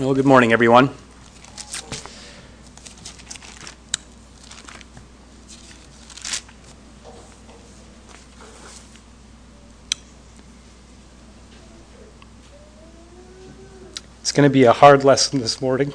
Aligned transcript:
Well, 0.00 0.12
good 0.12 0.26
morning, 0.26 0.52
everyone. 0.52 0.90
It's 14.20 14.32
going 14.32 14.42
to 14.42 14.52
be 14.52 14.64
a 14.64 14.72
hard 14.72 15.04
lesson 15.04 15.38
this 15.38 15.62
morning. 15.62 15.92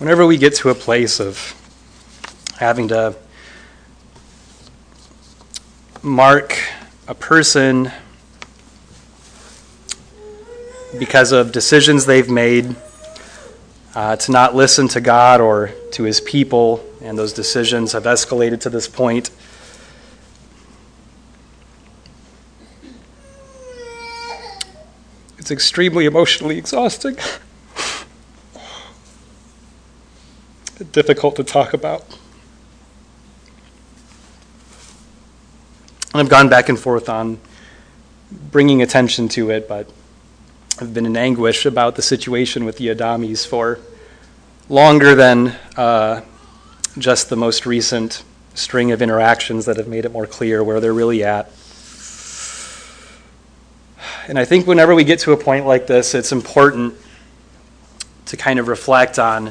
Whenever 0.00 0.26
we 0.26 0.36
get 0.36 0.56
to 0.56 0.70
a 0.70 0.74
place 0.74 1.20
of 1.20 1.63
having 2.58 2.88
to 2.88 3.14
mark 6.02 6.58
a 7.08 7.14
person 7.14 7.90
because 10.98 11.32
of 11.32 11.50
decisions 11.50 12.06
they've 12.06 12.30
made 12.30 12.76
uh, 13.94 14.16
to 14.16 14.32
not 14.32 14.54
listen 14.54 14.88
to 14.88 15.00
God 15.00 15.40
or 15.40 15.72
to 15.92 16.04
his 16.04 16.20
people, 16.20 16.84
and 17.00 17.18
those 17.18 17.32
decisions 17.32 17.92
have 17.92 18.04
escalated 18.04 18.60
to 18.60 18.70
this 18.70 18.88
point. 18.88 19.30
It's 25.38 25.50
extremely 25.50 26.06
emotionally 26.06 26.56
exhausting. 26.56 27.16
difficult 30.92 31.36
to 31.36 31.44
talk 31.44 31.72
about. 31.72 32.18
I've 36.16 36.28
gone 36.28 36.48
back 36.48 36.68
and 36.68 36.78
forth 36.78 37.08
on 37.08 37.40
bringing 38.30 38.82
attention 38.82 39.28
to 39.30 39.50
it, 39.50 39.66
but 39.66 39.90
I've 40.80 40.94
been 40.94 41.06
in 41.06 41.16
anguish 41.16 41.66
about 41.66 41.96
the 41.96 42.02
situation 42.02 42.64
with 42.64 42.78
the 42.78 42.86
Adamis 42.86 43.44
for 43.44 43.80
longer 44.68 45.16
than 45.16 45.56
uh, 45.76 46.20
just 46.98 47.30
the 47.30 47.36
most 47.36 47.66
recent 47.66 48.22
string 48.54 48.92
of 48.92 49.02
interactions 49.02 49.64
that 49.64 49.76
have 49.76 49.88
made 49.88 50.04
it 50.04 50.12
more 50.12 50.24
clear 50.24 50.62
where 50.62 50.78
they're 50.78 50.94
really 50.94 51.24
at. 51.24 51.50
And 54.28 54.38
I 54.38 54.44
think 54.44 54.68
whenever 54.68 54.94
we 54.94 55.02
get 55.02 55.18
to 55.20 55.32
a 55.32 55.36
point 55.36 55.66
like 55.66 55.88
this, 55.88 56.14
it's 56.14 56.30
important 56.30 56.94
to 58.26 58.36
kind 58.36 58.60
of 58.60 58.68
reflect 58.68 59.18
on 59.18 59.48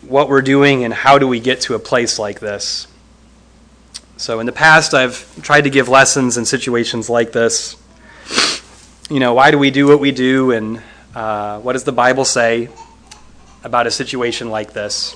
what 0.00 0.30
we're 0.30 0.40
doing 0.40 0.84
and 0.84 0.94
how 0.94 1.18
do 1.18 1.28
we 1.28 1.38
get 1.38 1.60
to 1.62 1.74
a 1.74 1.78
place 1.78 2.18
like 2.18 2.40
this. 2.40 2.88
So, 4.18 4.40
in 4.40 4.46
the 4.46 4.52
past, 4.52 4.94
I've 4.94 5.42
tried 5.42 5.64
to 5.64 5.70
give 5.70 5.90
lessons 5.90 6.38
in 6.38 6.46
situations 6.46 7.10
like 7.10 7.32
this. 7.32 7.76
You 9.10 9.20
know, 9.20 9.34
why 9.34 9.50
do 9.50 9.58
we 9.58 9.70
do 9.70 9.86
what 9.86 10.00
we 10.00 10.10
do, 10.10 10.52
and 10.52 10.82
uh, 11.14 11.60
what 11.60 11.74
does 11.74 11.84
the 11.84 11.92
Bible 11.92 12.24
say 12.24 12.70
about 13.62 13.86
a 13.86 13.90
situation 13.90 14.48
like 14.48 14.72
this? 14.72 15.14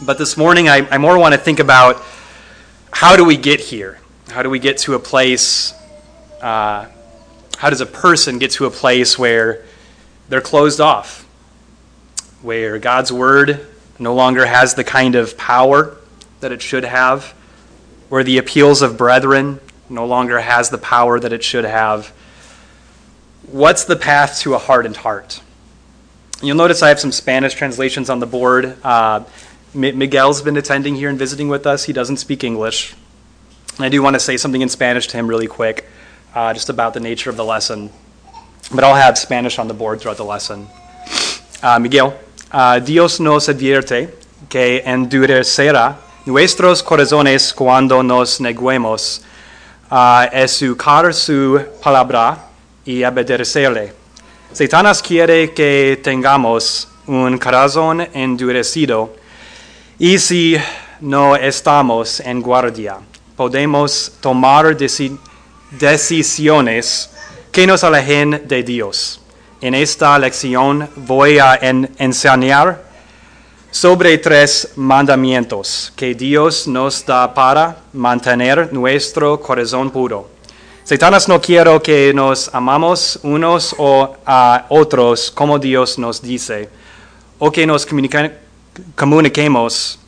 But 0.00 0.16
this 0.16 0.38
morning, 0.38 0.66
I, 0.66 0.88
I 0.90 0.96
more 0.96 1.18
want 1.18 1.34
to 1.34 1.38
think 1.38 1.60
about 1.60 2.02
how 2.90 3.16
do 3.16 3.24
we 3.26 3.36
get 3.36 3.60
here? 3.60 4.00
How 4.30 4.42
do 4.42 4.48
we 4.48 4.60
get 4.60 4.78
to 4.78 4.94
a 4.94 4.98
place? 4.98 5.74
Uh, 6.40 6.86
how 7.58 7.68
does 7.68 7.82
a 7.82 7.86
person 7.86 8.38
get 8.38 8.52
to 8.52 8.64
a 8.64 8.70
place 8.70 9.18
where 9.18 9.66
they're 10.30 10.40
closed 10.40 10.80
off? 10.80 11.28
Where 12.40 12.78
God's 12.78 13.12
word 13.12 13.66
no 13.98 14.14
longer 14.14 14.46
has 14.46 14.72
the 14.72 14.84
kind 14.84 15.16
of 15.16 15.36
power 15.36 15.98
that 16.40 16.50
it 16.50 16.62
should 16.62 16.84
have? 16.84 17.34
Where 18.10 18.24
the 18.24 18.36
appeals 18.38 18.82
of 18.82 18.98
brethren 18.98 19.60
no 19.88 20.04
longer 20.04 20.40
has 20.40 20.68
the 20.68 20.78
power 20.78 21.18
that 21.18 21.32
it 21.32 21.42
should 21.42 21.64
have. 21.64 22.08
What's 23.46 23.84
the 23.84 23.96
path 23.96 24.40
to 24.40 24.54
a 24.54 24.58
hardened 24.58 24.98
heart? 24.98 25.40
You'll 26.42 26.56
notice 26.56 26.82
I 26.82 26.88
have 26.88 27.00
some 27.00 27.12
Spanish 27.12 27.54
translations 27.54 28.10
on 28.10 28.18
the 28.18 28.26
board. 28.26 28.76
Uh, 28.82 29.24
Miguel's 29.72 30.42
been 30.42 30.56
attending 30.56 30.96
here 30.96 31.08
and 31.08 31.18
visiting 31.18 31.48
with 31.48 31.66
us. 31.66 31.84
He 31.84 31.92
doesn't 31.92 32.16
speak 32.16 32.42
English. 32.42 32.94
And 33.76 33.84
I 33.84 33.88
do 33.88 34.02
want 34.02 34.14
to 34.14 34.20
say 34.20 34.36
something 34.36 34.60
in 34.60 34.68
Spanish 34.68 35.06
to 35.08 35.16
him 35.16 35.28
really 35.28 35.46
quick, 35.46 35.88
uh, 36.34 36.52
just 36.52 36.68
about 36.68 36.94
the 36.94 37.00
nature 37.00 37.30
of 37.30 37.36
the 37.36 37.44
lesson. 37.44 37.90
But 38.74 38.82
I'll 38.82 38.96
have 38.96 39.18
Spanish 39.18 39.58
on 39.58 39.68
the 39.68 39.74
board 39.74 40.00
throughout 40.00 40.16
the 40.16 40.24
lesson. 40.24 40.66
Uh, 41.62 41.78
Miguel, 41.78 42.18
uh, 42.50 42.80
Dios 42.80 43.20
nos 43.20 43.48
advierte 43.48 44.12
que 44.48 44.82
endurecerá 44.84 45.96
nuestros 46.26 46.82
corazones 46.82 47.54
cuando 47.54 48.02
nos 48.02 48.40
neguemos 48.40 49.22
a 49.90 50.28
escuchar 50.32 51.14
su 51.14 51.60
palabra 51.82 52.46
y 52.84 53.02
obedecerle. 53.02 53.94
Satanás 54.52 55.02
quiere 55.02 55.52
que 55.54 55.98
tengamos 56.02 56.88
un 57.06 57.38
corazón 57.38 58.06
endurecido 58.12 59.14
y 59.98 60.18
si 60.18 60.56
no 61.00 61.36
estamos 61.36 62.20
en 62.20 62.42
guardia, 62.42 62.98
podemos 63.36 64.12
tomar 64.20 64.76
decisiones 65.70 67.10
que 67.50 67.66
nos 67.66 67.82
alejen 67.82 68.42
de 68.46 68.62
Dios. 68.62 69.20
En 69.60 69.74
esta 69.74 70.18
lección 70.18 70.88
voy 70.96 71.38
a 71.38 71.58
enseñar 71.98 72.89
sobre 73.70 74.18
tres 74.18 74.72
mandamientos 74.76 75.92
que 75.94 76.14
Dios 76.14 76.66
nos 76.66 77.04
da 77.06 77.32
para 77.32 77.76
mantener 77.92 78.72
nuestro 78.72 79.40
corazón 79.40 79.90
puro. 79.90 80.28
Satanás 80.82 81.28
no 81.28 81.40
quiere 81.40 81.80
que 81.80 82.12
nos 82.12 82.52
amamos 82.52 83.20
unos 83.22 83.74
o 83.78 84.16
a 84.26 84.66
otros 84.70 85.30
como 85.30 85.58
Dios 85.58 85.98
nos 85.98 86.20
dice, 86.20 86.68
o 87.38 87.50
que 87.52 87.64
nos 87.64 87.86
comuniquemos 88.96 89.98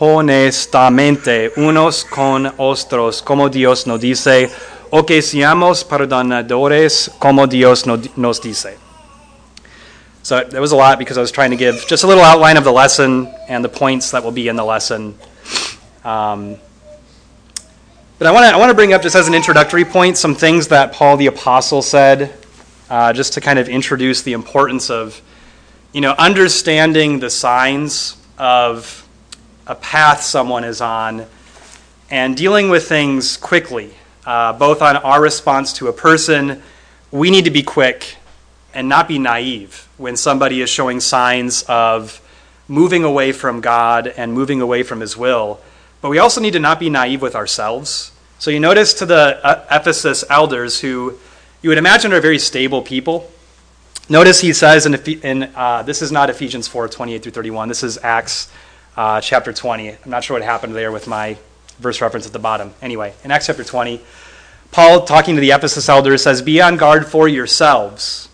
honestamente 0.00 1.52
unos 1.56 2.04
con 2.04 2.52
otros 2.56 3.22
como 3.22 3.48
Dios 3.48 3.86
nos 3.86 4.00
dice, 4.00 4.50
o 4.90 5.06
que 5.06 5.22
seamos 5.22 5.84
perdonadores 5.84 7.12
como 7.20 7.46
Dios 7.46 7.84
nos 8.16 8.42
dice. 8.42 8.83
So 10.24 10.42
that 10.42 10.58
was 10.58 10.72
a 10.72 10.76
lot 10.76 10.98
because 10.98 11.18
I 11.18 11.20
was 11.20 11.30
trying 11.30 11.50
to 11.50 11.56
give 11.56 11.84
just 11.86 12.02
a 12.02 12.06
little 12.06 12.24
outline 12.24 12.56
of 12.56 12.64
the 12.64 12.72
lesson 12.72 13.26
and 13.46 13.62
the 13.62 13.68
points 13.68 14.12
that 14.12 14.24
will 14.24 14.32
be 14.32 14.48
in 14.48 14.56
the 14.56 14.64
lesson. 14.64 15.18
Um, 16.02 16.56
but 18.16 18.26
I 18.26 18.32
want 18.32 18.46
to 18.46 18.54
I 18.54 18.56
want 18.56 18.70
to 18.70 18.74
bring 18.74 18.94
up 18.94 19.02
just 19.02 19.16
as 19.16 19.28
an 19.28 19.34
introductory 19.34 19.84
point 19.84 20.16
some 20.16 20.34
things 20.34 20.68
that 20.68 20.94
Paul 20.94 21.18
the 21.18 21.26
apostle 21.26 21.82
said, 21.82 22.32
uh, 22.88 23.12
just 23.12 23.34
to 23.34 23.42
kind 23.42 23.58
of 23.58 23.68
introduce 23.68 24.22
the 24.22 24.32
importance 24.32 24.88
of, 24.88 25.20
you 25.92 26.00
know, 26.00 26.14
understanding 26.16 27.18
the 27.18 27.28
signs 27.28 28.16
of 28.38 29.06
a 29.66 29.74
path 29.74 30.22
someone 30.22 30.64
is 30.64 30.80
on, 30.80 31.26
and 32.10 32.34
dealing 32.34 32.70
with 32.70 32.88
things 32.88 33.36
quickly, 33.36 33.92
uh, 34.24 34.54
both 34.54 34.80
on 34.80 34.96
our 34.96 35.20
response 35.20 35.74
to 35.74 35.88
a 35.88 35.92
person. 35.92 36.62
We 37.10 37.30
need 37.30 37.44
to 37.44 37.50
be 37.50 37.62
quick 37.62 38.16
and 38.74 38.88
not 38.88 39.08
be 39.08 39.18
naive 39.18 39.88
when 39.96 40.16
somebody 40.16 40.60
is 40.60 40.68
showing 40.68 41.00
signs 41.00 41.62
of 41.64 42.20
moving 42.68 43.04
away 43.04 43.32
from 43.32 43.60
God 43.60 44.06
and 44.06 44.32
moving 44.32 44.60
away 44.60 44.82
from 44.82 45.00
His 45.00 45.16
will. 45.16 45.60
But 46.00 46.10
we 46.10 46.18
also 46.18 46.40
need 46.40 46.52
to 46.52 46.60
not 46.60 46.80
be 46.80 46.90
naive 46.90 47.22
with 47.22 47.34
ourselves. 47.34 48.12
So 48.38 48.50
you 48.50 48.60
notice 48.60 48.94
to 48.94 49.06
the 49.06 49.40
uh, 49.42 49.64
Ephesus 49.70 50.24
elders, 50.28 50.80
who 50.80 51.18
you 51.62 51.70
would 51.70 51.78
imagine 51.78 52.12
are 52.12 52.20
very 52.20 52.38
stable 52.38 52.82
people. 52.82 53.30
Notice 54.08 54.40
he 54.40 54.52
says 54.52 54.84
in, 54.84 54.94
in 55.22 55.44
uh, 55.54 55.82
this 55.82 56.02
is 56.02 56.12
not 56.12 56.28
Ephesians 56.28 56.68
4 56.68 56.88
28 56.88 57.22
through 57.22 57.32
31. 57.32 57.68
This 57.68 57.82
is 57.82 57.98
Acts 58.02 58.52
uh, 58.96 59.20
chapter 59.20 59.52
20. 59.52 59.90
I'm 59.90 59.98
not 60.04 60.24
sure 60.24 60.34
what 60.38 60.44
happened 60.44 60.74
there 60.74 60.92
with 60.92 61.06
my 61.06 61.38
verse 61.78 62.00
reference 62.02 62.26
at 62.26 62.32
the 62.32 62.38
bottom. 62.38 62.74
Anyway, 62.82 63.14
in 63.24 63.30
Acts 63.30 63.46
chapter 63.46 63.64
20, 63.64 64.00
Paul, 64.72 65.06
talking 65.06 65.36
to 65.36 65.40
the 65.40 65.52
Ephesus 65.52 65.88
elders, 65.88 66.22
says, 66.22 66.42
Be 66.42 66.60
on 66.60 66.76
guard 66.76 67.06
for 67.06 67.28
yourselves 67.28 68.28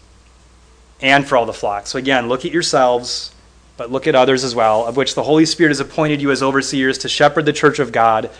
and 1.02 1.26
for 1.26 1.36
all 1.36 1.46
the 1.46 1.52
flock. 1.52 1.86
So 1.86 1.98
again, 1.98 2.28
look 2.28 2.44
at 2.44 2.52
yourselves, 2.52 3.32
but 3.76 3.90
look 3.90 4.06
at 4.06 4.14
others 4.14 4.44
as 4.44 4.54
well, 4.54 4.84
of 4.86 4.96
which 4.96 5.14
the 5.14 5.22
Holy 5.22 5.46
Spirit 5.46 5.70
has 5.70 5.80
appointed 5.80 6.20
you 6.20 6.30
as 6.30 6.42
overseers 6.42 6.98
to 6.98 7.08
shepherd 7.08 7.46
the 7.46 7.52
church 7.52 7.78
of 7.78 7.92
God, 7.92 8.30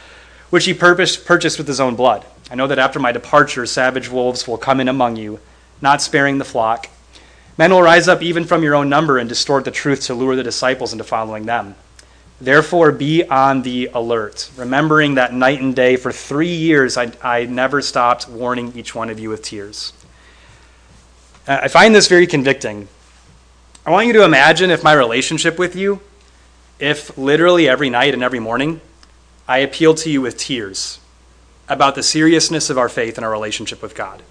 which 0.51 0.67
he 0.67 0.75
purchased 0.75 1.59
with 1.59 1.67
his 1.67 1.81
own 1.81 1.97
blood. 1.97 2.25
I 2.51 2.57
know 2.57 2.67
that 2.67 2.79
after 2.79 2.99
my 2.99 3.13
departure, 3.13 3.65
savage 3.67 4.11
wolves 4.11 4.47
will 4.47 4.59
come 4.59 4.81
in 4.81 4.89
among 4.89 5.17
you, 5.17 5.41
not 5.81 6.03
sparing 6.03 6.39
the 6.39 6.45
flock. 6.45 6.89
Men 7.57 7.71
will 7.71 7.83
rise 7.83 8.09
up 8.09 8.23
even 8.23 8.45
from 8.45 8.63
your 8.63 8.75
own 8.75 8.89
number 8.89 9.19
and 9.19 9.29
distort 9.29 9.65
the 9.65 9.71
truth 9.71 10.03
to 10.03 10.15
lure 10.15 10.35
the 10.35 10.43
disciples 10.43 10.93
into 10.93 11.05
following 11.05 11.47
them. 11.47 11.75
Therefore, 12.41 12.91
be 12.91 13.23
on 13.25 13.63
the 13.63 13.91
alert, 13.93 14.51
remembering 14.57 15.15
that 15.15 15.35
night 15.35 15.61
and 15.61 15.77
day 15.77 15.97
for 15.97 16.11
three 16.11 16.55
years 16.55 16.97
I, 16.97 17.13
I 17.23 17.45
never 17.45 17.83
stopped 17.83 18.29
warning 18.29 18.73
each 18.75 18.95
one 18.95 19.11
of 19.11 19.21
you 19.21 19.29
with 19.29 19.43
tears. 19.43 19.93
I 21.51 21.67
find 21.67 21.93
this 21.93 22.07
very 22.07 22.29
convicting. 22.29 22.87
I 23.85 23.91
want 23.91 24.07
you 24.07 24.13
to 24.13 24.25
imagine 24.25 24.71
if 24.71 24.85
my 24.85 24.93
relationship 24.93 25.59
with 25.59 25.75
you 25.75 26.01
if 26.79 27.19
literally 27.19 27.69
every 27.69 27.91
night 27.91 28.15
and 28.15 28.23
every 28.23 28.39
morning 28.39 28.81
I 29.49 29.59
appeal 29.59 29.97
to 29.97 30.09
you 30.09 30.23
with 30.23 30.39
tears 30.39 31.01
about 31.69 31.97
the 31.97 32.05
seriousness 32.05 32.71
of 32.71 32.79
our 32.79 32.89
faith 32.89 33.19
and 33.19 33.25
our 33.25 33.33
relationship 33.33 33.83
with 33.83 33.97
God. 33.97 34.23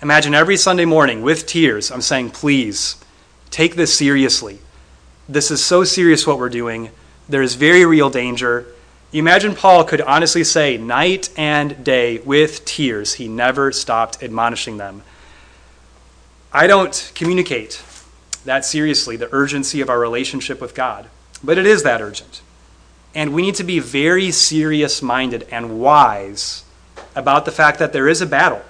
Imagine 0.00 0.32
every 0.32 0.56
Sunday 0.56 0.84
morning 0.84 1.22
with 1.22 1.44
tears, 1.44 1.90
I'm 1.90 2.00
saying, 2.00 2.30
please 2.30 3.02
take 3.50 3.74
this 3.74 3.92
seriously. 3.92 4.60
This 5.28 5.50
is 5.50 5.64
so 5.64 5.82
serious 5.82 6.24
what 6.24 6.38
we're 6.38 6.48
doing. 6.48 6.90
There 7.28 7.42
is 7.42 7.56
very 7.56 7.84
real 7.84 8.10
danger. 8.10 8.66
You 9.10 9.18
imagine 9.18 9.56
Paul 9.56 9.82
could 9.82 10.02
honestly 10.02 10.44
say, 10.44 10.76
night 10.76 11.30
and 11.36 11.82
day, 11.82 12.18
with 12.18 12.64
tears, 12.64 13.14
he 13.14 13.26
never 13.26 13.72
stopped 13.72 14.22
admonishing 14.22 14.76
them. 14.76 15.02
I 16.56 16.68
don't 16.68 17.10
communicate 17.16 17.82
that 18.44 18.64
seriously 18.64 19.16
the 19.16 19.28
urgency 19.34 19.80
of 19.80 19.90
our 19.90 19.98
relationship 19.98 20.60
with 20.60 20.72
God, 20.72 21.08
but 21.42 21.58
it 21.58 21.66
is 21.66 21.82
that 21.82 22.00
urgent. 22.00 22.42
And 23.12 23.34
we 23.34 23.42
need 23.42 23.56
to 23.56 23.64
be 23.64 23.80
very 23.80 24.30
serious 24.30 25.02
minded 25.02 25.48
and 25.50 25.80
wise 25.80 26.62
about 27.16 27.44
the 27.44 27.50
fact 27.50 27.80
that 27.80 27.92
there 27.92 28.06
is 28.06 28.20
a 28.20 28.26
battle 28.26 28.62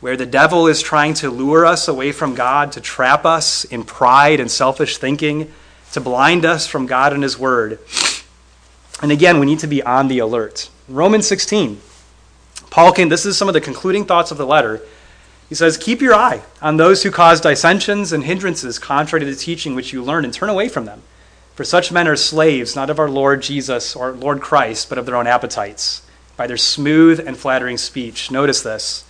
where 0.00 0.18
the 0.18 0.26
devil 0.26 0.66
is 0.66 0.82
trying 0.82 1.14
to 1.14 1.30
lure 1.30 1.64
us 1.64 1.88
away 1.88 2.12
from 2.12 2.34
God, 2.34 2.72
to 2.72 2.80
trap 2.80 3.24
us 3.24 3.64
in 3.64 3.84
pride 3.84 4.38
and 4.38 4.50
selfish 4.50 4.98
thinking, 4.98 5.50
to 5.92 6.02
blind 6.02 6.44
us 6.44 6.66
from 6.66 6.84
God 6.84 7.14
and 7.14 7.22
His 7.22 7.38
Word. 7.38 7.78
And 9.00 9.10
again, 9.10 9.40
we 9.40 9.46
need 9.46 9.60
to 9.60 9.66
be 9.66 9.82
on 9.82 10.08
the 10.08 10.18
alert. 10.18 10.68
Romans 10.88 11.26
16, 11.26 11.80
Paul 12.68 12.92
came, 12.92 13.08
this 13.08 13.24
is 13.24 13.38
some 13.38 13.48
of 13.48 13.54
the 13.54 13.62
concluding 13.62 14.04
thoughts 14.04 14.30
of 14.30 14.36
the 14.36 14.46
letter. 14.46 14.82
He 15.48 15.54
says, 15.54 15.78
Keep 15.78 16.02
your 16.02 16.14
eye 16.14 16.42
on 16.60 16.76
those 16.76 17.02
who 17.02 17.10
cause 17.10 17.40
dissensions 17.40 18.12
and 18.12 18.24
hindrances 18.24 18.78
contrary 18.78 19.24
to 19.24 19.30
the 19.30 19.36
teaching 19.36 19.74
which 19.74 19.92
you 19.92 20.02
learned, 20.02 20.26
and 20.26 20.34
turn 20.34 20.50
away 20.50 20.68
from 20.68 20.84
them. 20.84 21.02
For 21.54 21.64
such 21.64 21.90
men 21.90 22.06
are 22.06 22.16
slaves, 22.16 22.76
not 22.76 22.90
of 22.90 22.98
our 22.98 23.08
Lord 23.08 23.42
Jesus 23.42 23.96
or 23.96 24.12
Lord 24.12 24.40
Christ, 24.40 24.88
but 24.88 24.98
of 24.98 25.06
their 25.06 25.16
own 25.16 25.26
appetites, 25.26 26.02
by 26.36 26.46
their 26.46 26.56
smooth 26.56 27.18
and 27.18 27.36
flattering 27.36 27.78
speech. 27.78 28.30
Notice 28.30 28.62
this 28.62 29.04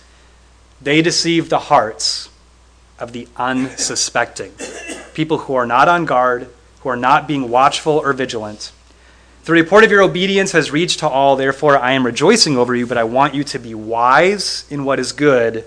they 0.81 1.01
deceive 1.01 1.49
the 1.49 1.59
hearts 1.59 2.29
of 2.97 3.11
the 3.11 3.27
unsuspecting, 3.35 4.53
people 5.13 5.39
who 5.39 5.55
are 5.55 5.65
not 5.65 5.89
on 5.89 6.05
guard, 6.05 6.49
who 6.81 6.89
are 6.89 6.95
not 6.95 7.27
being 7.27 7.49
watchful 7.49 7.93
or 7.93 8.13
vigilant. 8.13 8.71
The 9.43 9.51
report 9.51 9.83
of 9.83 9.91
your 9.91 10.01
obedience 10.01 10.53
has 10.53 10.71
reached 10.71 10.99
to 10.99 11.07
all, 11.07 11.35
therefore 11.35 11.77
I 11.77 11.93
am 11.93 12.05
rejoicing 12.05 12.57
over 12.57 12.75
you, 12.75 12.87
but 12.87 12.97
I 12.97 13.03
want 13.03 13.33
you 13.33 13.43
to 13.43 13.59
be 13.59 13.73
wise 13.75 14.65
in 14.69 14.85
what 14.85 14.99
is 14.99 15.11
good 15.11 15.65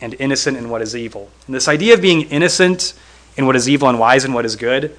and 0.00 0.14
innocent 0.18 0.56
in 0.56 0.68
what 0.68 0.82
is 0.82 0.94
evil. 0.94 1.30
And 1.46 1.54
this 1.54 1.68
idea 1.68 1.94
of 1.94 2.02
being 2.02 2.22
innocent 2.22 2.94
in 3.36 3.46
what 3.46 3.56
is 3.56 3.68
evil 3.68 3.88
and 3.88 3.98
wise 3.98 4.24
in 4.24 4.32
what 4.32 4.44
is 4.44 4.56
good, 4.56 4.96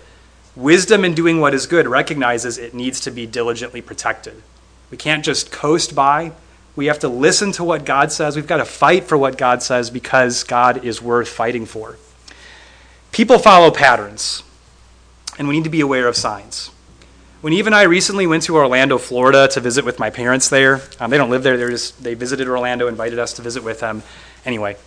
wisdom 0.56 1.06
in 1.06 1.14
doing 1.14 1.40
what 1.40 1.54
is 1.54 1.68
good 1.68 1.88
recognizes 1.88 2.58
it 2.58 2.74
needs 2.74 3.00
to 3.02 3.12
be 3.12 3.26
diligently 3.26 3.82
protected. 3.82 4.42
We 4.90 4.98
can't 4.98 5.24
just 5.24 5.52
coast 5.52 5.94
by. 5.96 6.32
We 6.76 6.88
have 6.88 7.00
to 7.00 7.10
listen 7.10 7.52
to 7.54 7.64
what 7.64 7.86
God 7.86 8.12
says. 8.12 8.36
We've 8.36 8.48
got 8.48 8.58
to 8.58 8.66
fight 8.66 9.04
for 9.06 9.18
what 9.18 9.38
God 9.38 9.64
says 9.64 9.90
because 9.90 10.44
God 10.44 10.86
is 10.86 11.02
worth 11.02 11.28
fighting 11.28 11.66
for. 11.66 11.98
People 13.12 13.40
follow 13.40 13.72
patterns, 13.72 14.44
and 15.40 15.48
we 15.48 15.56
need 15.56 15.64
to 15.64 15.70
be 15.70 15.82
aware 15.82 16.08
of 16.08 16.16
signs. 16.16 16.72
When 17.42 17.54
Eve 17.54 17.68
and 17.68 17.76
I 17.76 17.84
recently 17.84 18.28
went 18.28 18.44
to 18.44 18.56
Orlando, 18.56 18.98
Florida 18.98 19.48
to 19.50 19.60
visit 19.60 19.86
with 19.86 20.00
my 20.00 20.10
parents 20.10 20.50
there, 20.50 20.82
um, 21.00 21.10
they 21.10 21.18
don't 21.18 21.30
live 21.30 21.44
there, 21.44 21.58
they 21.58 21.70
just, 21.70 22.04
they 22.04 22.14
visited 22.14 22.48
Orlando, 22.48 22.88
invited 22.88 23.20
us 23.20 23.34
to 23.34 23.42
visit 23.42 23.64
with 23.64 23.80
them. 23.80 24.04
Anyway, 24.48 24.78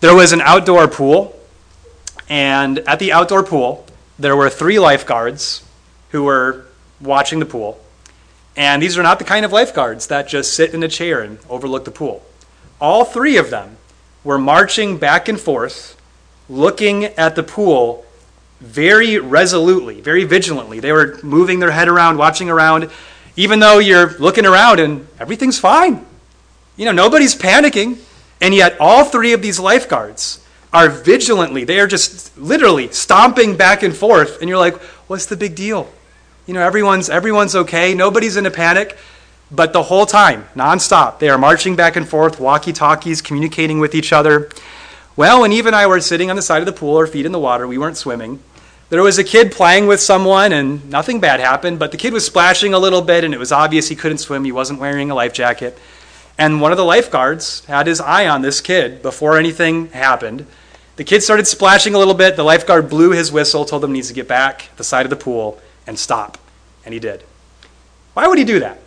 there 0.00 0.12
was 0.12 0.32
an 0.32 0.40
outdoor 0.40 0.88
pool, 0.88 1.38
and 2.28 2.80
at 2.80 2.98
the 2.98 3.12
outdoor 3.12 3.44
pool, 3.44 3.86
there 4.18 4.34
were 4.34 4.50
three 4.50 4.80
lifeguards 4.80 5.64
who 6.10 6.24
were 6.24 6.66
watching 7.00 7.38
the 7.38 7.46
pool. 7.46 7.80
And 8.56 8.82
these 8.82 8.98
are 8.98 9.04
not 9.04 9.20
the 9.20 9.24
kind 9.24 9.44
of 9.44 9.52
lifeguards 9.52 10.08
that 10.08 10.26
just 10.26 10.52
sit 10.52 10.74
in 10.74 10.82
a 10.82 10.88
chair 10.88 11.20
and 11.20 11.38
overlook 11.48 11.84
the 11.84 11.92
pool. 11.92 12.26
All 12.80 13.04
three 13.04 13.36
of 13.36 13.50
them 13.50 13.76
were 14.24 14.36
marching 14.36 14.98
back 14.98 15.28
and 15.28 15.38
forth, 15.38 15.96
looking 16.48 17.04
at 17.04 17.36
the 17.36 17.44
pool 17.44 18.04
very 18.60 19.16
resolutely, 19.20 20.00
very 20.00 20.24
vigilantly. 20.24 20.80
They 20.80 20.90
were 20.90 21.20
moving 21.22 21.60
their 21.60 21.70
head 21.70 21.86
around, 21.86 22.18
watching 22.18 22.50
around, 22.50 22.90
even 23.36 23.60
though 23.60 23.78
you're 23.78 24.18
looking 24.18 24.44
around 24.44 24.80
and 24.80 25.06
everything's 25.20 25.60
fine. 25.60 26.04
You 26.76 26.86
know, 26.86 26.92
nobody's 26.92 27.36
panicking. 27.36 27.98
And 28.40 28.54
yet, 28.54 28.76
all 28.80 29.04
three 29.04 29.32
of 29.32 29.42
these 29.42 29.58
lifeguards 29.58 30.44
are 30.72 30.88
vigilantly, 30.88 31.64
they 31.64 31.80
are 31.80 31.86
just 31.86 32.36
literally 32.38 32.90
stomping 32.90 33.56
back 33.56 33.82
and 33.82 33.96
forth. 33.96 34.40
And 34.40 34.48
you're 34.48 34.58
like, 34.58 34.76
what's 35.08 35.26
the 35.26 35.36
big 35.36 35.54
deal? 35.54 35.90
You 36.46 36.54
know, 36.54 36.60
everyone's, 36.60 37.08
everyone's 37.08 37.56
okay, 37.56 37.94
nobody's 37.94 38.36
in 38.36 38.46
a 38.46 38.50
panic. 38.50 38.96
But 39.50 39.72
the 39.72 39.82
whole 39.82 40.04
time, 40.04 40.46
nonstop, 40.54 41.20
they 41.20 41.30
are 41.30 41.38
marching 41.38 41.74
back 41.74 41.96
and 41.96 42.06
forth, 42.06 42.38
walkie 42.38 42.72
talkies, 42.72 43.22
communicating 43.22 43.80
with 43.80 43.94
each 43.94 44.12
other. 44.12 44.50
Well, 45.16 45.40
when 45.40 45.52
Eve 45.52 45.66
and 45.66 45.74
I 45.74 45.86
were 45.86 46.00
sitting 46.00 46.28
on 46.28 46.36
the 46.36 46.42
side 46.42 46.60
of 46.60 46.66
the 46.66 46.72
pool, 46.72 46.98
our 46.98 47.06
feet 47.06 47.24
in 47.24 47.32
the 47.32 47.38
water, 47.38 47.66
we 47.66 47.78
weren't 47.78 47.96
swimming. 47.96 48.40
There 48.90 49.02
was 49.02 49.18
a 49.18 49.24
kid 49.24 49.52
playing 49.52 49.86
with 49.86 50.00
someone, 50.00 50.52
and 50.52 50.88
nothing 50.90 51.18
bad 51.18 51.40
happened, 51.40 51.78
but 51.78 51.92
the 51.92 51.96
kid 51.96 52.12
was 52.12 52.24
splashing 52.24 52.74
a 52.74 52.78
little 52.78 53.02
bit, 53.02 53.24
and 53.24 53.34
it 53.34 53.38
was 53.38 53.52
obvious 53.52 53.88
he 53.88 53.96
couldn't 53.96 54.18
swim. 54.18 54.44
He 54.44 54.52
wasn't 54.52 54.80
wearing 54.80 55.10
a 55.10 55.14
life 55.14 55.32
jacket. 55.32 55.78
And 56.38 56.60
one 56.60 56.70
of 56.70 56.78
the 56.78 56.84
lifeguards 56.84 57.64
had 57.64 57.88
his 57.88 58.00
eye 58.00 58.28
on 58.28 58.42
this 58.42 58.60
kid 58.60 59.02
before 59.02 59.36
anything 59.36 59.88
happened. 59.88 60.46
The 60.94 61.04
kid 61.04 61.22
started 61.22 61.46
splashing 61.46 61.94
a 61.94 61.98
little 61.98 62.14
bit. 62.14 62.36
The 62.36 62.44
lifeguard 62.44 62.88
blew 62.88 63.10
his 63.10 63.32
whistle, 63.32 63.64
told 63.64 63.82
him 63.82 63.90
he 63.90 63.94
needs 63.94 64.08
to 64.08 64.14
get 64.14 64.28
back 64.28 64.70
the 64.76 64.84
side 64.84 65.04
of 65.04 65.10
the 65.10 65.16
pool 65.16 65.60
and 65.86 65.98
stop. 65.98 66.38
And 66.84 66.94
he 66.94 67.00
did. 67.00 67.24
Why 68.14 68.28
would 68.28 68.38
he 68.38 68.44
do 68.44 68.60
that? 68.60 68.78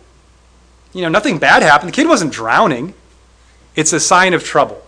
You 0.94 1.02
know, 1.02 1.08
nothing 1.08 1.38
bad 1.38 1.62
happened. 1.62 1.90
The 1.90 1.96
kid 1.96 2.08
wasn't 2.08 2.32
drowning. 2.32 2.94
It's 3.76 3.92
a 3.92 4.00
sign 4.00 4.34
of 4.34 4.44
trouble. 4.44 4.82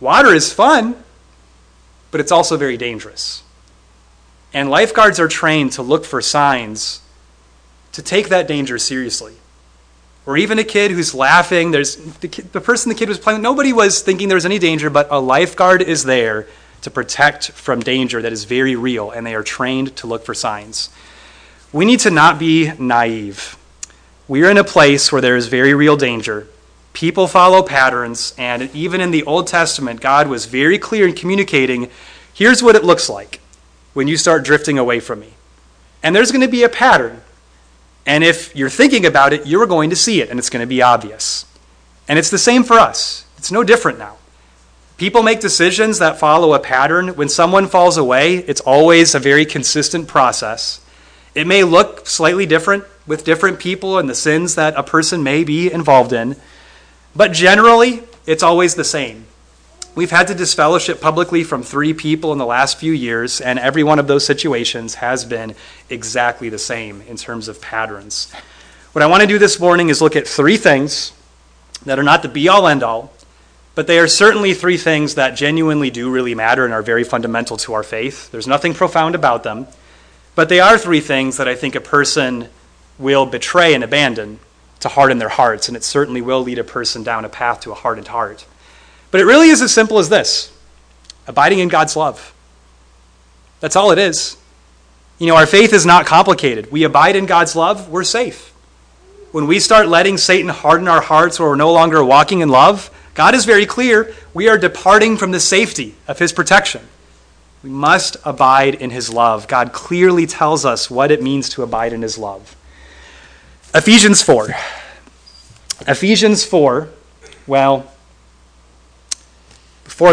Water 0.00 0.34
is 0.34 0.52
fun, 0.52 1.02
but 2.10 2.20
it's 2.20 2.32
also 2.32 2.56
very 2.56 2.76
dangerous. 2.76 3.42
And 4.52 4.70
lifeguards 4.70 5.18
are 5.18 5.28
trained 5.28 5.72
to 5.72 5.82
look 5.82 6.04
for 6.04 6.20
signs 6.20 7.00
to 7.92 8.02
take 8.02 8.28
that 8.28 8.48
danger 8.48 8.78
seriously. 8.78 9.36
Or 10.24 10.36
even 10.36 10.58
a 10.58 10.64
kid 10.64 10.92
who's 10.92 11.14
laughing, 11.14 11.72
there's 11.72 11.96
the, 11.96 12.28
kid, 12.28 12.52
the 12.52 12.60
person 12.60 12.88
the 12.88 12.94
kid 12.94 13.08
was 13.08 13.18
playing 13.18 13.38
with, 13.38 13.42
nobody 13.42 13.72
was 13.72 14.02
thinking 14.02 14.28
there 14.28 14.36
was 14.36 14.46
any 14.46 14.58
danger, 14.58 14.88
but 14.88 15.08
a 15.10 15.18
lifeguard 15.18 15.82
is 15.82 16.04
there 16.04 16.46
to 16.82 16.90
protect 16.90 17.50
from 17.52 17.80
danger 17.80 18.22
that 18.22 18.32
is 18.32 18.44
very 18.44 18.76
real, 18.76 19.10
and 19.10 19.26
they 19.26 19.34
are 19.34 19.42
trained 19.42 19.96
to 19.96 20.06
look 20.06 20.24
for 20.24 20.34
signs. 20.34 20.90
We 21.72 21.84
need 21.84 22.00
to 22.00 22.10
not 22.10 22.38
be 22.38 22.72
naive. 22.78 23.56
We 24.28 24.44
are 24.44 24.50
in 24.50 24.58
a 24.58 24.64
place 24.64 25.10
where 25.10 25.20
there 25.20 25.36
is 25.36 25.48
very 25.48 25.74
real 25.74 25.96
danger. 25.96 26.46
People 26.92 27.26
follow 27.26 27.62
patterns, 27.62 28.34
and 28.36 28.70
even 28.74 29.00
in 29.00 29.10
the 29.10 29.24
Old 29.24 29.46
Testament, 29.46 30.00
God 30.00 30.28
was 30.28 30.46
very 30.46 30.78
clear 30.78 31.08
in 31.08 31.14
communicating 31.14 31.88
here's 32.34 32.62
what 32.62 32.76
it 32.76 32.84
looks 32.84 33.08
like 33.08 33.40
when 33.92 34.08
you 34.08 34.16
start 34.16 34.44
drifting 34.44 34.78
away 34.78 35.00
from 35.00 35.20
me. 35.20 35.34
And 36.02 36.14
there's 36.14 36.30
going 36.30 36.42
to 36.42 36.48
be 36.48 36.62
a 36.62 36.68
pattern. 36.68 37.22
And 38.06 38.24
if 38.24 38.54
you're 38.56 38.70
thinking 38.70 39.06
about 39.06 39.32
it, 39.32 39.46
you're 39.46 39.66
going 39.66 39.90
to 39.90 39.96
see 39.96 40.20
it, 40.20 40.30
and 40.30 40.38
it's 40.38 40.50
going 40.50 40.62
to 40.62 40.66
be 40.66 40.82
obvious. 40.82 41.46
And 42.08 42.18
it's 42.18 42.30
the 42.30 42.38
same 42.38 42.64
for 42.64 42.74
us. 42.74 43.24
It's 43.38 43.52
no 43.52 43.62
different 43.62 43.98
now. 43.98 44.16
People 44.96 45.22
make 45.22 45.40
decisions 45.40 45.98
that 45.98 46.18
follow 46.18 46.54
a 46.54 46.60
pattern. 46.60 47.08
When 47.16 47.28
someone 47.28 47.66
falls 47.66 47.96
away, 47.96 48.36
it's 48.36 48.60
always 48.60 49.14
a 49.14 49.18
very 49.18 49.44
consistent 49.44 50.08
process. 50.08 50.80
It 51.34 51.46
may 51.46 51.64
look 51.64 52.06
slightly 52.06 52.46
different 52.46 52.84
with 53.06 53.24
different 53.24 53.58
people 53.58 53.98
and 53.98 54.08
the 54.08 54.14
sins 54.14 54.54
that 54.54 54.74
a 54.76 54.82
person 54.82 55.22
may 55.22 55.44
be 55.44 55.72
involved 55.72 56.12
in, 56.12 56.36
but 57.16 57.32
generally, 57.32 58.02
it's 58.26 58.42
always 58.42 58.74
the 58.74 58.84
same. 58.84 59.26
We've 59.94 60.10
had 60.10 60.28
to 60.28 60.34
disfellowship 60.34 61.02
publicly 61.02 61.44
from 61.44 61.62
three 61.62 61.92
people 61.92 62.32
in 62.32 62.38
the 62.38 62.46
last 62.46 62.78
few 62.78 62.92
years, 62.92 63.42
and 63.42 63.58
every 63.58 63.82
one 63.82 63.98
of 63.98 64.06
those 64.06 64.24
situations 64.24 64.94
has 64.94 65.26
been 65.26 65.54
exactly 65.90 66.48
the 66.48 66.58
same 66.58 67.02
in 67.02 67.18
terms 67.18 67.46
of 67.46 67.60
patterns. 67.60 68.32
What 68.92 69.02
I 69.02 69.06
want 69.06 69.20
to 69.20 69.26
do 69.26 69.38
this 69.38 69.60
morning 69.60 69.90
is 69.90 70.00
look 70.00 70.16
at 70.16 70.26
three 70.26 70.56
things 70.56 71.12
that 71.84 71.98
are 71.98 72.02
not 72.02 72.22
the 72.22 72.30
be 72.30 72.48
all 72.48 72.68
end 72.68 72.82
all, 72.82 73.12
but 73.74 73.86
they 73.86 73.98
are 73.98 74.08
certainly 74.08 74.54
three 74.54 74.78
things 74.78 75.16
that 75.16 75.36
genuinely 75.36 75.90
do 75.90 76.10
really 76.10 76.34
matter 76.34 76.64
and 76.64 76.72
are 76.72 76.80
very 76.80 77.04
fundamental 77.04 77.58
to 77.58 77.74
our 77.74 77.82
faith. 77.82 78.30
There's 78.30 78.46
nothing 78.46 78.72
profound 78.72 79.14
about 79.14 79.42
them, 79.42 79.66
but 80.34 80.48
they 80.48 80.60
are 80.60 80.78
three 80.78 81.00
things 81.00 81.36
that 81.36 81.48
I 81.48 81.54
think 81.54 81.74
a 81.74 81.82
person 81.82 82.48
will 82.98 83.26
betray 83.26 83.74
and 83.74 83.84
abandon 83.84 84.38
to 84.80 84.88
harden 84.88 85.18
their 85.18 85.28
hearts, 85.28 85.68
and 85.68 85.76
it 85.76 85.84
certainly 85.84 86.22
will 86.22 86.40
lead 86.40 86.58
a 86.58 86.64
person 86.64 87.02
down 87.02 87.26
a 87.26 87.28
path 87.28 87.60
to 87.60 87.72
a 87.72 87.74
hardened 87.74 88.08
heart. 88.08 88.46
But 89.12 89.20
it 89.20 89.24
really 89.24 89.50
is 89.50 89.62
as 89.62 89.72
simple 89.72 89.98
as 89.98 90.08
this 90.08 90.50
abiding 91.28 91.60
in 91.60 91.68
God's 91.68 91.94
love. 91.94 92.34
That's 93.60 93.76
all 93.76 93.92
it 93.92 93.98
is. 93.98 94.36
You 95.20 95.28
know, 95.28 95.36
our 95.36 95.46
faith 95.46 95.72
is 95.72 95.86
not 95.86 96.06
complicated. 96.06 96.72
We 96.72 96.82
abide 96.82 97.14
in 97.14 97.26
God's 97.26 97.54
love, 97.54 97.88
we're 97.88 98.02
safe. 98.02 98.48
When 99.30 99.46
we 99.46 99.60
start 99.60 99.86
letting 99.86 100.18
Satan 100.18 100.48
harden 100.48 100.88
our 100.88 101.00
hearts 101.00 101.38
or 101.38 101.50
we're 101.50 101.56
no 101.56 101.72
longer 101.72 102.02
walking 102.02 102.40
in 102.40 102.48
love, 102.48 102.90
God 103.14 103.34
is 103.34 103.44
very 103.44 103.66
clear 103.66 104.14
we 104.34 104.48
are 104.48 104.58
departing 104.58 105.16
from 105.16 105.30
the 105.30 105.40
safety 105.40 105.94
of 106.08 106.18
his 106.18 106.32
protection. 106.32 106.88
We 107.62 107.70
must 107.70 108.16
abide 108.24 108.74
in 108.74 108.90
his 108.90 109.12
love. 109.12 109.46
God 109.46 109.72
clearly 109.72 110.26
tells 110.26 110.64
us 110.64 110.90
what 110.90 111.10
it 111.10 111.22
means 111.22 111.48
to 111.50 111.62
abide 111.62 111.92
in 111.92 112.02
his 112.02 112.18
love. 112.18 112.56
Ephesians 113.74 114.22
4. 114.22 114.48
Ephesians 115.86 116.44
4, 116.44 116.88
well, 117.46 117.91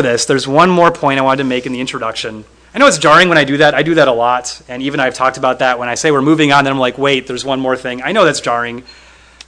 this, 0.02 0.26
there's 0.26 0.48
one 0.48 0.70
more 0.70 0.92
point 0.92 1.20
I 1.20 1.24
wanted 1.24 1.44
to 1.44 1.50
make 1.50 1.66
in 1.66 1.74
the 1.74 1.82
introduction. 1.82 2.46
I 2.74 2.78
know 2.78 2.88
it's 2.88 3.00
jarring 3.00 3.30
when 3.30 3.38
I 3.38 3.44
do 3.44 3.58
that. 3.58 3.74
I 3.74 3.82
do 3.82 3.96
that 3.96 4.08
a 4.08 4.14
lot. 4.14 4.62
And 4.68 4.84
even 4.84 5.00
I've 5.00 5.16
talked 5.16 5.38
about 5.38 5.60
that 5.60 5.80
when 5.80 5.90
I 5.90 5.96
say 5.96 6.12
we're 6.12 6.22
moving 6.22 6.52
on, 6.52 6.64
then 6.64 6.74
I'm 6.74 6.80
like, 6.80 6.98
wait, 6.98 7.26
there's 7.26 7.44
one 7.44 7.60
more 7.60 7.76
thing. 7.76 8.02
I 8.04 8.12
know 8.12 8.26
that's 8.26 8.42
jarring. 8.42 8.84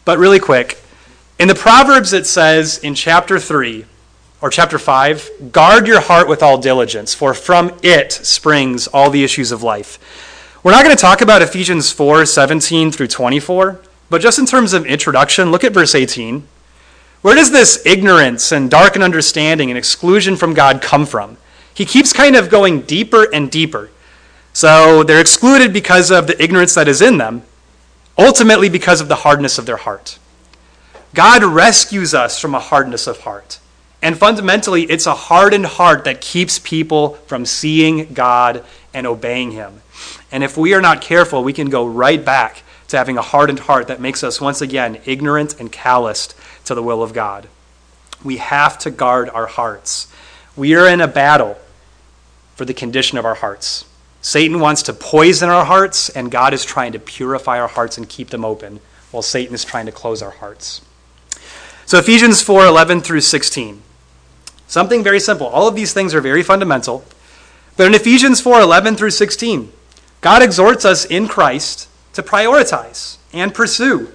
But 0.04 0.18
really 0.18 0.40
quick, 0.40 0.80
in 1.38 1.48
the 1.48 1.56
Proverbs, 1.56 2.14
it 2.14 2.26
says 2.26 2.80
in 2.80 2.96
chapter 2.96 3.40
3 3.40 3.86
or 4.42 4.50
chapter 4.50 4.80
5 4.80 5.52
guard 5.52 5.88
your 5.88 6.02
heart 6.02 6.28
with 6.28 6.42
all 6.42 6.58
diligence, 6.58 7.14
for 7.14 7.34
from 7.34 7.78
it 7.84 8.12
springs 8.12 8.88
all 8.88 9.12
the 9.12 9.24
issues 9.24 9.52
of 9.52 9.62
life. 9.62 10.00
We're 10.64 10.72
not 10.72 10.84
going 10.84 10.96
to 10.96 11.02
talk 11.02 11.22
about 11.22 11.42
Ephesians 11.42 11.92
4 11.92 12.26
17 12.26 12.92
through 12.92 13.08
24, 13.08 13.82
but 14.10 14.22
just 14.22 14.40
in 14.40 14.46
terms 14.46 14.74
of 14.74 14.86
introduction, 14.86 15.52
look 15.52 15.64
at 15.64 15.74
verse 15.74 15.94
18. 15.96 16.48
Where 17.22 17.36
does 17.36 17.52
this 17.52 17.86
ignorance 17.86 18.52
and 18.52 18.70
darkened 18.70 19.04
understanding 19.04 19.70
and 19.70 19.78
exclusion 19.78 20.36
from 20.36 20.54
God 20.54 20.82
come 20.82 21.06
from? 21.06 21.38
He 21.74 21.86
keeps 21.86 22.14
kind 22.14 22.36
of 22.36 22.50
going 22.50 22.82
deeper 22.82 23.28
and 23.32 23.52
deeper. 23.52 23.92
So 24.54 25.04
they're 25.04 25.22
excluded 25.22 25.72
because 25.72 26.12
of 26.12 26.28
the 26.28 26.42
ignorance 26.42 26.74
that 26.74 26.88
is 26.88 27.02
in 27.02 27.18
them, 27.18 27.44
ultimately 28.18 28.70
because 28.70 29.02
of 29.02 29.08
the 29.08 29.16
hardness 29.16 29.58
of 29.58 29.66
their 29.66 29.78
heart. 29.78 30.18
God 31.14 31.44
rescues 31.44 32.14
us 32.14 32.40
from 32.40 32.56
a 32.56 32.60
hardness 32.60 33.06
of 33.06 33.20
heart. 33.20 33.60
And 34.02 34.18
fundamentally, 34.18 34.84
it's 34.84 35.06
a 35.06 35.14
hardened 35.14 35.68
heart 35.68 36.06
that 36.06 36.22
keeps 36.22 36.58
people 36.58 37.16
from 37.28 37.46
seeing 37.46 38.14
God 38.14 38.66
and 38.94 39.06
obeying 39.06 39.52
Him. 39.52 39.82
And 40.32 40.44
if 40.44 40.58
we 40.58 40.74
are 40.74 40.82
not 40.82 41.02
careful, 41.02 41.44
we 41.44 41.54
can 41.54 41.70
go 41.70 41.86
right 41.86 42.24
back 42.24 42.64
to 42.88 42.98
having 42.98 43.18
a 43.18 43.22
hardened 43.22 43.60
heart 43.60 43.88
that 43.88 44.02
makes 44.02 44.24
us 44.24 44.42
once 44.42 44.62
again 44.62 45.00
ignorant 45.06 45.60
and 45.60 45.72
calloused 45.72 46.36
to 46.66 46.76
the 46.76 46.84
will 46.84 47.04
of 47.04 47.14
God. 47.14 47.48
We 48.24 48.38
have 48.38 48.78
to 48.80 48.92
guard 48.92 49.30
our 49.30 49.48
hearts. 49.48 50.12
We 50.56 50.76
are 50.76 50.88
in 50.88 51.02
a 51.02 51.08
battle 51.08 51.58
for 52.56 52.66
the 52.66 52.74
condition 52.74 53.18
of 53.18 53.26
our 53.26 53.36
hearts. 53.36 53.86
Satan 54.22 54.60
wants 54.60 54.84
to 54.84 54.94
poison 54.94 55.50
our 55.50 55.66
hearts, 55.66 56.10
and 56.10 56.30
God 56.30 56.54
is 56.54 56.64
trying 56.64 56.92
to 56.92 57.00
purify 57.00 57.60
our 57.60 57.68
hearts 57.68 57.98
and 57.98 58.08
keep 58.08 58.30
them 58.30 58.46
open, 58.46 58.80
while 59.10 59.24
Satan 59.24 59.56
is 59.56 59.66
trying 59.66 59.88
to 59.88 59.92
close 59.92 60.22
our 60.22 60.32
hearts. 60.32 60.82
So, 61.86 61.98
Ephesians 61.98 62.42
4 62.42 62.66
11 62.66 63.02
through 63.02 63.22
16. 63.22 63.82
Something 64.68 65.04
very 65.04 65.20
simple. 65.20 65.48
All 65.48 65.68
of 65.68 65.76
these 65.76 65.92
things 65.92 66.14
are 66.14 66.22
very 66.22 66.44
fundamental. 66.44 67.04
But 67.76 67.88
in 67.88 67.96
Ephesians 67.96 68.40
4 68.40 68.62
11 68.62 68.96
through 68.96 69.12
16, 69.12 69.72
God 70.22 70.44
exhorts 70.44 70.86
us 70.86 71.04
in 71.04 71.28
Christ 71.28 71.90
to 72.14 72.22
prioritize 72.22 73.18
and 73.34 73.54
pursue 73.54 74.14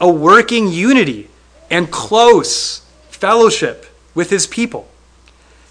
a 0.00 0.08
working 0.08 0.68
unity 0.68 1.30
and 1.70 1.90
close 1.90 2.80
fellowship 3.08 3.86
with 4.14 4.30
his 4.30 4.46
people. 4.46 4.88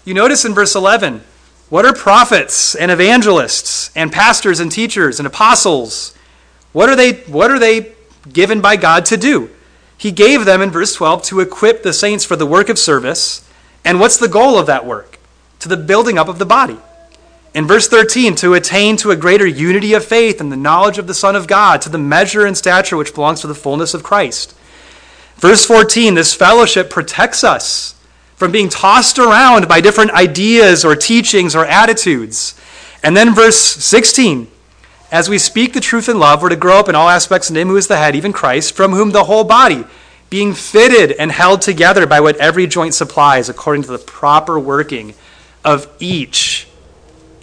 You 0.04 0.14
notice 0.14 0.44
in 0.44 0.54
verse 0.54 0.74
11, 0.74 1.22
what 1.68 1.84
are 1.84 1.92
prophets 1.92 2.74
and 2.74 2.90
evangelists 2.90 3.90
and 3.96 4.12
pastors 4.12 4.60
and 4.60 4.70
teachers 4.70 5.18
and 5.18 5.26
apostles? 5.26 6.14
What 6.72 6.88
are 6.88 6.96
they 6.96 7.12
what 7.24 7.50
are 7.50 7.58
they 7.58 7.92
given 8.32 8.60
by 8.60 8.76
God 8.76 9.06
to 9.06 9.16
do? 9.16 9.50
He 9.98 10.12
gave 10.12 10.44
them 10.44 10.62
in 10.62 10.70
verse 10.70 10.94
12 10.94 11.22
to 11.24 11.40
equip 11.40 11.82
the 11.82 11.92
saints 11.92 12.24
for 12.24 12.36
the 12.36 12.46
work 12.46 12.68
of 12.68 12.78
service. 12.78 13.48
And 13.84 13.98
what's 13.98 14.18
the 14.18 14.28
goal 14.28 14.58
of 14.58 14.66
that 14.66 14.86
work? 14.86 15.18
To 15.60 15.68
the 15.68 15.76
building 15.76 16.18
up 16.18 16.28
of 16.28 16.38
the 16.38 16.46
body. 16.46 16.78
In 17.54 17.66
verse 17.66 17.88
13, 17.88 18.34
to 18.36 18.52
attain 18.52 18.98
to 18.98 19.10
a 19.10 19.16
greater 19.16 19.46
unity 19.46 19.94
of 19.94 20.04
faith 20.04 20.40
and 20.40 20.52
the 20.52 20.56
knowledge 20.56 20.98
of 20.98 21.06
the 21.06 21.14
Son 21.14 21.34
of 21.34 21.46
God, 21.46 21.80
to 21.80 21.88
the 21.88 21.96
measure 21.96 22.44
and 22.44 22.54
stature 22.54 22.98
which 22.98 23.14
belongs 23.14 23.40
to 23.40 23.46
the 23.46 23.54
fullness 23.54 23.94
of 23.94 24.02
Christ. 24.02 24.54
Verse 25.36 25.66
14, 25.66 26.14
this 26.14 26.34
fellowship 26.34 26.88
protects 26.88 27.44
us 27.44 27.94
from 28.36 28.52
being 28.52 28.68
tossed 28.68 29.18
around 29.18 29.68
by 29.68 29.80
different 29.80 30.10
ideas 30.12 30.84
or 30.84 30.96
teachings 30.96 31.54
or 31.54 31.64
attitudes. 31.64 32.58
And 33.02 33.16
then 33.16 33.34
verse 33.34 33.58
16, 33.58 34.48
as 35.12 35.28
we 35.28 35.38
speak 35.38 35.72
the 35.72 35.80
truth 35.80 36.08
in 36.08 36.18
love, 36.18 36.42
we're 36.42 36.48
to 36.48 36.56
grow 36.56 36.78
up 36.78 36.88
in 36.88 36.94
all 36.94 37.08
aspects 37.08 37.50
in 37.50 37.56
Him 37.56 37.68
who 37.68 37.76
is 37.76 37.86
the 37.86 37.96
head, 37.96 38.16
even 38.16 38.32
Christ, 38.32 38.74
from 38.74 38.92
whom 38.92 39.12
the 39.12 39.24
whole 39.24 39.44
body, 39.44 39.84
being 40.28 40.54
fitted 40.54 41.12
and 41.12 41.30
held 41.30 41.62
together 41.62 42.06
by 42.06 42.20
what 42.20 42.36
every 42.36 42.66
joint 42.66 42.94
supplies, 42.94 43.48
according 43.48 43.82
to 43.82 43.92
the 43.92 43.98
proper 43.98 44.58
working 44.58 45.14
of 45.64 45.88
each 46.00 46.66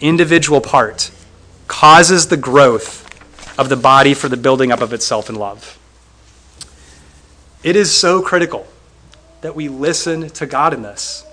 individual 0.00 0.60
part, 0.60 1.10
causes 1.66 2.26
the 2.26 2.36
growth 2.36 3.00
of 3.58 3.68
the 3.68 3.76
body 3.76 4.14
for 4.14 4.28
the 4.28 4.36
building 4.36 4.70
up 4.70 4.80
of 4.80 4.92
itself 4.92 5.30
in 5.30 5.36
love. 5.36 5.78
It 7.64 7.76
is 7.76 7.90
so 7.90 8.20
critical 8.20 8.66
that 9.40 9.56
we 9.56 9.68
listen 9.68 10.28
to 10.30 10.44
God 10.44 10.74
in 10.74 10.82
this. 10.82 11.26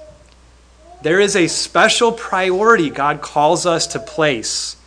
There 1.01 1.19
is 1.19 1.35
a 1.35 1.47
special 1.47 2.13
priority 2.13 2.89
God 2.89 3.21
calls 3.21 3.65
us 3.65 3.85
to 3.87 3.99
place 3.99 4.77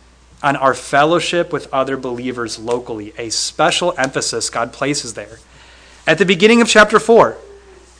on 0.41 0.55
our 0.55 0.73
fellowship 0.73 1.53
with 1.53 1.71
other 1.71 1.97
believers 1.97 2.57
locally, 2.57 3.13
a 3.19 3.29
special 3.29 3.93
emphasis 3.95 4.49
God 4.49 4.73
places 4.73 5.13
there. 5.13 5.37
At 6.07 6.17
the 6.17 6.25
beginning 6.25 6.61
of 6.61 6.67
chapter 6.67 6.99
4, 6.99 7.37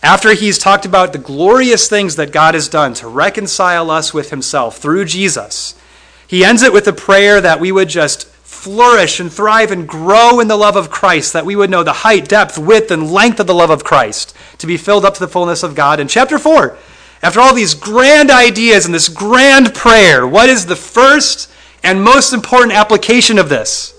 after 0.01 0.33
he's 0.33 0.57
talked 0.57 0.85
about 0.85 1.13
the 1.13 1.19
glorious 1.19 1.87
things 1.87 2.15
that 2.15 2.31
God 2.31 2.55
has 2.55 2.67
done 2.67 2.95
to 2.95 3.07
reconcile 3.07 3.91
us 3.91 4.11
with 4.11 4.31
himself 4.31 4.77
through 4.77 5.05
Jesus, 5.05 5.79
he 6.27 6.43
ends 6.43 6.63
it 6.63 6.73
with 6.73 6.87
a 6.87 6.93
prayer 6.93 7.39
that 7.41 7.59
we 7.59 7.71
would 7.71 7.89
just 7.89 8.27
flourish 8.55 9.19
and 9.19 9.31
thrive 9.31 9.71
and 9.71 9.87
grow 9.87 10.39
in 10.39 10.47
the 10.47 10.57
love 10.57 10.75
of 10.75 10.89
Christ, 10.89 11.33
that 11.33 11.45
we 11.45 11.55
would 11.55 11.69
know 11.69 11.83
the 11.83 11.93
height, 11.93 12.27
depth, 12.27 12.57
width, 12.57 12.89
and 12.89 13.11
length 13.11 13.39
of 13.39 13.47
the 13.47 13.53
love 13.53 13.69
of 13.69 13.83
Christ, 13.83 14.35
to 14.57 14.65
be 14.65 14.77
filled 14.77 15.05
up 15.05 15.13
to 15.15 15.19
the 15.19 15.27
fullness 15.27 15.61
of 15.61 15.75
God. 15.75 15.99
In 15.99 16.07
chapter 16.07 16.39
4, 16.39 16.77
after 17.21 17.39
all 17.39 17.53
these 17.53 17.73
grand 17.73 18.31
ideas 18.31 18.85
and 18.85 18.93
this 18.93 19.09
grand 19.09 19.73
prayer, 19.73 20.27
what 20.27 20.49
is 20.49 20.65
the 20.65 20.75
first 20.75 21.51
and 21.83 22.03
most 22.03 22.33
important 22.33 22.73
application 22.73 23.37
of 23.37 23.49
this? 23.49 23.93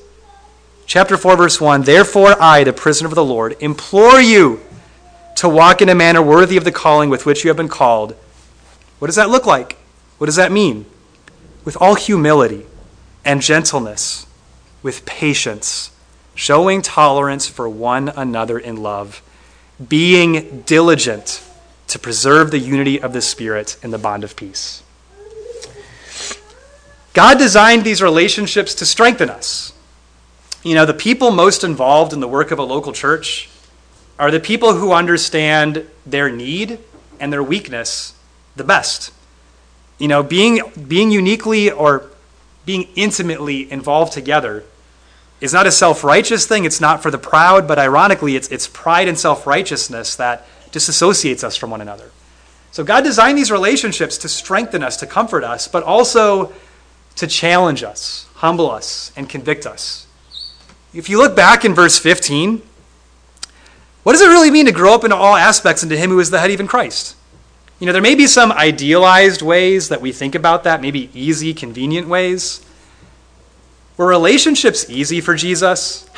Chapter 0.87 1.17
4, 1.17 1.37
verse 1.37 1.61
1 1.61 1.83
Therefore, 1.83 2.41
I, 2.41 2.65
the 2.65 2.73
prisoner 2.73 3.09
of 3.09 3.15
the 3.15 3.25
Lord, 3.25 3.57
implore 3.61 4.21
you 4.21 4.61
to 5.37 5.49
walk 5.49 5.83
in 5.83 5.89
a 5.89 5.95
manner 5.95 6.23
worthy 6.23 6.57
of 6.57 6.65
the 6.65 6.73
calling 6.73 7.11
with 7.11 7.27
which 7.27 7.45
you 7.45 7.51
have 7.51 7.57
been 7.57 7.69
called. 7.69 8.17
What 8.99 9.07
does 9.07 9.17
that 9.17 9.31
look 9.31 9.47
like? 9.47 9.77
What 10.19 10.27
does 10.27 10.37
that 10.37 10.51
mean? 10.51 10.87
With 11.65 11.77
all 11.81 11.95
humility 11.95 12.67
and 13.25 13.43
gentleness 13.43 14.27
with 14.87 15.05
patience, 15.05 15.91
showing 16.37 16.81
tolerance 16.81 17.49
for 17.49 17.69
one 17.69 18.09
another 18.11 18.57
in 18.57 18.77
love, 18.77 19.21
being 19.89 20.63
diligent 20.65 21.43
to 21.89 21.99
preserve 21.99 22.53
the 22.53 22.59
unity 22.61 23.03
of 23.03 23.13
the 23.13 23.21
Spirit 23.21 23.77
in 23.83 23.91
the 23.91 23.99
bond 23.99 24.23
of 24.23 24.37
peace. 24.37 24.85
God 27.15 27.37
designed 27.37 27.83
these 27.83 28.01
relationships 28.01 28.77
to 28.77 28.87
strengthen 28.87 29.29
us. 29.29 29.73
You 30.63 30.77
know, 30.77 30.87
the 30.87 30.95
people 30.95 31.33
most 31.33 31.65
involved 31.65 32.13
in 32.13 32.21
the 32.21 32.29
work 32.29 32.53
of 32.53 32.61
a 32.61 32.63
local 32.63 32.93
church 32.93 33.49
are 34.21 34.31
the 34.31 34.39
people 34.39 34.75
who 34.75 34.93
understand 34.93 35.85
their 36.07 36.31
need 36.31 36.79
and 37.19 37.33
their 37.33 37.43
weakness 37.43 38.15
the 38.55 38.63
best. 38.63 39.13
You 39.99 40.07
know, 40.07 40.23
being, 40.23 40.61
being 40.87 41.11
uniquely 41.11 41.73
or 41.73 42.09
being 42.65 42.87
intimately 42.95 43.69
involved 43.73 44.13
together 44.13 44.63
is 45.41 45.53
not 45.53 45.67
a 45.67 45.73
self 45.73 46.03
righteous 46.05 46.47
thing. 46.47 46.65
It's 46.65 46.81
not 46.81 47.03
for 47.03 47.11
the 47.11 47.19
proud, 47.19 47.69
but 47.69 47.79
ironically, 47.79 48.37
it's, 48.37 48.49
it's 48.49 48.67
pride 48.67 49.09
and 49.09 49.19
self 49.19 49.47
righteousness 49.47 50.17
that 50.17 50.47
disassociates 50.71 51.45
us 51.45 51.57
from 51.57 51.71
one 51.71 51.81
another. 51.81 52.11
So 52.73 52.85
God 52.85 53.05
designed 53.05 53.39
these 53.39 53.51
relationships 53.51 54.19
to 54.19 54.29
strengthen 54.29 54.83
us, 54.83 54.99
to 54.99 55.07
comfort 55.07 55.45
us, 55.45 55.67
but 55.67 55.83
also 55.83 56.53
to 57.15 57.27
challenge 57.27 57.83
us, 57.83 58.27
humble 58.35 58.71
us, 58.71 59.13
and 59.17 59.29
convict 59.29 59.67
us. 59.67 60.07
If 60.93 61.09
you 61.09 61.19
look 61.19 61.35
back 61.35 61.65
in 61.65 61.75
verse 61.75 61.99
15, 61.99 62.61
what 64.03 64.13
does 64.13 64.21
it 64.21 64.29
really 64.29 64.51
mean 64.51 64.67
to 64.67 64.73
grow 64.73 64.95
up 64.95 65.05
in 65.05 65.13
all 65.13 65.37
aspects 65.37 65.83
into 65.83 65.97
Him 65.97 66.11
who 66.11 66.21
is 66.21 66.31
the 66.31 66.39
head, 66.39 66.51
even 66.51 66.67
Christ? 66.67 67.17
You 67.79 67.87
know, 67.87 67.93
there 67.93 68.03
may 68.03 68.15
be 68.15 68.27
some 68.27 68.53
idealized 68.53 69.43
ways 69.43 69.89
that 69.89 70.01
we 70.01 70.13
think 70.13 70.35
about 70.35 70.65
that, 70.65 70.81
maybe 70.81 71.11
easy, 71.15 71.53
convenient 71.55 72.09
ways. 72.09 72.66
Were 73.97 74.07
relationships 74.07 74.89
easy 74.91 75.21
for 75.21 75.35
Jesus? 75.35 76.09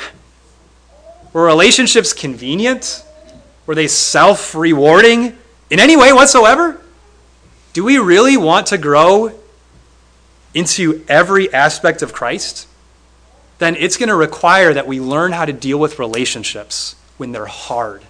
Were 1.31 1.43
relationships 1.43 2.13
convenient? 2.13 3.03
Were 3.65 3.75
they 3.75 3.87
self 3.87 4.55
rewarding 4.55 5.37
in 5.69 5.79
any 5.79 5.95
way 5.95 6.11
whatsoever? 6.11 6.81
Do 7.73 7.83
we 7.83 7.97
really 7.97 8.35
want 8.35 8.67
to 8.67 8.77
grow 8.77 9.39
into 10.53 11.05
every 11.07 11.53
aspect 11.53 12.01
of 12.01 12.11
Christ? 12.11 12.67
Then 13.59 13.75
it's 13.75 13.97
going 13.97 14.09
to 14.09 14.15
require 14.15 14.73
that 14.73 14.87
we 14.87 14.99
learn 14.99 15.33
how 15.33 15.45
to 15.45 15.53
deal 15.53 15.77
with 15.77 15.99
relationships 15.99 16.95
when 17.17 17.31
they're 17.31 17.45
hard. 17.45 18.03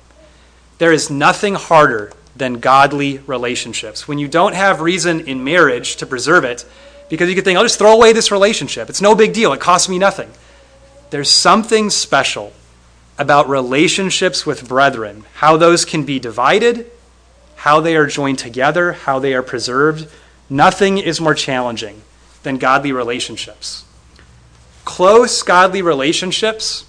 There 0.77 0.93
is 0.93 1.09
nothing 1.09 1.55
harder 1.55 2.13
than 2.35 2.59
godly 2.59 3.17
relationships. 3.19 4.07
When 4.07 4.17
you 4.17 4.27
don't 4.27 4.55
have 4.55 4.79
reason 4.79 5.21
in 5.21 5.43
marriage 5.43 5.97
to 5.97 6.05
preserve 6.05 6.45
it, 6.45 6.65
Because 7.10 7.30
you 7.30 7.36
could 7.36 7.44
think, 7.44 7.58
I'll 7.58 7.66
just 7.66 7.80
throw 7.80 7.94
away 7.94 8.13
this 8.13 8.32
relationship. 8.32 8.89
It's 8.89 9.01
no 9.01 9.16
big 9.16 9.34
deal. 9.34 9.51
It 9.54 9.60
costs 9.60 9.89
me 9.89 9.98
nothing. 9.98 10.30
There's 11.10 11.32
something 11.32 11.89
special 11.89 12.54
about 13.18 13.50
relationships 13.50 14.46
with 14.46 14.68
brethren, 14.68 15.25
how 15.36 15.58
those 15.58 15.84
can 15.84 16.06
be 16.06 16.20
divided, 16.20 16.89
how 17.56 17.82
they 17.82 17.98
are 17.98 18.06
joined 18.06 18.39
together, 18.39 18.94
how 18.94 19.20
they 19.20 19.34
are 19.34 19.44
preserved. 19.44 20.10
Nothing 20.50 20.98
is 20.98 21.20
more 21.20 21.34
challenging 21.34 22.01
than 22.44 22.58
godly 22.58 22.92
relationships. 22.92 23.84
Close 24.86 25.44
godly 25.44 25.82
relationships, 25.82 26.86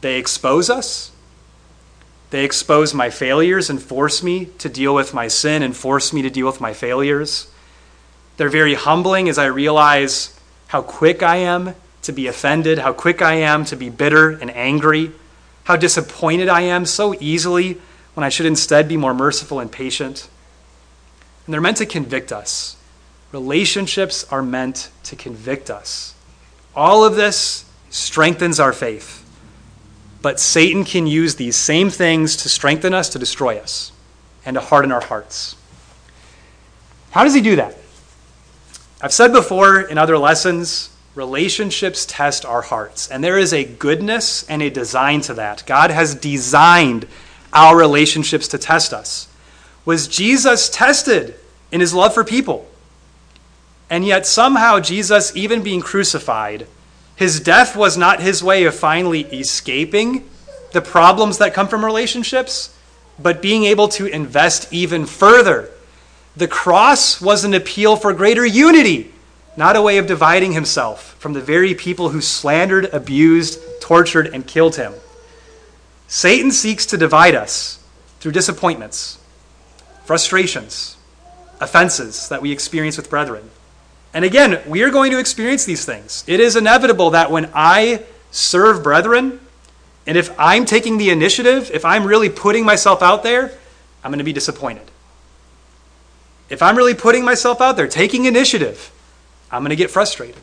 they 0.00 0.18
expose 0.18 0.70
us. 0.70 1.10
They 2.30 2.44
expose 2.44 2.94
my 2.94 3.10
failures 3.10 3.70
and 3.70 3.82
force 3.82 4.22
me 4.22 4.46
to 4.58 4.68
deal 4.68 4.94
with 4.94 5.14
my 5.14 5.28
sin 5.28 5.62
and 5.62 5.76
force 5.76 6.12
me 6.12 6.22
to 6.22 6.30
deal 6.30 6.46
with 6.46 6.60
my 6.60 6.72
failures. 6.72 7.50
They're 8.38 8.48
very 8.48 8.74
humbling 8.74 9.28
as 9.28 9.36
I 9.36 9.46
realize 9.46 10.38
how 10.68 10.80
quick 10.80 11.22
I 11.22 11.36
am 11.36 11.74
to 12.02 12.12
be 12.12 12.28
offended, 12.28 12.78
how 12.78 12.92
quick 12.92 13.20
I 13.20 13.34
am 13.34 13.64
to 13.66 13.76
be 13.76 13.90
bitter 13.90 14.30
and 14.30 14.50
angry, 14.52 15.10
how 15.64 15.76
disappointed 15.76 16.48
I 16.48 16.62
am 16.62 16.86
so 16.86 17.14
easily 17.20 17.78
when 18.14 18.24
I 18.24 18.28
should 18.30 18.46
instead 18.46 18.88
be 18.88 18.96
more 18.96 19.12
merciful 19.12 19.60
and 19.60 19.70
patient. 19.70 20.28
And 21.44 21.52
they're 21.52 21.60
meant 21.60 21.78
to 21.78 21.86
convict 21.86 22.32
us. 22.32 22.76
Relationships 23.32 24.24
are 24.30 24.42
meant 24.42 24.90
to 25.02 25.16
convict 25.16 25.68
us. 25.68 26.14
All 26.76 27.04
of 27.04 27.16
this 27.16 27.64
strengthens 27.90 28.60
our 28.60 28.72
faith. 28.72 29.24
But 30.22 30.38
Satan 30.38 30.84
can 30.84 31.06
use 31.06 31.34
these 31.34 31.56
same 31.56 31.90
things 31.90 32.36
to 32.38 32.48
strengthen 32.48 32.94
us, 32.94 33.08
to 33.10 33.18
destroy 33.18 33.58
us, 33.58 33.92
and 34.46 34.54
to 34.54 34.60
harden 34.60 34.92
our 34.92 35.04
hearts. 35.04 35.56
How 37.10 37.24
does 37.24 37.34
he 37.34 37.40
do 37.40 37.56
that? 37.56 37.76
I've 39.00 39.12
said 39.12 39.32
before 39.32 39.80
in 39.80 39.96
other 39.96 40.18
lessons, 40.18 40.90
relationships 41.14 42.04
test 42.06 42.44
our 42.44 42.62
hearts. 42.62 43.08
And 43.10 43.22
there 43.22 43.38
is 43.38 43.52
a 43.52 43.64
goodness 43.64 44.48
and 44.48 44.60
a 44.62 44.70
design 44.70 45.20
to 45.22 45.34
that. 45.34 45.62
God 45.66 45.90
has 45.90 46.14
designed 46.14 47.06
our 47.52 47.76
relationships 47.76 48.48
to 48.48 48.58
test 48.58 48.92
us. 48.92 49.28
Was 49.84 50.08
Jesus 50.08 50.68
tested 50.68 51.34
in 51.70 51.80
his 51.80 51.94
love 51.94 52.12
for 52.12 52.24
people? 52.24 52.68
And 53.88 54.04
yet, 54.04 54.26
somehow, 54.26 54.80
Jesus, 54.80 55.34
even 55.34 55.62
being 55.62 55.80
crucified, 55.80 56.66
his 57.16 57.40
death 57.40 57.74
was 57.74 57.96
not 57.96 58.20
his 58.20 58.42
way 58.42 58.64
of 58.64 58.74
finally 58.74 59.22
escaping 59.22 60.28
the 60.72 60.82
problems 60.82 61.38
that 61.38 61.54
come 61.54 61.68
from 61.68 61.84
relationships, 61.84 62.76
but 63.18 63.40
being 63.40 63.64
able 63.64 63.88
to 63.88 64.06
invest 64.06 64.72
even 64.72 65.06
further. 65.06 65.70
The 66.38 66.46
cross 66.46 67.20
was 67.20 67.42
an 67.42 67.52
appeal 67.52 67.96
for 67.96 68.12
greater 68.12 68.46
unity, 68.46 69.12
not 69.56 69.74
a 69.74 69.82
way 69.82 69.98
of 69.98 70.06
dividing 70.06 70.52
himself 70.52 71.16
from 71.18 71.32
the 71.32 71.40
very 71.40 71.74
people 71.74 72.10
who 72.10 72.20
slandered, 72.20 72.84
abused, 72.92 73.58
tortured, 73.80 74.28
and 74.28 74.46
killed 74.46 74.76
him. 74.76 74.92
Satan 76.06 76.52
seeks 76.52 76.86
to 76.86 76.96
divide 76.96 77.34
us 77.34 77.80
through 78.20 78.30
disappointments, 78.30 79.18
frustrations, 80.04 80.96
offenses 81.60 82.28
that 82.28 82.40
we 82.40 82.52
experience 82.52 82.96
with 82.96 83.10
brethren. 83.10 83.50
And 84.14 84.24
again, 84.24 84.60
we 84.64 84.84
are 84.84 84.90
going 84.90 85.10
to 85.10 85.18
experience 85.18 85.64
these 85.64 85.84
things. 85.84 86.22
It 86.28 86.38
is 86.38 86.54
inevitable 86.54 87.10
that 87.10 87.32
when 87.32 87.50
I 87.52 88.04
serve 88.30 88.84
brethren, 88.84 89.40
and 90.06 90.16
if 90.16 90.30
I'm 90.38 90.66
taking 90.66 90.98
the 90.98 91.10
initiative, 91.10 91.72
if 91.74 91.84
I'm 91.84 92.06
really 92.06 92.30
putting 92.30 92.64
myself 92.64 93.02
out 93.02 93.24
there, 93.24 93.58
I'm 94.04 94.12
going 94.12 94.18
to 94.18 94.24
be 94.24 94.32
disappointed. 94.32 94.88
If 96.48 96.62
I'm 96.62 96.76
really 96.76 96.94
putting 96.94 97.24
myself 97.24 97.60
out 97.60 97.76
there, 97.76 97.86
taking 97.86 98.24
initiative, 98.24 98.90
I'm 99.50 99.62
going 99.62 99.70
to 99.70 99.76
get 99.76 99.90
frustrated. 99.90 100.42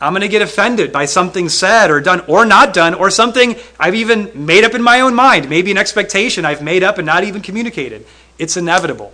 I'm 0.00 0.12
going 0.12 0.22
to 0.22 0.28
get 0.28 0.42
offended 0.42 0.90
by 0.90 1.04
something 1.04 1.48
said 1.48 1.90
or 1.90 2.00
done 2.00 2.24
or 2.26 2.44
not 2.44 2.74
done 2.74 2.92
or 2.92 3.08
something 3.08 3.54
I've 3.78 3.94
even 3.94 4.46
made 4.46 4.64
up 4.64 4.74
in 4.74 4.82
my 4.82 5.00
own 5.00 5.14
mind, 5.14 5.48
maybe 5.48 5.70
an 5.70 5.78
expectation 5.78 6.44
I've 6.44 6.62
made 6.62 6.82
up 6.82 6.98
and 6.98 7.06
not 7.06 7.22
even 7.22 7.40
communicated. 7.40 8.04
It's 8.36 8.56
inevitable, 8.56 9.12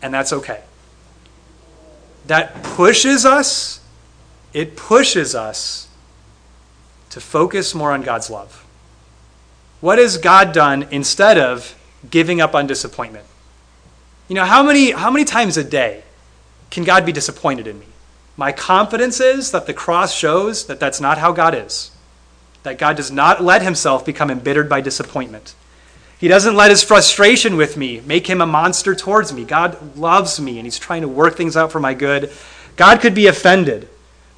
and 0.00 0.14
that's 0.14 0.32
okay. 0.32 0.62
That 2.26 2.62
pushes 2.62 3.26
us, 3.26 3.80
it 4.52 4.76
pushes 4.76 5.34
us 5.34 5.88
to 7.10 7.20
focus 7.20 7.74
more 7.74 7.90
on 7.90 8.02
God's 8.02 8.30
love. 8.30 8.64
What 9.80 9.98
has 9.98 10.18
God 10.18 10.52
done 10.52 10.86
instead 10.92 11.38
of 11.38 11.74
giving 12.08 12.40
up 12.40 12.54
on 12.54 12.68
disappointment? 12.68 13.26
You 14.28 14.34
know, 14.34 14.44
how 14.44 14.62
many, 14.62 14.90
how 14.90 15.10
many 15.10 15.24
times 15.24 15.56
a 15.56 15.64
day 15.64 16.02
can 16.70 16.84
God 16.84 17.06
be 17.06 17.12
disappointed 17.12 17.66
in 17.66 17.78
me? 17.78 17.86
My 18.36 18.52
confidence 18.52 19.20
is 19.20 19.50
that 19.50 19.66
the 19.66 19.74
cross 19.74 20.14
shows 20.14 20.66
that 20.66 20.78
that's 20.78 21.00
not 21.00 21.18
how 21.18 21.32
God 21.32 21.54
is. 21.54 21.90
That 22.62 22.78
God 22.78 22.96
does 22.96 23.10
not 23.10 23.42
let 23.42 23.62
himself 23.62 24.04
become 24.04 24.30
embittered 24.30 24.68
by 24.68 24.80
disappointment. 24.80 25.54
He 26.18 26.28
doesn't 26.28 26.56
let 26.56 26.70
his 26.70 26.82
frustration 26.82 27.56
with 27.56 27.76
me 27.76 28.00
make 28.00 28.26
him 28.26 28.40
a 28.40 28.46
monster 28.46 28.94
towards 28.94 29.32
me. 29.32 29.44
God 29.44 29.96
loves 29.96 30.40
me 30.40 30.58
and 30.58 30.66
he's 30.66 30.78
trying 30.78 31.02
to 31.02 31.08
work 31.08 31.36
things 31.36 31.56
out 31.56 31.72
for 31.72 31.80
my 31.80 31.94
good. 31.94 32.30
God 32.76 33.00
could 33.00 33.14
be 33.14 33.28
offended 33.28 33.88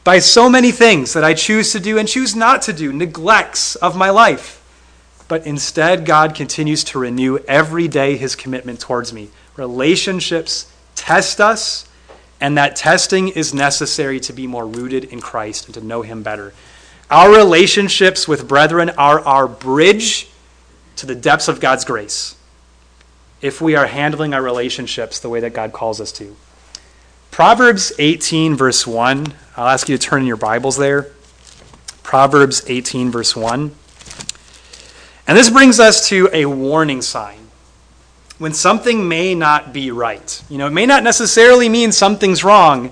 by 0.05 0.18
so 0.18 0.48
many 0.48 0.72
things 0.72 1.12
that 1.14 1.24
I 1.24 1.35
choose 1.35 1.72
to 1.72 1.81
do 1.81 1.98
and 1.98 2.09
choose 2.09 2.37
not 2.37 2.62
to 2.62 2.72
do, 2.72 2.92
neglects 2.92 3.76
of 3.76 3.96
my 3.96 4.11
life. 4.11 4.59
But 5.29 5.46
instead, 5.46 6.07
God 6.07 6.35
continues 6.35 6.85
to 6.85 6.98
renew 6.98 7.38
every 7.48 7.87
day 7.88 8.16
his 8.16 8.35
commitment 8.35 8.81
towards 8.81 9.12
me. 9.12 9.31
Relationships 9.61 10.73
test 10.94 11.38
us 11.38 11.87
and 12.40 12.57
that 12.57 12.77
testing 12.77 13.29
is 13.29 13.53
necessary 13.53 14.18
to 14.20 14.33
be 14.33 14.46
more 14.46 14.66
rooted 14.66 15.05
in 15.05 15.20
Christ 15.20 15.66
and 15.66 15.75
to 15.75 15.83
know 15.83 16.01
Him 16.01 16.23
better. 16.23 16.55
Our 17.11 17.31
relationships 17.31 18.27
with 18.27 18.49
brethren 18.49 18.88
are 18.96 19.20
our 19.20 19.46
bridge 19.46 20.31
to 20.96 21.05
the 21.05 21.14
depths 21.14 21.46
of 21.46 21.61
God's 21.61 21.85
grace 21.85 22.37
if 23.42 23.61
we 23.61 23.77
are 23.77 23.87
handling 23.87 24.33
our 24.33 24.40
relationships 24.40 25.20
the 25.20 25.29
way 25.29 25.40
that 25.40 25.53
God 25.53 25.75
calls 25.75 26.01
us 26.01 26.11
to. 26.12 26.35
Proverbs 27.31 27.92
18, 27.99 28.57
verse 28.57 28.87
1. 28.87 29.35
I'll 29.59 29.68
ask 29.68 29.90
you 29.90 29.99
to 29.99 30.03
turn 30.03 30.23
in 30.23 30.27
your 30.27 30.38
Bibles 30.38 30.79
there. 30.79 31.09
Proverbs 32.03 32.62
18, 32.66 33.11
verse 33.11 33.37
1. 33.37 33.73
And 35.27 35.37
this 35.37 35.51
brings 35.51 35.79
us 35.79 36.09
to 36.09 36.31
a 36.33 36.46
warning 36.46 37.03
sign 37.03 37.39
when 38.40 38.55
something 38.55 39.07
may 39.07 39.35
not 39.35 39.70
be 39.70 39.90
right. 39.90 40.42
You 40.48 40.57
know, 40.57 40.66
it 40.66 40.72
may 40.72 40.87
not 40.87 41.03
necessarily 41.03 41.68
mean 41.68 41.92
something's 41.92 42.42
wrong, 42.42 42.90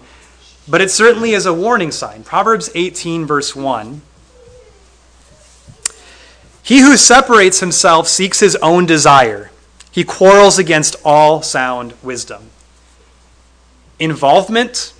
but 0.69 0.83
it 0.83 0.91
certainly 0.91 1.33
is 1.33 1.47
a 1.47 1.55
warning 1.55 1.91
sign. 1.91 2.23
Proverbs 2.23 2.69
18, 2.75 3.25
verse 3.25 3.57
1. 3.57 4.03
He 6.63 6.81
who 6.81 6.99
separates 6.99 7.61
himself 7.61 8.09
seeks 8.09 8.41
his 8.41 8.57
own 8.57 8.85
desire. 8.85 9.51
He 9.91 10.05
quarrels 10.05 10.59
against 10.59 10.97
all 11.03 11.41
sound 11.41 11.95
wisdom. 12.03 12.51
Involvement, 13.99 14.93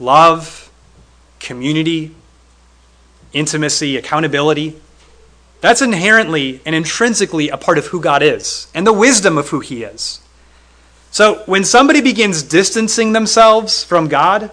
love, 0.00 0.72
community, 1.38 2.16
intimacy, 3.32 3.96
accountability 3.96 4.80
that's 5.64 5.80
inherently 5.80 6.60
and 6.66 6.74
intrinsically 6.74 7.48
a 7.48 7.56
part 7.56 7.78
of 7.78 7.86
who 7.86 7.98
God 7.98 8.22
is 8.22 8.66
and 8.74 8.86
the 8.86 8.92
wisdom 8.92 9.38
of 9.38 9.48
who 9.48 9.60
He 9.60 9.82
is. 9.82 10.20
So 11.10 11.42
when 11.46 11.64
somebody 11.64 12.02
begins 12.02 12.42
distancing 12.42 13.14
themselves 13.14 13.82
from 13.82 14.08
God, 14.08 14.50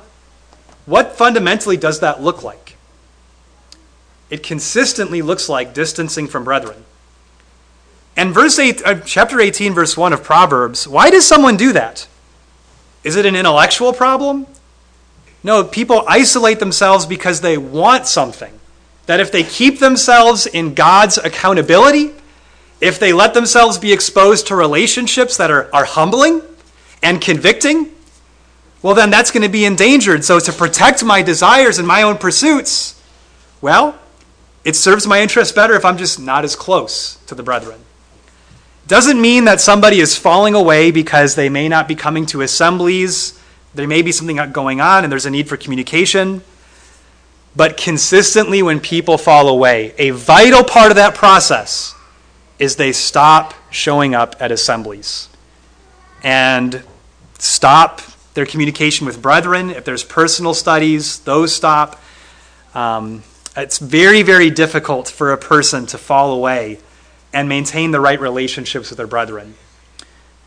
what 0.85 1.17
fundamentally 1.17 1.75
does 1.75 1.99
that 1.99 2.21
look 2.21 2.43
like? 2.43 2.77
It 4.29 4.41
consistently 4.41 5.21
looks 5.21 5.49
like 5.49 5.73
distancing 5.73 6.29
from 6.29 6.45
brethren. 6.45 6.85
And 8.15 8.33
verse 8.33 8.57
8, 8.57 8.81
uh, 8.85 8.99
chapter 9.01 9.41
18, 9.41 9.73
verse 9.73 9.97
1 9.97 10.13
of 10.13 10.23
Proverbs, 10.23 10.87
why 10.87 11.09
does 11.09 11.27
someone 11.27 11.57
do 11.57 11.73
that? 11.73 12.07
Is 13.03 13.17
it 13.17 13.25
an 13.25 13.35
intellectual 13.35 13.91
problem? 13.91 14.47
No, 15.43 15.65
people 15.65 16.05
isolate 16.07 16.59
themselves 16.59 17.05
because 17.05 17.41
they 17.41 17.57
want 17.57 18.07
something 18.07 18.60
that 19.11 19.19
if 19.19 19.29
they 19.29 19.43
keep 19.43 19.79
themselves 19.79 20.45
in 20.45 20.73
God's 20.73 21.17
accountability, 21.17 22.13
if 22.79 22.97
they 22.97 23.11
let 23.11 23.33
themselves 23.33 23.77
be 23.77 23.91
exposed 23.91 24.47
to 24.47 24.55
relationships 24.55 25.35
that 25.35 25.51
are, 25.51 25.69
are 25.75 25.83
humbling 25.83 26.41
and 27.03 27.19
convicting, 27.19 27.91
well, 28.81 28.95
then 28.95 29.09
that's 29.09 29.29
going 29.29 29.43
to 29.43 29.49
be 29.49 29.65
endangered. 29.65 30.23
So, 30.23 30.39
to 30.39 30.53
protect 30.53 31.03
my 31.03 31.21
desires 31.21 31.77
and 31.77 31.85
my 31.85 32.03
own 32.03 32.19
pursuits, 32.19 33.01
well, 33.59 33.99
it 34.63 34.77
serves 34.77 35.05
my 35.05 35.21
interest 35.21 35.55
better 35.55 35.73
if 35.73 35.83
I'm 35.83 35.97
just 35.97 36.17
not 36.17 36.45
as 36.45 36.55
close 36.55 37.17
to 37.27 37.35
the 37.35 37.43
brethren. 37.43 37.81
Doesn't 38.87 39.19
mean 39.19 39.43
that 39.43 39.59
somebody 39.59 39.99
is 39.99 40.17
falling 40.17 40.55
away 40.55 40.89
because 40.89 41.35
they 41.35 41.49
may 41.49 41.67
not 41.67 41.89
be 41.89 41.95
coming 41.95 42.25
to 42.27 42.43
assemblies. 42.43 43.37
There 43.75 43.89
may 43.89 44.03
be 44.03 44.13
something 44.13 44.37
going 44.53 44.79
on 44.79 45.03
and 45.03 45.11
there's 45.11 45.25
a 45.25 45.29
need 45.29 45.49
for 45.49 45.57
communication. 45.57 46.43
But 47.55 47.75
consistently, 47.75 48.63
when 48.63 48.79
people 48.79 49.17
fall 49.17 49.49
away, 49.49 49.93
a 49.97 50.11
vital 50.11 50.63
part 50.63 50.91
of 50.91 50.95
that 50.95 51.15
process 51.15 51.93
is 52.59 52.75
they 52.75 52.93
stop 52.93 53.53
showing 53.69 54.15
up 54.15 54.35
at 54.39 54.51
assemblies 54.51 55.27
and 56.23 56.83
stop 57.39 58.01
their 58.33 58.45
communication 58.45 59.05
with 59.05 59.21
brethren. 59.21 59.69
If 59.69 59.83
there's 59.83 60.03
personal 60.03 60.53
studies, 60.53 61.19
those 61.19 61.53
stop. 61.53 62.01
Um, 62.73 63.23
it's 63.57 63.79
very, 63.79 64.21
very 64.21 64.49
difficult 64.49 65.09
for 65.09 65.33
a 65.33 65.37
person 65.37 65.85
to 65.87 65.97
fall 65.97 66.31
away 66.31 66.79
and 67.33 67.49
maintain 67.49 67.91
the 67.91 67.99
right 67.99 68.19
relationships 68.19 68.89
with 68.89 68.97
their 68.97 69.07
brethren. 69.07 69.55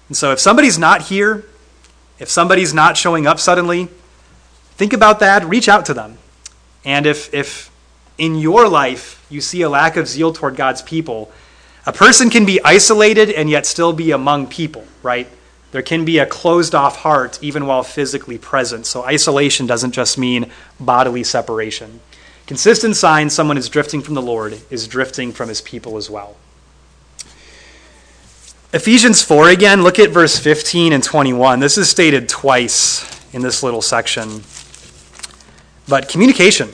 And 0.08 0.16
so 0.16 0.32
if 0.32 0.38
somebody's 0.38 0.78
not 0.78 1.02
here, 1.02 1.44
if 2.18 2.28
somebody's 2.28 2.72
not 2.72 2.96
showing 2.96 3.26
up 3.26 3.38
suddenly, 3.38 3.88
think 4.76 4.92
about 4.92 5.20
that, 5.20 5.44
reach 5.44 5.68
out 5.68 5.84
to 5.86 5.94
them. 5.94 6.18
And 6.84 7.06
if, 7.06 7.32
if 7.32 7.70
in 8.18 8.36
your 8.36 8.68
life 8.68 9.24
you 9.30 9.40
see 9.40 9.62
a 9.62 9.68
lack 9.68 9.96
of 9.96 10.06
zeal 10.06 10.32
toward 10.32 10.56
God's 10.56 10.82
people, 10.82 11.32
a 11.86 11.92
person 11.92 12.30
can 12.30 12.44
be 12.44 12.60
isolated 12.64 13.30
and 13.30 13.50
yet 13.50 13.66
still 13.66 13.92
be 13.92 14.10
among 14.10 14.46
people, 14.46 14.86
right? 15.02 15.28
There 15.72 15.82
can 15.82 16.04
be 16.04 16.18
a 16.18 16.26
closed 16.26 16.74
off 16.74 16.98
heart 16.98 17.38
even 17.42 17.66
while 17.66 17.82
physically 17.82 18.38
present. 18.38 18.86
So 18.86 19.04
isolation 19.04 19.66
doesn't 19.66 19.92
just 19.92 20.16
mean 20.16 20.50
bodily 20.78 21.24
separation. 21.24 22.00
Consistent 22.46 22.94
sign 22.96 23.30
someone 23.30 23.58
is 23.58 23.68
drifting 23.68 24.02
from 24.02 24.14
the 24.14 24.22
Lord 24.22 24.60
is 24.70 24.86
drifting 24.86 25.32
from 25.32 25.48
his 25.48 25.60
people 25.60 25.96
as 25.96 26.08
well. 26.08 26.36
Ephesians 28.72 29.22
4 29.22 29.50
again, 29.50 29.82
look 29.82 29.98
at 29.98 30.10
verse 30.10 30.38
15 30.38 30.92
and 30.92 31.02
21. 31.02 31.60
This 31.60 31.78
is 31.78 31.88
stated 31.88 32.28
twice 32.28 33.04
in 33.32 33.40
this 33.42 33.62
little 33.62 33.82
section. 33.82 34.42
But 35.86 36.08
communication. 36.08 36.68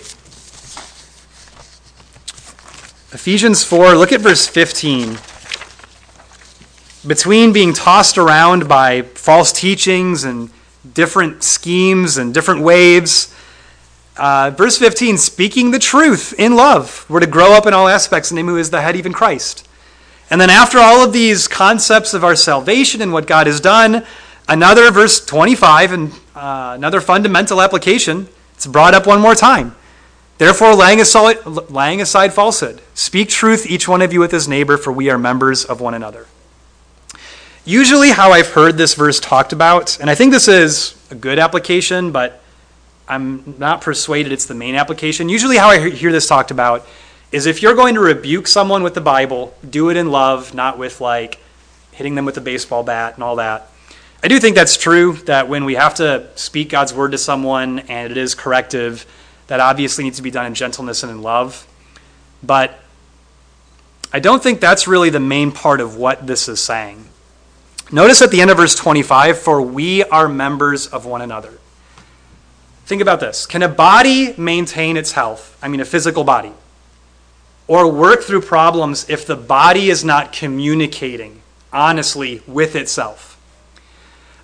Ephesians 3.13 3.65
4, 3.65 3.97
look 3.97 4.13
at 4.13 4.21
verse 4.21 4.47
15. 4.47 5.19
Between 7.09 7.53
being 7.53 7.73
tossed 7.73 8.19
around 8.19 8.69
by 8.69 9.03
false 9.03 9.53
teachings 9.53 10.23
and 10.23 10.51
different 10.95 11.43
schemes 11.43 12.19
and 12.19 12.33
different 12.33 12.61
waves, 12.61 13.35
uh, 14.17 14.53
verse 14.57 14.79
15, 14.79 15.19
speaking 15.19 15.71
the 15.71 15.79
truth 15.79 16.35
in 16.39 16.55
love. 16.55 17.05
We're 17.09 17.21
to 17.21 17.27
grow 17.27 17.53
up 17.53 17.67
in 17.67 17.75
all 17.75 17.89
aspects 17.89 18.31
in 18.31 18.39
Him 18.39 18.47
who 18.47 18.59
is 18.59 18.71
the 18.71 18.81
head, 18.81 18.95
even 18.95 19.13
Christ. 19.13 19.67
And 20.31 20.41
then, 20.41 20.51
after 20.51 20.79
all 20.79 21.03
of 21.03 21.13
these 21.13 21.49
concepts 21.49 22.15
of 22.15 22.23
our 22.23 22.37
salvation 22.37 23.03
and 23.03 23.13
what 23.13 23.27
God 23.27 23.49
has 23.49 23.61
done, 23.61 24.05
another 24.49 24.91
verse 24.93 25.25
25 25.25 25.93
and 25.93 26.13
uh, 26.37 26.75
another 26.77 27.01
fundamental 27.01 27.61
application. 27.61 28.29
It's 28.61 28.67
brought 28.67 28.93
up 28.93 29.07
one 29.07 29.23
more 29.23 29.35
time. 29.35 29.75
Therefore, 30.37 30.75
laying 30.75 31.01
aside, 31.01 31.47
laying 31.47 32.03
aside 32.03 32.35
falsehood, 32.35 32.83
speak 32.93 33.31
truth, 33.31 33.65
each 33.65 33.89
one 33.89 34.03
of 34.03 34.13
you 34.13 34.21
with 34.21 34.33
his 34.33 34.47
neighbor, 34.47 34.77
for 34.77 34.93
we 34.93 35.09
are 35.09 35.17
members 35.17 35.65
of 35.65 35.81
one 35.81 35.95
another. 35.95 36.27
Usually, 37.65 38.11
how 38.11 38.33
I've 38.33 38.49
heard 38.49 38.77
this 38.77 38.93
verse 38.93 39.19
talked 39.19 39.55
about, 39.55 39.99
and 39.99 40.11
I 40.11 40.15
think 40.15 40.31
this 40.31 40.47
is 40.47 40.95
a 41.11 41.15
good 41.15 41.39
application, 41.39 42.13
but 42.13 42.43
I'm 43.09 43.55
not 43.57 43.81
persuaded 43.81 44.31
it's 44.31 44.45
the 44.45 44.55
main 44.55 44.75
application. 44.75 45.31
Usually, 45.31 45.57
how 45.57 45.71
I 45.71 45.89
hear 45.89 46.13
this 46.13 46.27
talked 46.27 46.51
about 46.51 46.87
is 47.33 47.47
if 47.47 47.63
you're 47.63 47.75
going 47.75 47.95
to 47.95 48.01
rebuke 48.01 48.47
someone 48.47 48.83
with 48.83 48.93
the 48.93 49.01
Bible, 49.01 49.55
do 49.71 49.89
it 49.89 49.97
in 49.97 50.11
love, 50.11 50.53
not 50.53 50.77
with 50.77 51.01
like 51.01 51.39
hitting 51.93 52.15
them 52.15 52.27
with 52.27 52.37
a 52.37 52.43
baseball 52.43 52.83
bat 52.83 53.15
and 53.15 53.25
all 53.25 53.37
that. 53.37 53.70
I 54.23 54.29
do 54.29 54.39
think 54.39 54.55
that's 54.55 54.77
true 54.77 55.15
that 55.25 55.49
when 55.49 55.65
we 55.65 55.75
have 55.75 55.95
to 55.95 56.29
speak 56.35 56.69
God's 56.69 56.93
word 56.93 57.13
to 57.13 57.19
someone 57.19 57.81
and 57.81 58.11
it 58.11 58.19
is 58.19 58.35
corrective, 58.35 59.07
that 59.47 59.61
obviously 59.61 60.05
needs 60.05 60.19
to 60.19 60.23
be 60.23 60.31
done 60.31 60.47
in 60.47 60.55
gentleness 60.55 61.03
and 61.03 61.11
in 61.11 61.23
love. 61.23 61.67
But 62.43 62.79
I 64.13 64.21
don't 64.21 64.43
think 64.43 64.61
that's 64.61 64.87
really 64.87 65.11
the 65.11 65.21
main 65.21 65.53
part 65.53 65.81
of 65.81 65.97
what 65.97 66.27
this 66.27 66.49
is 66.49 66.61
saying. 66.61 67.07
Notice 67.91 68.23
at 68.23 68.31
the 68.31 68.41
end 68.41 68.51
of 68.51 68.57
verse 68.57 68.75
25, 68.75 69.39
for 69.39 69.63
we 69.63 70.05
are 70.05 70.29
members 70.29 70.87
of 70.87 71.07
one 71.07 71.23
another. 71.23 71.59
Think 72.85 73.03
about 73.03 73.21
this. 73.21 73.47
Can 73.47 73.63
a 73.63 73.69
body 73.69 74.35
maintain 74.37 74.97
its 74.97 75.13
health? 75.13 75.59
I 75.63 75.69
mean, 75.69 75.81
a 75.81 75.85
physical 75.85 76.25
body 76.25 76.53
or 77.71 77.89
work 77.89 78.23
through 78.23 78.41
problems 78.41 79.09
if 79.09 79.25
the 79.25 79.37
body 79.37 79.91
is 79.91 80.05
not 80.05 80.33
communicating 80.33 81.41
honestly 81.73 82.43
with 82.49 82.75
itself. 82.75 83.30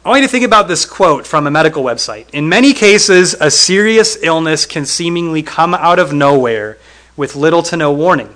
I 0.07 0.09
want 0.09 0.21
you 0.21 0.29
to 0.29 0.31
think 0.31 0.45
about 0.45 0.69
this 0.69 0.87
quote 0.87 1.27
from 1.27 1.49
a 1.49 1.51
medical 1.51 1.83
website. 1.83 2.31
In 2.33 2.49
many 2.49 2.73
cases, 2.73 3.35
a 3.41 3.51
serious 3.51 4.17
illness 4.23 4.65
can 4.65 4.87
seemingly 4.87 5.43
come 5.43 5.75
out 5.75 5.99
of 5.99 6.13
nowhere 6.13 6.79
with 7.17 7.35
little 7.35 7.61
to 7.65 7.77
no 7.77 7.93
warning. 7.93 8.33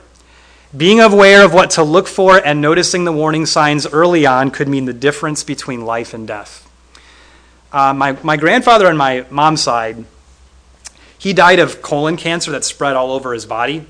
Being 0.77 0.99
aware 0.99 1.45
of 1.45 1.55
what 1.55 1.71
to 1.71 1.85
look 1.85 2.09
for 2.09 2.45
and 2.45 2.61
noticing 2.61 3.05
the 3.05 3.13
warning 3.13 3.47
signs 3.47 3.87
early 3.87 4.27
on 4.27 4.51
could 4.51 4.67
mean 4.67 4.87
the 4.87 4.93
difference 4.93 5.45
between 5.45 5.87
life 5.87 6.13
and 6.13 6.27
death. 6.27 6.69
Uh, 7.73 7.95
my, 7.95 8.19
my 8.25 8.37
grandfather 8.37 8.89
on 8.89 8.97
my 8.97 9.25
mom's 9.31 9.63
side, 9.63 10.05
he 11.19 11.33
died 11.33 11.61
of 11.61 11.83
colon 11.83 12.17
cancer 12.17 12.51
that 12.51 12.65
spread 12.65 12.97
all 12.97 13.13
over 13.13 13.33
his 13.33 13.47
body. 13.47 13.87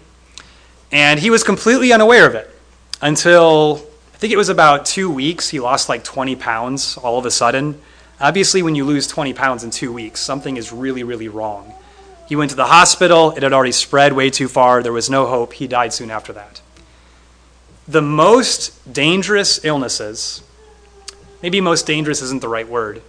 And 0.93 1.19
he 1.19 1.31
was 1.31 1.43
completely 1.43 1.95
unaware 1.95 2.27
of 2.27 2.35
it 2.35 2.55
until 3.01 3.90
think 4.21 4.33
it 4.33 4.37
was 4.37 4.49
about 4.49 4.87
two 4.87 5.11
weeks. 5.11 5.49
He 5.49 5.59
lost 5.59 5.89
like 5.89 6.05
20 6.05 6.37
pounds 6.37 6.97
all 6.97 7.19
of 7.19 7.27
a 7.27 7.31
sudden. 7.31 7.81
Obviously, 8.21 8.63
when 8.63 8.75
you 8.75 8.85
lose 8.85 9.07
20 9.07 9.33
pounds 9.33 9.65
in 9.65 9.71
two 9.71 9.93
weeks, 9.93 10.21
something 10.21 10.57
is 10.57 10.73
really, 10.73 11.03
really 11.03 11.29
wrong. 11.29 11.75
He 12.29 12.37
went 12.37 12.51
to 12.51 12.57
the 12.57 12.67
hospital. 12.67 13.33
It 13.33 13.43
had 13.43 13.53
already 13.53 13.73
spread 13.73 14.13
way 14.13 14.31
too 14.31 14.47
far. 14.47 14.83
There 14.83 14.93
was 14.93 15.11
no 15.11 15.27
hope. 15.27 15.55
He 15.55 15.67
died 15.67 15.93
soon 15.93 16.11
after 16.11 16.33
that. 16.35 16.61
The 17.89 18.03
most 18.03 18.93
dangerous 18.93 19.65
illnesses, 19.65 20.43
maybe 21.43 21.61
most 21.61 21.87
dangerous 21.87 22.23
isn't 22.23 22.41
the 22.41 22.49
right 22.49 22.69
word, 22.69 23.03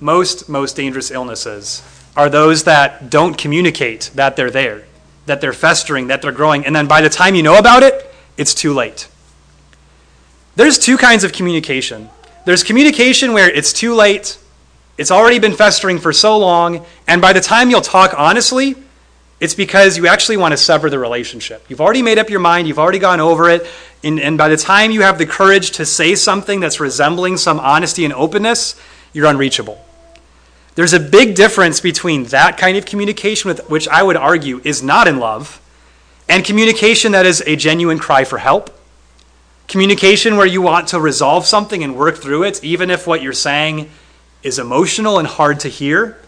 most, 0.00 0.48
most 0.48 0.76
dangerous 0.76 1.10
illnesses 1.10 1.82
are 2.16 2.28
those 2.28 2.64
that 2.64 3.10
don't 3.10 3.36
communicate 3.36 4.10
that 4.14 4.34
they're 4.34 4.50
there 4.50 4.84
that 5.28 5.40
they're 5.40 5.52
festering, 5.52 6.08
that 6.08 6.20
they're 6.20 6.32
growing, 6.32 6.66
and 6.66 6.74
then 6.74 6.88
by 6.88 7.00
the 7.00 7.08
time 7.08 7.36
you 7.36 7.42
know 7.42 7.56
about 7.56 7.84
it, 7.84 8.12
it's 8.36 8.54
too 8.54 8.74
late. 8.74 9.08
There's 10.58 10.76
two 10.76 10.96
kinds 10.96 11.22
of 11.22 11.32
communication. 11.32 12.10
There's 12.44 12.64
communication 12.64 13.32
where 13.32 13.48
it's 13.48 13.72
too 13.72 13.94
late, 13.94 14.36
it's 14.96 15.12
already 15.12 15.38
been 15.38 15.52
festering 15.52 16.00
for 16.00 16.12
so 16.12 16.36
long, 16.36 16.84
and 17.06 17.22
by 17.22 17.32
the 17.32 17.40
time 17.40 17.70
you'll 17.70 17.80
talk 17.80 18.12
honestly, 18.18 18.74
it's 19.38 19.54
because 19.54 19.96
you 19.96 20.08
actually 20.08 20.36
want 20.36 20.50
to 20.50 20.56
sever 20.56 20.90
the 20.90 20.98
relationship. 20.98 21.64
You've 21.68 21.80
already 21.80 22.02
made 22.02 22.18
up 22.18 22.28
your 22.28 22.40
mind, 22.40 22.66
you've 22.66 22.80
already 22.80 22.98
gone 22.98 23.20
over 23.20 23.48
it, 23.48 23.68
and, 24.02 24.18
and 24.18 24.36
by 24.36 24.48
the 24.48 24.56
time 24.56 24.90
you 24.90 25.02
have 25.02 25.16
the 25.16 25.26
courage 25.26 25.70
to 25.76 25.86
say 25.86 26.16
something 26.16 26.58
that's 26.58 26.80
resembling 26.80 27.36
some 27.36 27.60
honesty 27.60 28.04
and 28.04 28.12
openness, 28.12 28.74
you're 29.12 29.26
unreachable. 29.26 29.80
There's 30.74 30.92
a 30.92 30.98
big 30.98 31.36
difference 31.36 31.78
between 31.78 32.24
that 32.24 32.58
kind 32.58 32.76
of 32.76 32.84
communication, 32.84 33.48
with, 33.48 33.70
which 33.70 33.86
I 33.86 34.02
would 34.02 34.16
argue 34.16 34.60
is 34.64 34.82
not 34.82 35.06
in 35.06 35.20
love, 35.20 35.60
and 36.28 36.44
communication 36.44 37.12
that 37.12 37.26
is 37.26 37.44
a 37.46 37.54
genuine 37.54 38.00
cry 38.00 38.24
for 38.24 38.38
help. 38.38 38.74
Communication 39.68 40.36
where 40.36 40.46
you 40.46 40.60
want 40.60 40.88
to 40.88 41.00
resolve 41.00 41.46
something 41.46 41.84
and 41.84 41.96
work 41.96 42.16
through 42.16 42.42
it, 42.44 42.64
even 42.64 42.90
if 42.90 43.06
what 43.06 43.22
you're 43.22 43.32
saying 43.32 43.88
is 44.42 44.58
emotional 44.58 45.18
and 45.18 45.28
hard 45.28 45.60
to 45.60 45.68
hear. 45.68 46.18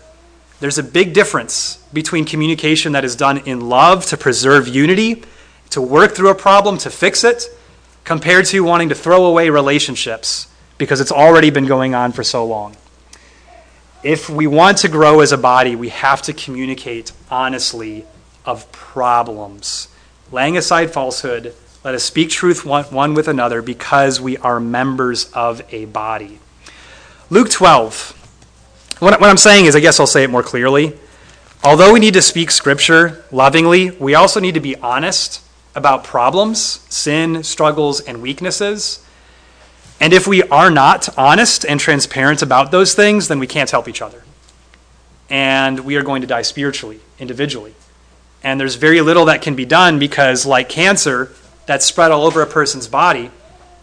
There's 0.61 0.79
a 0.79 0.83
big 0.83 1.15
difference 1.15 1.79
between 1.93 2.25
communication 2.25 2.93
that 2.93 3.05
is 3.05 3.17
done 3.17 3.39
in 3.39 3.69
love 3.69 4.07
to 4.07 4.17
preserve 4.17 4.69
unity, 4.69 5.25
to 5.71 5.81
work 5.81 6.15
through 6.15 6.29
a 6.29 6.35
problem, 6.35 6.77
to 6.79 6.91
fix 6.91 7.25
it, 7.25 7.45
compared 8.05 8.45
to 8.47 8.61
wanting 8.61 8.91
to 8.91 8.95
throw 8.95 9.25
away 9.25 9.49
relationships 9.51 10.47
because 10.79 11.01
it's 11.01 11.13
already 11.13 11.51
been 11.51 11.67
going 11.67 11.95
on 11.95 12.13
for 12.13 12.23
so 12.23 12.45
long 12.45 12.77
if 14.03 14.31
we 14.31 14.47
want 14.47 14.79
to 14.79 14.89
grow 14.89 15.21
as 15.21 15.33
a 15.33 15.39
body, 15.39 15.77
we 15.77 15.91
have 15.91 16.23
to 16.23 16.33
communicate 16.33 17.13
honestly 17.31 18.05
of 18.45 18.71
problems. 18.73 19.89
Laying 20.33 20.57
aside 20.57 20.93
falsehood, 20.93 21.55
let 21.85 21.95
us 21.95 22.05
speak 22.05 22.31
truth 22.31 22.65
one, 22.65 23.15
with 23.15 23.29
another 23.29 23.63
because 23.63 24.21
we 24.21 24.37
are 24.39 24.61
members 24.61 25.31
of 25.33 25.63
a 25.73 25.87
body. 25.87 26.39
Luke 27.31 27.51
12. 27.51 28.17
What, 28.99 29.21
what 29.21 29.31
I'm 29.31 29.37
saying 29.37 29.65
is, 29.65 29.75
I 29.75 29.81
guess 29.81 29.99
I'll 29.99 30.07
say 30.07 30.25
it 30.25 30.31
more 30.31 30.43
clearly. 30.43 30.97
Although 31.65 31.93
we 31.93 32.01
need 32.01 32.15
to 32.15 32.23
speak 32.23 32.51
scripture 32.51 33.25
lovingly, 33.31 33.91
we 33.93 34.15
also 34.15 34.41
need 34.41 34.55
to 34.55 34.61
be 34.61 34.77
honest 34.77 35.43
about 35.75 36.05
problems, 36.05 36.59
sin, 36.89 37.43
struggles, 37.43 38.01
and 38.01 38.21
weaknesses 38.21 39.05
and 40.01 40.15
if 40.15 40.27
we 40.27 40.43
are 40.45 40.71
not 40.71 41.11
honest 41.19 41.67
and 41.67 41.79
transparent 41.79 42.41
about 42.41 42.71
those 42.71 42.95
things, 42.95 43.29
then 43.29 43.39
we 43.39 43.47
can't 43.47 43.71
help 43.71 43.87
each 43.87 44.01
other. 44.01 44.25
And 45.29 45.81
we 45.81 45.97
are 45.97 46.03
going 46.03 46.23
to 46.23 46.27
die 46.27 46.43
spiritually, 46.43 47.01
individually. 47.19 47.75
And 48.43 48.59
there's 48.59 48.77
very 48.77 49.03
little 49.03 49.27
that 49.27 49.43
can 49.43 49.55
be 49.55 49.67
done 49.67 49.99
because, 49.99 50.47
like 50.47 50.71
cancer 50.71 51.31
that's 51.71 51.87
spread 51.87 52.11
all 52.11 52.27
over 52.27 52.43
a 52.43 52.49
person's 52.49 52.89
body, 52.89 53.31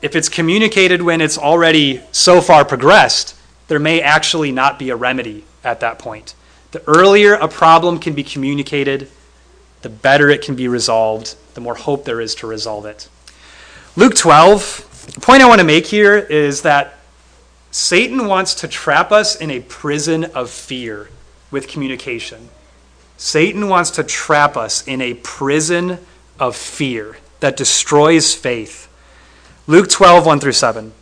if 0.01 0.13
it's 0.13 0.27
communicated 0.27 1.01
when 1.01 1.21
it's 1.21 1.37
already 1.37 2.01
so 2.11 2.41
far 2.41 2.65
progressed, 2.65 3.33
there 3.69 3.79
may 3.79 4.01
actually 4.01 4.51
not 4.51 4.77
be 4.77 4.89
a 4.89 4.95
remedy 4.97 5.45
at 5.63 5.79
that 5.79 5.97
point. 5.97 6.35
The 6.71 6.83
earlier 6.85 7.35
a 7.35 7.47
problem 7.47 7.99
can 7.99 8.13
be 8.13 8.25
communicated, 8.25 9.09
the 9.83 9.89
better 9.89 10.29
it 10.29 10.41
can 10.41 10.53
be 10.53 10.67
resolved, 10.67 11.37
the 11.53 11.61
more 11.61 11.75
hope 11.75 12.03
there 12.03 12.19
is 12.19 12.35
to 12.35 12.47
resolve 12.47 12.85
it. 12.85 13.07
Luke 13.95 14.15
12, 14.15 15.13
the 15.15 15.21
point 15.21 15.41
I 15.41 15.47
want 15.47 15.61
to 15.61 15.65
make 15.65 15.85
here 15.85 16.17
is 16.17 16.63
that 16.63 16.95
Satan 17.71 18.27
wants 18.27 18.53
to 18.55 18.67
trap 18.67 19.13
us 19.13 19.37
in 19.37 19.49
a 19.49 19.61
prison 19.61 20.25
of 20.25 20.49
fear 20.49 21.07
with 21.51 21.69
communication. 21.69 22.49
Satan 23.15 23.69
wants 23.69 23.91
to 23.91 24.03
trap 24.03 24.57
us 24.57 24.85
in 24.85 24.99
a 24.99 25.13
prison 25.13 25.99
of 26.37 26.57
fear 26.57 27.15
that 27.39 27.57
destroys 27.57 28.33
faith. 28.33 28.87
Luke 29.67 29.89
12, 29.89 30.25
1 30.25 30.39
through 30.39 30.51
7. 30.53 30.93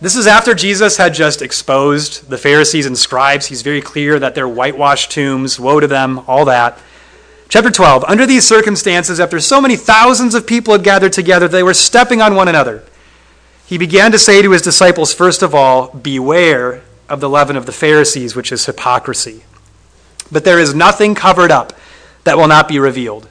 This 0.00 0.16
is 0.16 0.26
after 0.26 0.54
Jesus 0.54 0.98
had 0.98 1.14
just 1.14 1.40
exposed 1.40 2.28
the 2.28 2.36
Pharisees 2.36 2.84
and 2.84 2.98
scribes. 2.98 3.46
He's 3.46 3.62
very 3.62 3.80
clear 3.80 4.18
that 4.18 4.34
they're 4.34 4.48
whitewashed 4.48 5.10
tombs, 5.10 5.58
woe 5.58 5.80
to 5.80 5.86
them, 5.86 6.20
all 6.26 6.44
that. 6.44 6.78
Chapter 7.48 7.70
12. 7.70 8.04
Under 8.04 8.26
these 8.26 8.46
circumstances, 8.46 9.20
after 9.20 9.40
so 9.40 9.60
many 9.60 9.76
thousands 9.76 10.34
of 10.34 10.46
people 10.46 10.72
had 10.72 10.82
gathered 10.82 11.12
together, 11.12 11.48
they 11.48 11.62
were 11.62 11.72
stepping 11.72 12.20
on 12.20 12.34
one 12.34 12.48
another. 12.48 12.84
He 13.66 13.78
began 13.78 14.12
to 14.12 14.18
say 14.18 14.42
to 14.42 14.50
his 14.50 14.62
disciples, 14.62 15.14
first 15.14 15.42
of 15.42 15.54
all, 15.54 15.88
Beware 15.88 16.82
of 17.08 17.20
the 17.20 17.28
leaven 17.28 17.56
of 17.56 17.66
the 17.66 17.72
Pharisees, 17.72 18.36
which 18.36 18.52
is 18.52 18.66
hypocrisy. 18.66 19.44
But 20.30 20.44
there 20.44 20.58
is 20.58 20.74
nothing 20.74 21.14
covered 21.14 21.50
up 21.50 21.72
that 22.24 22.36
will 22.36 22.48
not 22.48 22.68
be 22.68 22.78
revealed, 22.78 23.28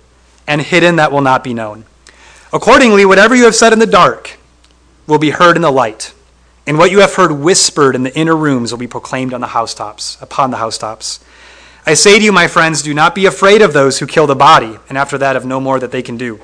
and 0.47 0.61
hidden 0.61 0.97
that 0.97 1.11
will 1.11 1.21
not 1.21 1.43
be 1.43 1.53
known. 1.53 1.85
Accordingly, 2.53 3.05
whatever 3.05 3.35
you 3.35 3.45
have 3.45 3.55
said 3.55 3.73
in 3.73 3.79
the 3.79 3.85
dark 3.85 4.37
will 5.07 5.19
be 5.19 5.31
heard 5.31 5.55
in 5.55 5.61
the 5.61 5.71
light, 5.71 6.13
and 6.67 6.77
what 6.77 6.91
you 6.91 6.99
have 6.99 7.15
heard 7.15 7.31
whispered 7.31 7.95
in 7.95 8.03
the 8.03 8.17
inner 8.17 8.35
rooms 8.35 8.71
will 8.71 8.79
be 8.79 8.87
proclaimed 8.87 9.33
on 9.33 9.41
the 9.41 9.47
housetops, 9.47 10.17
upon 10.21 10.51
the 10.51 10.57
housetops. 10.57 11.23
I 11.85 11.93
say 11.93 12.17
to 12.17 12.25
you, 12.25 12.31
my 12.31 12.47
friends, 12.47 12.81
do 12.81 12.93
not 12.93 13.13
be 13.13 13.25
afraid 13.25 13.61
of 13.61 13.73
those 13.73 13.99
who 13.99 14.07
kill 14.07 14.25
the 14.25 14.35
body, 14.35 14.79
and 14.89 14.97
after 14.97 15.17
that 15.19 15.35
have 15.35 15.45
no 15.45 15.59
more 15.59 15.79
that 15.79 15.91
they 15.91 16.01
can 16.01 16.17
do. 16.17 16.39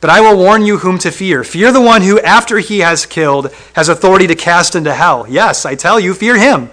But 0.00 0.10
I 0.10 0.20
will 0.20 0.38
warn 0.38 0.64
you 0.64 0.78
whom 0.78 0.98
to 1.00 1.10
fear. 1.10 1.42
Fear 1.42 1.72
the 1.72 1.80
one 1.80 2.02
who, 2.02 2.20
after 2.20 2.58
he 2.58 2.80
has 2.80 3.04
killed, 3.04 3.52
has 3.72 3.88
authority 3.88 4.28
to 4.28 4.36
cast 4.36 4.76
into 4.76 4.94
hell. 4.94 5.26
Yes, 5.28 5.66
I 5.66 5.74
tell 5.74 5.98
you, 5.98 6.14
fear 6.14 6.36
him. 6.36 6.70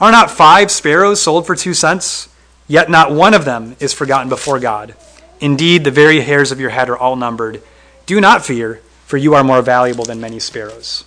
Are 0.00 0.10
not 0.10 0.30
five 0.30 0.72
sparrows 0.72 1.22
sold 1.22 1.46
for 1.46 1.54
two 1.54 1.74
cents? 1.74 2.28
Yet 2.66 2.90
not 2.90 3.12
one 3.12 3.34
of 3.34 3.44
them 3.44 3.76
is 3.78 3.92
forgotten 3.92 4.28
before 4.28 4.58
God. 4.58 4.96
Indeed, 5.40 5.84
the 5.84 5.90
very 5.90 6.20
hairs 6.20 6.50
of 6.52 6.60
your 6.60 6.70
head 6.70 6.88
are 6.88 6.96
all 6.96 7.16
numbered. 7.16 7.62
Do 8.06 8.20
not 8.20 8.44
fear, 8.44 8.80
for 9.04 9.16
you 9.16 9.34
are 9.34 9.44
more 9.44 9.62
valuable 9.62 10.04
than 10.04 10.20
many 10.20 10.38
sparrows. 10.38 11.04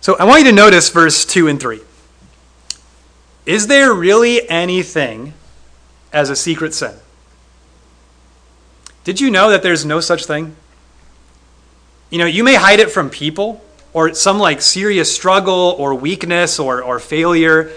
So 0.00 0.16
I 0.18 0.24
want 0.24 0.44
you 0.44 0.50
to 0.50 0.56
notice 0.56 0.88
verse 0.88 1.24
2 1.24 1.48
and 1.48 1.60
3. 1.60 1.80
Is 3.46 3.66
there 3.66 3.92
really 3.92 4.48
anything 4.48 5.34
as 6.12 6.30
a 6.30 6.36
secret 6.36 6.74
sin? 6.74 6.94
Did 9.04 9.20
you 9.20 9.30
know 9.30 9.50
that 9.50 9.62
there's 9.62 9.84
no 9.84 10.00
such 10.00 10.26
thing? 10.26 10.54
You 12.10 12.18
know, 12.18 12.26
you 12.26 12.44
may 12.44 12.54
hide 12.54 12.80
it 12.80 12.90
from 12.90 13.10
people 13.10 13.64
or 13.92 14.14
some 14.14 14.38
like 14.38 14.60
serious 14.60 15.14
struggle 15.14 15.74
or 15.78 15.94
weakness 15.94 16.58
or, 16.58 16.82
or 16.82 16.98
failure. 16.98 17.70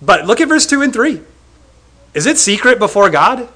But 0.00 0.26
look 0.26 0.40
at 0.40 0.48
verse 0.48 0.66
2 0.66 0.82
and 0.82 0.92
3. 0.92 1.20
Is 2.14 2.26
it 2.26 2.38
secret 2.38 2.78
before 2.78 3.10
God 3.10 3.48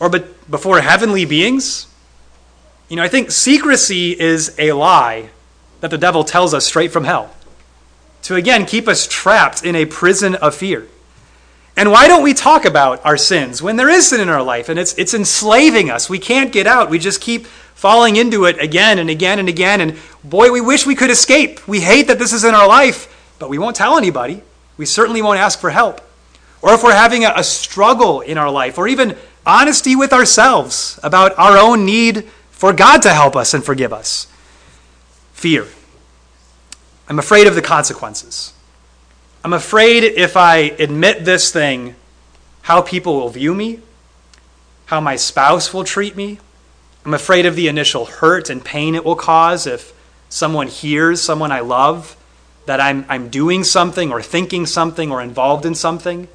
or 0.00 0.08
but 0.08 0.50
before 0.50 0.80
heavenly 0.80 1.24
beings? 1.24 1.86
You 2.88 2.96
know, 2.96 3.04
I 3.04 3.08
think 3.08 3.30
secrecy 3.30 4.18
is 4.18 4.54
a 4.58 4.72
lie 4.72 5.30
that 5.80 5.90
the 5.90 5.98
devil 5.98 6.24
tells 6.24 6.52
us 6.52 6.66
straight 6.66 6.90
from 6.90 7.04
hell 7.04 7.30
to 8.22 8.34
again 8.34 8.66
keep 8.66 8.88
us 8.88 9.06
trapped 9.06 9.64
in 9.64 9.76
a 9.76 9.86
prison 9.86 10.34
of 10.34 10.54
fear. 10.54 10.88
And 11.76 11.92
why 11.92 12.08
don't 12.08 12.22
we 12.22 12.34
talk 12.34 12.64
about 12.64 13.04
our 13.06 13.16
sins 13.16 13.62
when 13.62 13.76
there 13.76 13.88
is 13.88 14.08
sin 14.08 14.20
in 14.20 14.28
our 14.28 14.42
life 14.42 14.68
and 14.68 14.78
it's, 14.78 14.92
it's 14.94 15.14
enslaving 15.14 15.88
us? 15.88 16.10
We 16.10 16.18
can't 16.18 16.52
get 16.52 16.66
out. 16.66 16.90
We 16.90 16.98
just 16.98 17.20
keep 17.20 17.46
falling 17.46 18.16
into 18.16 18.44
it 18.44 18.60
again 18.60 18.98
and 18.98 19.08
again 19.08 19.38
and 19.38 19.48
again. 19.48 19.80
And 19.80 19.96
boy, 20.22 20.50
we 20.50 20.60
wish 20.60 20.84
we 20.84 20.94
could 20.94 21.10
escape. 21.10 21.66
We 21.66 21.80
hate 21.80 22.08
that 22.08 22.18
this 22.18 22.32
is 22.32 22.44
in 22.44 22.54
our 22.54 22.68
life, 22.68 23.34
but 23.38 23.48
we 23.48 23.56
won't 23.56 23.76
tell 23.76 23.96
anybody. 23.96 24.42
We 24.76 24.84
certainly 24.84 25.22
won't 25.22 25.38
ask 25.38 25.58
for 25.58 25.70
help. 25.70 26.02
Or 26.60 26.74
if 26.74 26.82
we're 26.82 26.92
having 26.92 27.24
a, 27.24 27.32
a 27.36 27.44
struggle 27.44 28.20
in 28.20 28.36
our 28.36 28.50
life, 28.50 28.76
or 28.76 28.86
even 28.86 29.16
honesty 29.46 29.96
with 29.96 30.12
ourselves 30.12 30.98
about 31.02 31.38
our 31.38 31.56
own 31.56 31.84
need 31.84 32.24
for 32.50 32.72
God 32.72 33.02
to 33.02 33.10
help 33.10 33.36
us 33.36 33.54
and 33.54 33.64
forgive 33.64 33.92
us. 33.92 34.26
Fear. 35.32 35.66
I'm 37.08 37.18
afraid 37.18 37.46
of 37.46 37.54
the 37.54 37.62
consequences. 37.62 38.52
I'm 39.42 39.52
afraid 39.52 40.04
if 40.04 40.36
I 40.36 40.56
admit 40.58 41.24
this 41.24 41.50
thing, 41.50 41.96
how 42.62 42.82
people 42.82 43.16
will 43.16 43.30
view 43.30 43.54
me, 43.54 43.80
how 44.86 45.00
my 45.00 45.16
spouse 45.16 45.72
will 45.72 45.84
treat 45.84 46.14
me. 46.14 46.38
I'm 47.04 47.14
afraid 47.14 47.46
of 47.46 47.56
the 47.56 47.68
initial 47.68 48.04
hurt 48.04 48.50
and 48.50 48.62
pain 48.62 48.94
it 48.94 49.04
will 49.04 49.16
cause 49.16 49.66
if 49.66 49.94
someone 50.28 50.68
hears 50.68 51.22
someone 51.22 51.50
I 51.50 51.60
love 51.60 52.16
that 52.66 52.80
I'm, 52.80 53.06
I'm 53.08 53.30
doing 53.30 53.64
something 53.64 54.12
or 54.12 54.20
thinking 54.20 54.66
something 54.66 55.10
or 55.10 55.22
involved 55.22 55.64
in 55.64 55.74
something 55.74 56.28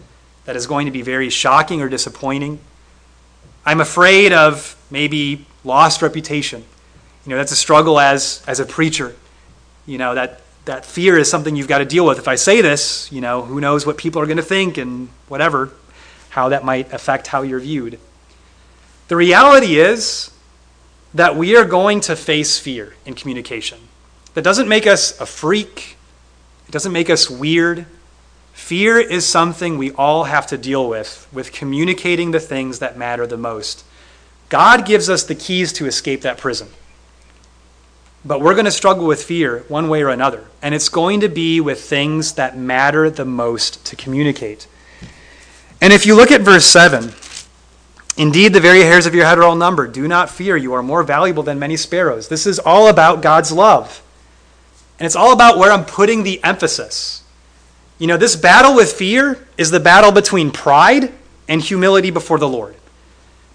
that 0.46 0.56
is 0.56 0.68
going 0.68 0.86
to 0.86 0.92
be 0.92 1.02
very 1.02 1.30
shocking 1.30 1.82
or 1.82 1.90
disappointing. 1.90 2.60
I'm 3.66 3.82
afraid 3.82 4.32
of 4.32 4.76
maybe 4.92 5.46
lost 5.64 6.02
reputation. 6.02 6.64
You 7.26 7.32
know, 7.32 7.38
that's 7.38 7.52
a 7.52 7.56
struggle 7.58 8.00
as, 8.00 8.44
as 8.48 8.60
a 8.60 8.66
preacher. 8.66 9.16
You 9.88 9.98
know, 9.98 10.16
that 10.16 10.42
that 10.66 10.84
fear 10.84 11.18
is 11.18 11.30
something 11.30 11.56
you've 11.56 11.68
got 11.68 11.78
to 11.78 11.86
deal 11.86 12.06
with. 12.06 12.18
If 12.18 12.28
I 12.28 12.36
say 12.36 12.62
this, 12.62 13.12
you 13.12 13.22
know, 13.22 13.44
who 13.44 13.62
knows 13.62 13.86
what 13.86 13.98
people 13.98 14.22
are 14.22 14.26
going 14.26 14.38
to 14.38 14.44
think 14.44 14.78
and 14.78 15.10
whatever, 15.28 15.72
how 16.30 16.50
that 16.50 16.66
might 16.66 16.92
affect 16.92 17.28
how 17.28 17.44
you're 17.44 17.60
viewed. 17.60 18.00
The 19.08 19.16
reality 19.16 19.80
is 19.80 20.32
that 21.14 21.36
we 21.36 21.56
are 21.56 21.66
going 21.66 22.02
to 22.02 22.16
face 22.16 22.58
fear 22.58 22.96
in 23.06 23.14
communication. 23.14 23.80
That 24.34 24.44
doesn't 24.44 24.68
make 24.68 24.88
us 24.88 25.20
a 25.22 25.26
freak, 25.26 25.98
it 26.68 26.72
doesn't 26.72 26.92
make 26.92 27.10
us 27.10 27.30
weird. 27.30 27.86
Fear 28.56 29.00
is 29.00 29.28
something 29.28 29.78
we 29.78 29.92
all 29.92 30.24
have 30.24 30.48
to 30.48 30.58
deal 30.58 30.88
with, 30.88 31.28
with 31.32 31.52
communicating 31.52 32.32
the 32.32 32.40
things 32.40 32.80
that 32.80 32.98
matter 32.98 33.28
the 33.28 33.38
most. 33.38 33.84
God 34.48 34.86
gives 34.86 35.10
us 35.10 35.24
the 35.24 35.36
keys 35.36 35.74
to 35.74 35.86
escape 35.86 36.22
that 36.22 36.38
prison. 36.38 36.70
But 38.24 38.40
we're 38.40 38.54
going 38.54 38.66
to 38.66 38.72
struggle 38.72 39.06
with 39.06 39.22
fear 39.22 39.66
one 39.68 39.90
way 39.90 40.02
or 40.02 40.10
another. 40.10 40.46
And 40.62 40.74
it's 40.74 40.88
going 40.88 41.20
to 41.20 41.28
be 41.28 41.60
with 41.60 41.82
things 41.82 42.34
that 42.36 42.58
matter 42.58 43.10
the 43.10 43.26
most 43.26 43.86
to 43.88 43.98
communicate. 43.98 44.68
And 45.82 45.92
if 45.92 46.06
you 46.06 46.16
look 46.16 46.32
at 46.32 46.42
verse 46.42 46.66
7, 46.66 47.12
indeed 48.18 48.54
the 48.54 48.62
very 48.62 48.82
hairs 48.82 49.06
of 49.06 49.14
your 49.14 49.26
head 49.26 49.38
are 49.38 49.44
all 49.44 49.58
numbered. 49.58 49.92
Do 49.92 50.08
not 50.08 50.30
fear, 50.30 50.56
you 50.56 50.74
are 50.74 50.82
more 50.82 51.04
valuable 51.04 51.44
than 51.44 51.60
many 51.60 51.76
sparrows. 51.76 52.30
This 52.30 52.48
is 52.48 52.58
all 52.58 52.88
about 52.88 53.22
God's 53.22 53.52
love. 53.52 54.02
And 54.98 55.06
it's 55.06 55.18
all 55.18 55.34
about 55.34 55.58
where 55.58 55.74
I'm 55.74 55.86
putting 55.86 56.24
the 56.24 56.42
emphasis. 56.42 57.22
You 57.98 58.08
know, 58.08 58.18
this 58.18 58.36
battle 58.36 58.76
with 58.76 58.94
fear 58.94 59.46
is 59.58 59.72
the 59.72 59.80
battle 59.80 60.12
between 60.12 60.52
pride 60.52 61.14
and 61.48 61.62
humility 61.62 62.12
before 62.12 62.40
the 62.40 62.48
Lord. 62.48 62.76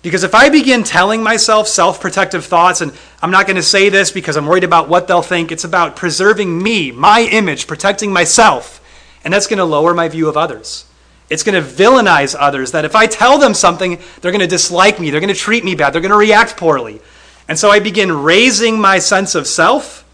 Because 0.03 0.24
if 0.24 0.35
I 0.35 0.48
begin 0.48 0.83
telling 0.83 1.22
myself 1.22 1.68
self 1.68 2.00
protective 2.00 2.46
thoughts, 2.46 2.81
and 2.81 2.92
I'm 3.20 3.31
not 3.31 3.46
going 3.46 3.57
to 3.57 3.62
say 3.62 3.90
this 3.90 4.11
because 4.11 4.37
I'm 4.37 4.46
worried 4.46 4.64
about 4.64 4.88
what 4.88 5.07
they'll 5.07 5.20
think, 5.20 5.53
it's 5.53 5.64
about 5.64 5.94
preserving 5.94 6.62
me, 6.62 6.90
my 6.90 7.29
image, 7.31 7.66
protecting 7.66 8.12
myself. 8.12 8.79
And 9.24 9.35
that's 9.35 9.46
going 9.46 9.59
to 9.59 9.64
lower 9.64 9.92
my 9.92 10.09
view 10.09 10.29
of 10.29 10.38
others. 10.38 10.87
It's 11.29 11.42
going 11.42 11.62
to 11.62 11.68
villainize 11.68 12.35
others 12.38 12.72
that 12.72 12.87
if 12.87 12.96
I 12.96 13.07
tell 13.07 13.38
them 13.38 13.53
something, 13.53 14.00
they're 14.20 14.33
going 14.33 14.40
to 14.40 14.46
dislike 14.46 14.98
me, 14.98 15.11
they're 15.11 15.20
going 15.20 15.33
to 15.33 15.38
treat 15.38 15.64
me 15.64 15.74
bad, 15.74 15.92
they're 15.92 16.00
going 16.00 16.11
to 16.11 16.16
react 16.16 16.57
poorly. 16.57 17.00
And 17.46 17.59
so 17.59 17.70
I 17.70 17.79
begin 17.79 18.11
raising 18.11 18.81
my 18.81 18.98
sense 19.00 19.35
of 19.35 19.46
self 19.46 20.05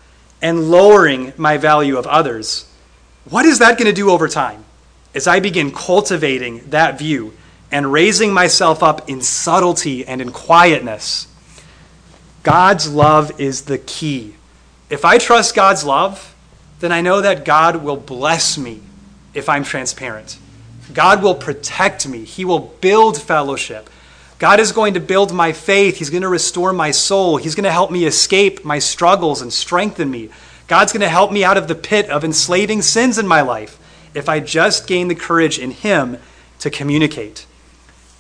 and 0.43 0.71
lowering 0.71 1.33
my 1.37 1.59
value 1.59 1.97
of 1.97 2.07
others. 2.07 2.66
What 3.29 3.45
is 3.45 3.59
that 3.59 3.79
going 3.79 3.87
to 3.87 3.93
do 3.93 4.11
over 4.11 4.29
time? 4.29 4.65
As 5.15 5.27
I 5.27 5.41
begin 5.41 5.73
cultivating 5.73 6.71
that 6.71 6.99
view 6.99 7.33
and 7.71 7.93
raising 7.93 8.33
myself 8.33 8.83
up 8.83 9.09
in 9.09 9.21
subtlety 9.21 10.07
and 10.07 10.21
in 10.21 10.31
quietness. 10.31 11.27
God's 12.43 12.91
love 12.91 13.41
is 13.41 13.63
the 13.63 13.79
key. 13.79 14.35
If 14.89 15.05
I 15.05 15.19
trust 15.19 15.55
God's 15.55 15.85
love, 15.85 16.35
then 16.79 16.93
I 16.93 17.01
know 17.01 17.21
that 17.21 17.45
God 17.45 17.83
will 17.83 17.97
bless 17.97 18.57
me 18.57 18.81
if 19.35 19.49
I'm 19.49 19.65
transparent. 19.65 20.39
God 20.95 21.23
will 21.23 21.35
protect 21.35 22.07
me. 22.09 22.25
He 22.25 22.45
will 22.45 22.61
build 22.81 23.21
fellowship. 23.21 23.91
God 24.39 24.61
is 24.61 24.71
going 24.71 24.95
to 24.95 25.01
build 25.01 25.33
my 25.33 25.53
faith. 25.53 25.97
He's 25.97 26.11
going 26.11 26.23
to 26.23 26.29
restore 26.29 26.73
my 26.73 26.91
soul. 26.91 27.37
He's 27.39 27.55
going 27.55 27.65
to 27.65 27.73
help 27.73 27.91
me 27.91 28.05
escape 28.05 28.65
my 28.65 28.79
struggles 28.79 29.43
and 29.43 29.53
strengthen 29.53 30.11
me. 30.11 30.29
God's 30.69 30.93
going 30.93 31.03
to 31.03 31.09
help 31.09 31.33
me 31.33 31.45
out 31.45 31.57
of 31.57 31.69
the 31.69 31.75
pit 31.75 32.11
of 32.11 32.25
enslaving 32.25 32.83
sins 32.83 33.19
in 33.19 33.27
my 33.27 33.41
life 33.41 33.79
if 34.15 34.29
I 34.29 34.41
just 34.41 34.87
gain 34.87 35.09
the 35.09 35.15
courage 35.15 35.59
in 35.59 35.71
Him 35.71 36.19
to 36.61 36.71
communicate 36.71 37.47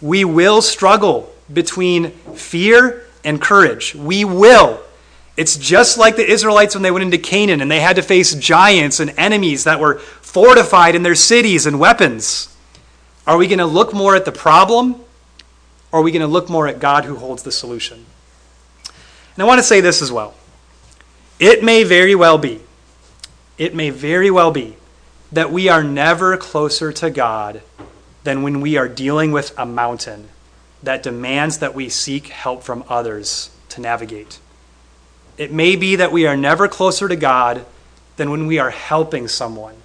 we 0.01 0.25
will 0.25 0.63
struggle 0.63 1.33
between 1.53 2.11
fear 2.11 3.05
and 3.25 3.41
courage. 3.41 3.95
We 3.95 4.25
will. 4.25 4.81
It's 5.37 5.57
just 5.57 5.99
like 5.99 6.17
the 6.17 6.29
Israelites 6.31 6.75
when 6.75 6.83
they 6.83 6.91
went 6.91 7.05
into 7.05 7.19
Canaan 7.19 7.61
and 7.61 7.71
they 7.71 7.81
had 7.81 7.97
to 7.97 8.03
face 8.03 8.35
giants 8.35 9.01
and 9.01 9.13
enemies 9.19 9.65
that 9.65 9.81
were 9.81 9.99
fortified 9.99 10.95
in 10.95 11.03
their 11.03 11.15
cities 11.15 11.67
and 11.67 11.79
weapons. 11.79 12.55
Are 13.27 13.37
we 13.37 13.47
going 13.47 13.59
to 13.59 13.67
look 13.67 13.93
more 13.93 14.17
at 14.17 14.25
the 14.25 14.33
problem 14.33 14.95
or 15.93 16.01
are 16.01 16.03
we 16.03 16.13
going 16.13 16.21
to 16.21 16.29
look 16.29 16.49
more 16.49 16.67
at 16.69 16.79
God 16.79 17.05
who 17.05 17.17
holds 17.17 17.43
the 17.43 17.53
solution? 17.53 18.07
And 19.35 19.43
I 19.43 19.45
want 19.45 19.59
to 19.59 19.65
say 19.65 19.81
this 19.81 20.01
as 20.01 20.11
well. 20.11 20.35
It 21.39 21.63
may 21.63 21.85
very 21.85 22.15
well 22.15 22.39
be 22.39 22.63
it 23.59 23.75
may 23.75 23.91
very 23.91 24.31
well 24.31 24.51
be 24.51 24.77
that 25.33 25.51
we 25.51 25.69
are 25.69 25.83
never 25.83 26.37
closer 26.37 26.93
to 26.93 27.11
God 27.11 27.63
than 28.25 28.43
when 28.43 28.61
we 28.61 28.77
are 28.77 28.89
dealing 28.89 29.33
with 29.33 29.55
a 29.59 29.67
mountain 29.67 30.29
that 30.83 31.03
demands 31.03 31.59
that 31.59 31.75
we 31.75 31.89
seek 31.89 32.29
help 32.29 32.63
from 32.63 32.85
others 32.89 33.51
to 33.71 33.81
navigate. 33.81 34.39
It 35.39 35.53
may 35.53 35.77
be 35.77 35.97
that 35.97 36.13
we 36.13 36.27
are 36.27 36.37
never 36.37 36.69
closer 36.69 37.09
to 37.09 37.17
God 37.17 37.65
than 38.17 38.31
when 38.31 38.47
we 38.47 38.59
are 38.59 38.71
helping 38.71 39.27
someone 39.29 39.77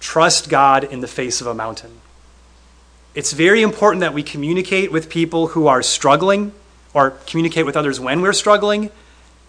trust 0.00 0.48
God 0.48 0.84
in 0.84 1.00
the 1.00 1.08
face 1.08 1.40
of 1.40 1.46
a 1.46 1.54
mountain. 1.54 2.00
It's 3.14 3.32
very 3.32 3.62
important 3.62 4.00
that 4.00 4.14
we 4.14 4.22
communicate 4.22 4.90
with 4.90 5.10
people 5.10 5.48
who 5.48 5.66
are 5.66 5.82
struggling 5.82 6.52
or 6.94 7.10
communicate 7.26 7.66
with 7.66 7.76
others 7.76 8.00
when 8.00 8.22
we're 8.22 8.32
struggling, 8.32 8.90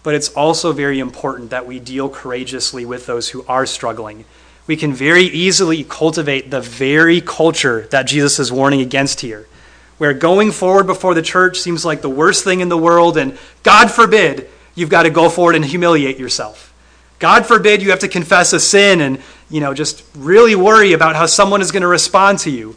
but 0.04 0.14
it's 0.14 0.28
also 0.34 0.72
very 0.72 1.00
important 1.00 1.50
that 1.50 1.66
we 1.66 1.80
deal 1.80 2.08
courageously 2.08 2.84
with 2.84 3.06
those 3.06 3.30
who 3.30 3.44
are 3.48 3.66
struggling. 3.66 4.24
We 4.66 4.76
can 4.76 4.92
very 4.92 5.24
easily 5.24 5.82
cultivate 5.82 6.50
the 6.50 6.60
very 6.60 7.20
culture 7.20 7.88
that 7.90 8.06
Jesus 8.06 8.38
is 8.38 8.52
warning 8.52 8.82
against 8.82 9.22
here, 9.22 9.48
where 9.96 10.12
going 10.12 10.52
forward 10.52 10.86
before 10.86 11.14
the 11.14 11.22
church 11.22 11.58
seems 11.58 11.84
like 11.84 12.02
the 12.02 12.10
worst 12.10 12.44
thing 12.44 12.60
in 12.60 12.68
the 12.68 12.76
world, 12.78 13.16
and 13.16 13.36
God 13.62 13.90
forbid 13.90 14.48
you've 14.74 14.90
got 14.90 15.04
to 15.04 15.10
go 15.10 15.30
forward 15.30 15.56
and 15.56 15.64
humiliate 15.64 16.18
yourself. 16.18 16.72
God 17.18 17.46
forbid 17.46 17.80
you 17.82 17.90
have 17.90 18.00
to 18.00 18.08
confess 18.08 18.52
a 18.52 18.60
sin 18.60 19.00
and 19.00 19.18
you 19.48 19.60
know 19.60 19.72
just 19.72 20.04
really 20.14 20.54
worry 20.54 20.92
about 20.92 21.16
how 21.16 21.24
someone 21.24 21.62
is 21.62 21.72
going 21.72 21.82
to 21.82 21.88
respond 21.88 22.40
to 22.40 22.50
you. 22.50 22.76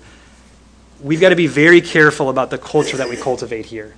We've 1.02 1.20
got 1.20 1.30
to 1.30 1.36
be 1.36 1.48
very 1.48 1.82
careful 1.82 2.30
about 2.30 2.52
the 2.52 2.58
culture 2.58 2.98
that 2.98 3.10
we 3.10 3.18
cultivate 3.18 3.66
here. 3.66 3.96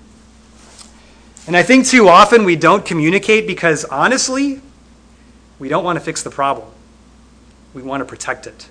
And 1.49 1.57
I 1.57 1.63
think 1.63 1.87
too 1.87 2.07
often 2.07 2.45
we 2.45 2.55
don't 2.55 2.85
communicate 2.85 3.47
because 3.47 3.83
honestly, 3.83 4.61
we 5.57 5.67
don't 5.67 5.83
want 5.83 5.97
to 5.97 5.99
fix 5.99 6.21
the 6.21 6.29
problem. 6.29 6.67
We 7.73 7.81
want 7.81 8.01
to 8.01 8.05
protect 8.05 8.45
it. 8.45 8.69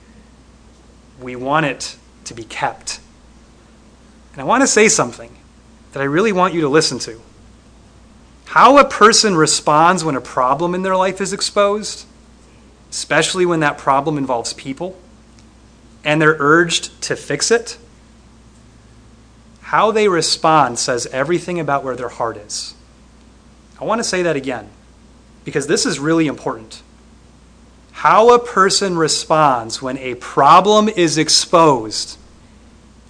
We 1.21 1.35
want 1.35 1.67
it 1.67 1.97
to 2.27 2.35
be 2.35 2.45
kept. 2.45 3.01
And 4.33 4.41
I 4.41 4.45
want 4.45 4.61
to 4.61 4.69
say 4.69 4.89
something 4.89 5.37
that 5.91 6.01
I 6.01 6.05
really 6.05 6.31
want 6.31 6.55
you 6.55 6.61
to 6.61 6.69
listen 6.69 7.01
to. 7.01 7.21
How 8.45 8.79
a 8.79 8.89
person 8.89 9.35
responds 9.35 10.05
when 10.05 10.15
a 10.15 10.21
problem 10.21 10.73
in 10.73 10.83
their 10.83 10.95
life 10.95 11.21
is 11.21 11.33
exposed, 11.33 12.07
especially 12.93 13.45
when 13.45 13.59
that 13.59 13.77
problem 13.77 14.17
involves 14.17 14.53
people, 14.53 14.97
and 16.05 16.23
they're 16.23 16.37
urged 16.39 17.03
to 17.03 17.17
fix 17.17 17.51
it, 17.51 17.77
how 19.69 19.91
they 19.91 20.09
respond 20.09 20.79
says 20.79 21.05
everything 21.09 21.61
about 21.61 21.85
where 21.85 21.95
their 21.95 22.09
heart 22.09 22.39
is. 22.39 22.75
I 23.79 23.85
want 23.85 23.99
to 23.99 24.05
say 24.05 24.23
that 24.23 24.35
again 24.35 24.67
because 25.45 25.67
this 25.67 25.85
is 25.85 25.99
really 25.99 26.27
important. 26.27 26.83
How 27.93 28.33
a 28.33 28.39
person 28.39 28.97
responds 28.97 29.83
when 29.83 29.99
a 29.99 30.15
problem 30.15 30.89
is 30.89 31.19
exposed 31.19 32.17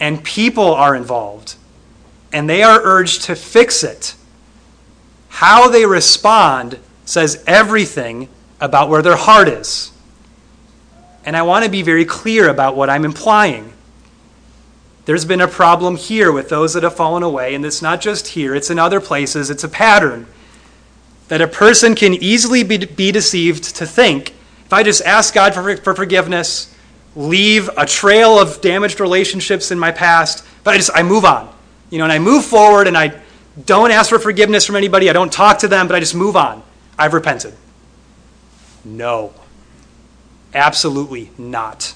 and 0.00 0.24
people 0.24 0.74
are 0.74 0.96
involved 0.96 1.54
and 2.32 2.50
they 2.50 2.64
are 2.64 2.80
urged 2.82 3.22
to 3.26 3.36
fix 3.36 3.84
it, 3.84 4.16
how 5.28 5.68
they 5.68 5.86
respond 5.86 6.80
says 7.04 7.40
everything 7.46 8.28
about 8.60 8.88
where 8.88 9.02
their 9.02 9.14
heart 9.14 9.46
is. 9.46 9.92
And 11.24 11.36
I 11.36 11.42
want 11.42 11.64
to 11.64 11.70
be 11.70 11.82
very 11.82 12.04
clear 12.04 12.48
about 12.48 12.74
what 12.74 12.90
I'm 12.90 13.04
implying. 13.04 13.74
There's 15.08 15.24
been 15.24 15.40
a 15.40 15.48
problem 15.48 15.96
here 15.96 16.30
with 16.30 16.50
those 16.50 16.74
that 16.74 16.82
have 16.82 16.94
fallen 16.94 17.22
away, 17.22 17.54
and 17.54 17.64
it's 17.64 17.80
not 17.80 18.02
just 18.02 18.28
here, 18.28 18.54
it's 18.54 18.68
in 18.68 18.78
other 18.78 19.00
places. 19.00 19.48
It's 19.48 19.64
a 19.64 19.68
pattern 19.68 20.26
that 21.28 21.40
a 21.40 21.48
person 21.48 21.94
can 21.94 22.12
easily 22.12 22.62
be, 22.62 22.84
be 22.84 23.10
deceived 23.10 23.74
to 23.76 23.86
think 23.86 24.34
if 24.66 24.72
I 24.74 24.82
just 24.82 25.00
ask 25.00 25.32
God 25.32 25.54
for, 25.54 25.78
for 25.78 25.94
forgiveness, 25.94 26.74
leave 27.16 27.70
a 27.78 27.86
trail 27.86 28.38
of 28.38 28.60
damaged 28.60 29.00
relationships 29.00 29.70
in 29.70 29.78
my 29.78 29.92
past, 29.92 30.44
but 30.62 30.74
I 30.74 30.76
just 30.76 30.90
I 30.94 31.02
move 31.02 31.24
on. 31.24 31.50
You 31.88 31.96
know, 31.96 32.04
and 32.04 32.12
I 32.12 32.18
move 32.18 32.44
forward 32.44 32.86
and 32.86 32.94
I 32.94 33.18
don't 33.64 33.90
ask 33.90 34.10
for 34.10 34.18
forgiveness 34.18 34.66
from 34.66 34.76
anybody, 34.76 35.08
I 35.08 35.14
don't 35.14 35.32
talk 35.32 35.60
to 35.60 35.68
them, 35.68 35.88
but 35.88 35.96
I 35.96 36.00
just 36.00 36.14
move 36.14 36.36
on. 36.36 36.62
I've 36.98 37.14
repented. 37.14 37.54
No. 38.84 39.32
Absolutely 40.52 41.30
not. 41.38 41.94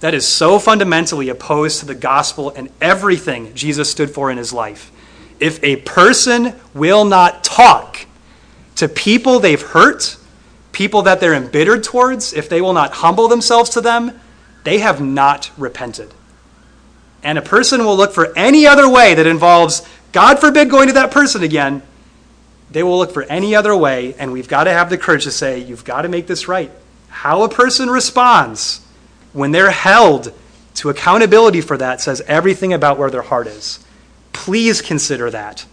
That 0.00 0.14
is 0.14 0.26
so 0.26 0.58
fundamentally 0.58 1.28
opposed 1.28 1.80
to 1.80 1.86
the 1.86 1.94
gospel 1.94 2.50
and 2.50 2.68
everything 2.80 3.54
Jesus 3.54 3.90
stood 3.90 4.10
for 4.10 4.30
in 4.30 4.36
his 4.36 4.52
life. 4.52 4.90
If 5.40 5.62
a 5.62 5.76
person 5.76 6.54
will 6.74 7.04
not 7.04 7.42
talk 7.42 8.06
to 8.76 8.88
people 8.88 9.38
they've 9.40 9.60
hurt, 9.60 10.16
people 10.72 11.02
that 11.02 11.20
they're 11.20 11.34
embittered 11.34 11.84
towards, 11.84 12.32
if 12.32 12.48
they 12.48 12.60
will 12.60 12.72
not 12.72 12.92
humble 12.92 13.28
themselves 13.28 13.70
to 13.70 13.80
them, 13.80 14.20
they 14.64 14.78
have 14.78 15.00
not 15.00 15.50
repented. 15.56 16.12
And 17.22 17.38
a 17.38 17.42
person 17.42 17.84
will 17.84 17.96
look 17.96 18.12
for 18.12 18.36
any 18.36 18.66
other 18.66 18.88
way 18.88 19.14
that 19.14 19.26
involves, 19.26 19.86
God 20.12 20.38
forbid, 20.38 20.68
going 20.68 20.88
to 20.88 20.94
that 20.94 21.10
person 21.10 21.42
again. 21.42 21.82
They 22.70 22.82
will 22.82 22.98
look 22.98 23.12
for 23.12 23.22
any 23.22 23.54
other 23.54 23.74
way, 23.76 24.14
and 24.14 24.32
we've 24.32 24.48
got 24.48 24.64
to 24.64 24.72
have 24.72 24.90
the 24.90 24.98
courage 24.98 25.24
to 25.24 25.30
say, 25.30 25.60
You've 25.60 25.84
got 25.84 26.02
to 26.02 26.08
make 26.08 26.26
this 26.26 26.48
right. 26.48 26.70
How 27.08 27.42
a 27.42 27.48
person 27.48 27.88
responds 27.88 28.83
when 29.34 29.50
they're 29.52 29.70
held 29.70 30.32
to 30.76 30.88
accountability 30.88 31.60
for 31.60 31.76
that 31.76 32.00
says 32.00 32.22
everything 32.22 32.72
about 32.72 32.98
where 32.98 33.10
their 33.10 33.22
heart 33.22 33.46
is. 33.46 33.84
Please 34.32 34.80
consider 34.80 35.30
that 35.30 35.66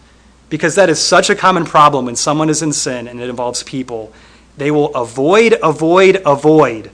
because 0.50 0.74
that 0.74 0.90
is 0.90 1.00
such 1.00 1.30
a 1.30 1.34
common 1.34 1.64
problem 1.64 2.04
when 2.04 2.16
someone 2.16 2.50
is 2.50 2.60
in 2.60 2.72
sin 2.72 3.08
and 3.08 3.20
it 3.20 3.30
involves 3.30 3.62
people. 3.62 4.12
They 4.58 4.70
will 4.70 4.94
avoid, 4.94 5.58
avoid, 5.62 6.20
avoid 6.26 6.90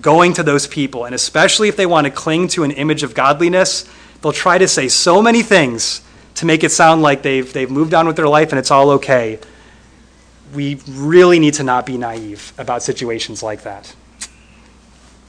going 0.00 0.32
to 0.34 0.42
those 0.42 0.66
people. 0.66 1.04
And 1.04 1.14
especially 1.14 1.68
if 1.68 1.76
they 1.76 1.86
want 1.86 2.06
to 2.06 2.10
cling 2.10 2.48
to 2.48 2.64
an 2.64 2.70
image 2.72 3.02
of 3.02 3.14
godliness, 3.14 3.88
they'll 4.20 4.32
try 4.32 4.58
to 4.58 4.68
say 4.68 4.88
so 4.88 5.22
many 5.22 5.42
things 5.42 6.02
to 6.36 6.46
make 6.46 6.64
it 6.64 6.72
sound 6.72 7.02
like 7.02 7.22
they've, 7.22 7.50
they've 7.52 7.70
moved 7.70 7.94
on 7.94 8.06
with 8.06 8.16
their 8.16 8.28
life 8.28 8.50
and 8.50 8.58
it's 8.58 8.70
all 8.70 8.90
okay. 8.90 9.38
We 10.54 10.80
really 10.88 11.38
need 11.38 11.54
to 11.54 11.62
not 11.62 11.86
be 11.86 11.98
naive 11.98 12.52
about 12.58 12.82
situations 12.82 13.42
like 13.42 13.62
that. 13.62 13.94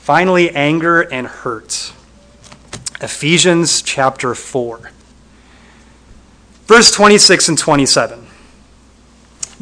Finally, 0.09 0.49
anger 0.55 1.01
and 1.01 1.27
hurt. 1.27 1.93
Ephesians 2.99 3.83
chapter 3.83 4.33
4. 4.33 4.89
Verse 6.65 6.89
26 6.89 7.49
and 7.49 7.57
27. 7.59 8.25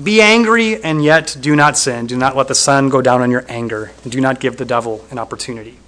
Be 0.01 0.21
angry 0.21 0.81
and 0.81 1.03
yet 1.03 1.35
do 1.41 1.53
not 1.53 1.77
sin. 1.77 2.07
Do 2.07 2.15
not 2.15 2.37
let 2.37 2.47
the 2.47 2.55
sun 2.55 2.87
go 2.87 3.01
down 3.01 3.21
on 3.21 3.29
your 3.29 3.43
anger, 3.49 3.91
and 4.03 4.09
do 4.13 4.21
not 4.21 4.39
give 4.39 4.55
the 4.55 4.63
devil 4.63 5.05
an 5.11 5.19
opportunity. 5.19 5.79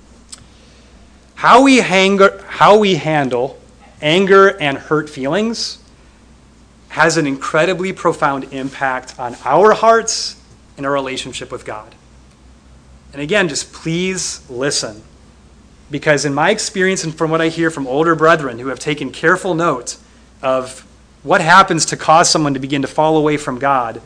How 1.36 1.64
we, 1.64 1.78
hang, 1.78 2.20
how 2.50 2.78
we 2.80 2.96
handle 2.96 3.58
anger 4.02 4.58
and 4.60 4.78
hurt 4.78 5.10
feelings 5.10 5.82
has 6.90 7.16
an 7.16 7.26
incredibly 7.26 7.94
profound 7.94 8.52
impact 8.52 9.18
on 9.18 9.38
our 9.46 9.72
hearts 9.72 10.36
and 10.76 10.86
our 10.86 10.92
relationship 10.92 11.50
with 11.50 11.64
God. 11.64 11.96
And 13.14 13.22
again, 13.22 13.50
just 13.50 13.74
please 13.74 14.48
listen. 14.50 15.02
Because 15.92 16.26
in 16.26 16.34
my 16.34 16.52
experience 16.52 17.04
and 17.04 17.16
from 17.16 17.32
what 17.32 17.42
I 17.42 17.50
hear 17.50 17.72
from 17.72 17.88
older 17.88 18.16
brethren 18.16 18.60
who 18.60 18.68
have 18.68 18.80
taken 18.80 19.12
careful 19.12 19.56
note 19.56 19.98
of 20.42 20.86
what 21.24 21.42
happens 21.42 21.88
to 21.88 21.98
cause 21.98 22.30
someone 22.30 22.54
to 22.54 22.60
begin 22.60 22.84
to 22.84 22.88
fall 22.88 23.18
away 23.18 23.38
from 23.38 23.58
God, 23.58 24.02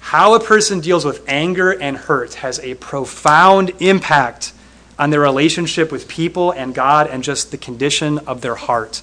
how 0.00 0.34
a 0.34 0.40
person 0.40 0.80
deals 0.80 1.04
with 1.04 1.22
anger 1.28 1.70
and 1.70 1.96
hurt 1.96 2.34
has 2.34 2.58
a 2.60 2.74
profound 2.74 3.70
impact 3.80 4.52
on 4.98 5.10
their 5.10 5.20
relationship 5.20 5.92
with 5.92 6.08
people 6.08 6.52
and 6.52 6.74
God 6.74 7.06
and 7.06 7.22
just 7.22 7.50
the 7.50 7.58
condition 7.58 8.18
of 8.20 8.40
their 8.40 8.54
heart. 8.54 9.02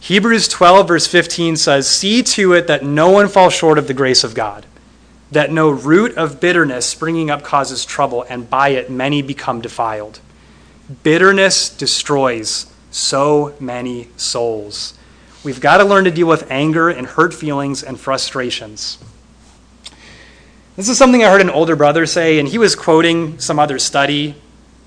Hebrews 0.00 0.48
12, 0.48 0.88
verse 0.88 1.06
15 1.06 1.56
says, 1.56 1.88
See 1.88 2.22
to 2.22 2.54
it 2.54 2.66
that 2.66 2.82
no 2.82 3.10
one 3.10 3.28
falls 3.28 3.52
short 3.52 3.76
of 3.76 3.86
the 3.86 3.94
grace 3.94 4.24
of 4.24 4.34
God 4.34 4.66
that 5.30 5.52
no 5.52 5.70
root 5.70 6.16
of 6.16 6.40
bitterness 6.40 6.86
springing 6.86 7.30
up 7.30 7.42
causes 7.42 7.84
trouble, 7.84 8.24
and 8.28 8.50
by 8.50 8.70
it 8.70 8.90
many 8.90 9.22
become 9.22 9.60
defiled. 9.60 10.20
Bitterness 11.02 11.68
destroys 11.70 12.66
so 12.90 13.54
many 13.60 14.08
souls. 14.16 14.94
We've 15.44 15.60
got 15.60 15.78
to 15.78 15.84
learn 15.84 16.04
to 16.04 16.10
deal 16.10 16.26
with 16.26 16.50
anger 16.50 16.88
and 16.90 17.06
hurt 17.06 17.32
feelings 17.32 17.82
and 17.82 17.98
frustrations. 17.98 18.98
This 20.76 20.88
is 20.88 20.98
something 20.98 21.22
I 21.22 21.30
heard 21.30 21.40
an 21.40 21.50
older 21.50 21.76
brother 21.76 22.06
say, 22.06 22.38
and 22.38 22.48
he 22.48 22.58
was 22.58 22.74
quoting 22.74 23.38
some 23.38 23.58
other 23.58 23.78
study. 23.78 24.34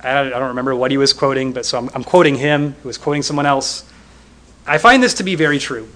I 0.01 0.29
don't 0.29 0.49
remember 0.49 0.75
what 0.75 0.91
he 0.91 0.97
was 0.97 1.13
quoting, 1.13 1.53
but 1.53 1.65
so 1.65 1.77
I'm, 1.77 1.89
I'm 1.95 2.03
quoting 2.03 2.35
him, 2.35 2.73
who 2.83 2.89
was 2.89 2.97
quoting 2.97 3.23
someone 3.23 3.45
else. 3.45 3.89
I 4.67 4.77
find 4.77 5.01
this 5.01 5.13
to 5.15 5.23
be 5.23 5.35
very 5.35 5.59
true. 5.59 5.87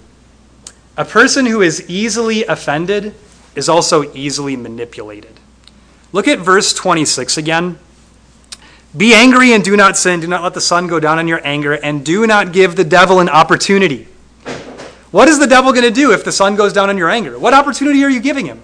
A 0.96 1.04
person 1.04 1.46
who 1.46 1.60
is 1.60 1.88
easily 1.88 2.44
offended 2.44 3.14
is 3.58 3.68
also 3.68 4.14
easily 4.14 4.56
manipulated. 4.56 5.40
Look 6.12 6.28
at 6.28 6.38
verse 6.38 6.72
26 6.72 7.36
again. 7.36 7.78
Be 8.96 9.12
angry 9.12 9.52
and 9.52 9.62
do 9.64 9.76
not 9.76 9.98
sin. 9.98 10.20
Do 10.20 10.28
not 10.28 10.42
let 10.42 10.54
the 10.54 10.60
sun 10.60 10.86
go 10.86 11.00
down 11.00 11.18
on 11.18 11.28
your 11.28 11.40
anger, 11.44 11.74
and 11.74 12.06
do 12.06 12.26
not 12.26 12.52
give 12.52 12.76
the 12.76 12.84
devil 12.84 13.20
an 13.20 13.28
opportunity. 13.28 14.08
What 15.10 15.28
is 15.28 15.38
the 15.38 15.46
devil 15.46 15.72
going 15.72 15.84
to 15.84 15.90
do 15.90 16.12
if 16.12 16.24
the 16.24 16.32
sun 16.32 16.56
goes 16.56 16.72
down 16.72 16.88
on 16.88 16.96
your 16.96 17.10
anger? 17.10 17.38
What 17.38 17.52
opportunity 17.52 18.02
are 18.04 18.08
you 18.08 18.20
giving 18.20 18.46
him? 18.46 18.62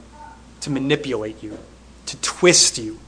To 0.63 0.71
manipulate 0.71 1.43
you, 1.43 1.59
to 2.07 2.17
twist 2.23 2.79
you, 2.79 3.01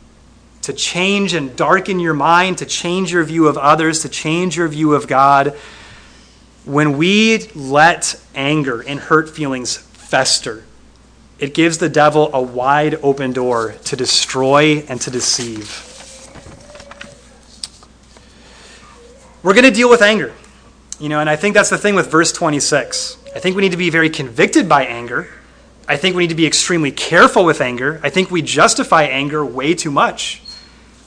to 0.62 0.72
change 0.72 1.32
and 1.32 1.56
darken 1.56 2.00
your 2.00 2.14
mind, 2.14 2.58
to 2.58 2.66
change 2.66 3.12
your 3.12 3.24
view 3.24 3.46
of 3.46 3.56
others, 3.56 4.02
to 4.02 4.08
change 4.08 4.56
your 4.56 4.68
view 4.68 4.94
of 4.94 5.06
God. 5.06 5.56
When 6.64 6.98
we 6.98 7.46
let 7.54 8.20
anger 8.34 8.80
and 8.82 8.98
hurt 8.98 9.30
feelings 9.30 9.76
fester, 9.76 10.64
it 11.38 11.54
gives 11.54 11.78
the 11.78 11.88
devil 11.88 12.30
a 12.32 12.40
wide 12.40 12.94
open 13.02 13.32
door 13.32 13.72
to 13.84 13.96
destroy 13.96 14.84
and 14.88 15.00
to 15.02 15.10
deceive. 15.10 15.82
We're 19.42 19.54
going 19.54 19.64
to 19.64 19.70
deal 19.70 19.90
with 19.90 20.02
anger. 20.02 20.32
You 20.98 21.10
know, 21.10 21.20
and 21.20 21.28
I 21.28 21.36
think 21.36 21.54
that's 21.54 21.70
the 21.70 21.78
thing 21.78 21.94
with 21.94 22.10
verse 22.10 22.32
26. 22.32 23.18
I 23.34 23.38
think 23.38 23.54
we 23.54 23.62
need 23.62 23.72
to 23.72 23.76
be 23.76 23.90
very 23.90 24.08
convicted 24.08 24.68
by 24.68 24.86
anger. 24.86 25.28
I 25.86 25.96
think 25.96 26.16
we 26.16 26.24
need 26.24 26.30
to 26.30 26.34
be 26.34 26.46
extremely 26.46 26.90
careful 26.90 27.44
with 27.44 27.60
anger. 27.60 28.00
I 28.02 28.08
think 28.08 28.30
we 28.30 28.40
justify 28.40 29.04
anger 29.04 29.44
way 29.44 29.74
too 29.74 29.90
much. 29.90 30.42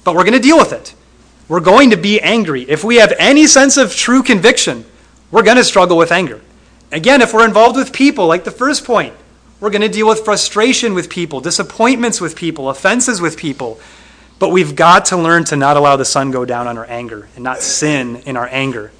But 0.03 0.15
we're 0.15 0.23
going 0.23 0.34
to 0.34 0.39
deal 0.39 0.57
with 0.57 0.71
it. 0.71 0.93
We're 1.47 1.59
going 1.59 1.89
to 1.89 1.97
be 1.97 2.21
angry. 2.21 2.61
If 2.61 2.84
we 2.84 2.97
have 2.97 3.13
any 3.17 3.47
sense 3.47 3.77
of 3.77 3.95
true 3.95 4.21
conviction, 4.21 4.86
we're 5.32 5.43
going 5.43 5.57
to 5.57 5.63
struggle 5.63 5.97
with 5.97 6.11
anger. 6.11 6.39
Again, 6.91 7.21
if 7.21 7.34
we're 7.34 7.45
involved 7.45 7.75
with 7.75 7.91
people, 7.91 8.27
like 8.27 8.43
the 8.43 8.51
first 8.51 8.86
point, 8.86 9.15
we're 9.60 9.70
going 9.70 9.82
to 9.82 9.89
deal 9.89 10.07
with 10.07 10.24
frustration 10.24 10.93
with 10.93 11.10
people, 11.10 11.41
disappointments 11.41 12.22
with 12.22 12.36
people, 12.36 12.70
offenses 12.70 13.20
with 13.20 13.38
people. 13.38 13.80
But 14.39 14.49
we've 14.49 14.76
got 14.76 15.05
to 15.05 15.18
learn 15.18 15.43
to 15.45 15.57
not 15.57 15.76
allow 15.76 15.97
the 15.97 16.05
sun 16.05 16.32
go 16.32 16.45
down 16.45 16.68
on 16.68 16.78
our 16.78 16.86
anger 16.89 17.28
and 17.36 17.43
not 17.43 17.60
sin 17.60 18.18
in 18.26 18.38
our 18.38 18.47
anger. 18.49 18.91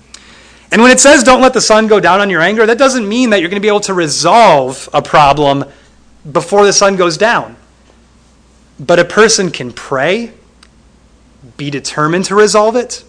And 0.72 0.82
when 0.82 0.92
it 0.92 1.00
says 1.00 1.24
don't 1.24 1.42
let 1.42 1.54
the 1.54 1.62
sun 1.62 1.88
go 1.88 2.00
down 2.00 2.20
on 2.20 2.30
your 2.30 2.42
anger, 2.42 2.66
that 2.66 2.78
doesn't 2.78 3.08
mean 3.08 3.30
that 3.30 3.40
you're 3.40 3.50
going 3.50 3.62
to 3.62 3.66
be 3.66 3.70
able 3.70 3.80
to 3.82 3.94
resolve 3.94 4.90
a 4.94 5.02
problem 5.02 5.64
before 6.30 6.66
the 6.66 6.74
sun 6.74 6.98
goes 6.98 7.18
down. 7.18 7.56
But 8.80 9.00
a 9.00 9.06
person 9.06 9.52
can 9.52 9.72
pray, 9.72 10.34
be 11.56 11.70
determined 11.70 12.26
to 12.26 12.36
resolve 12.36 12.76
it, 12.76 13.04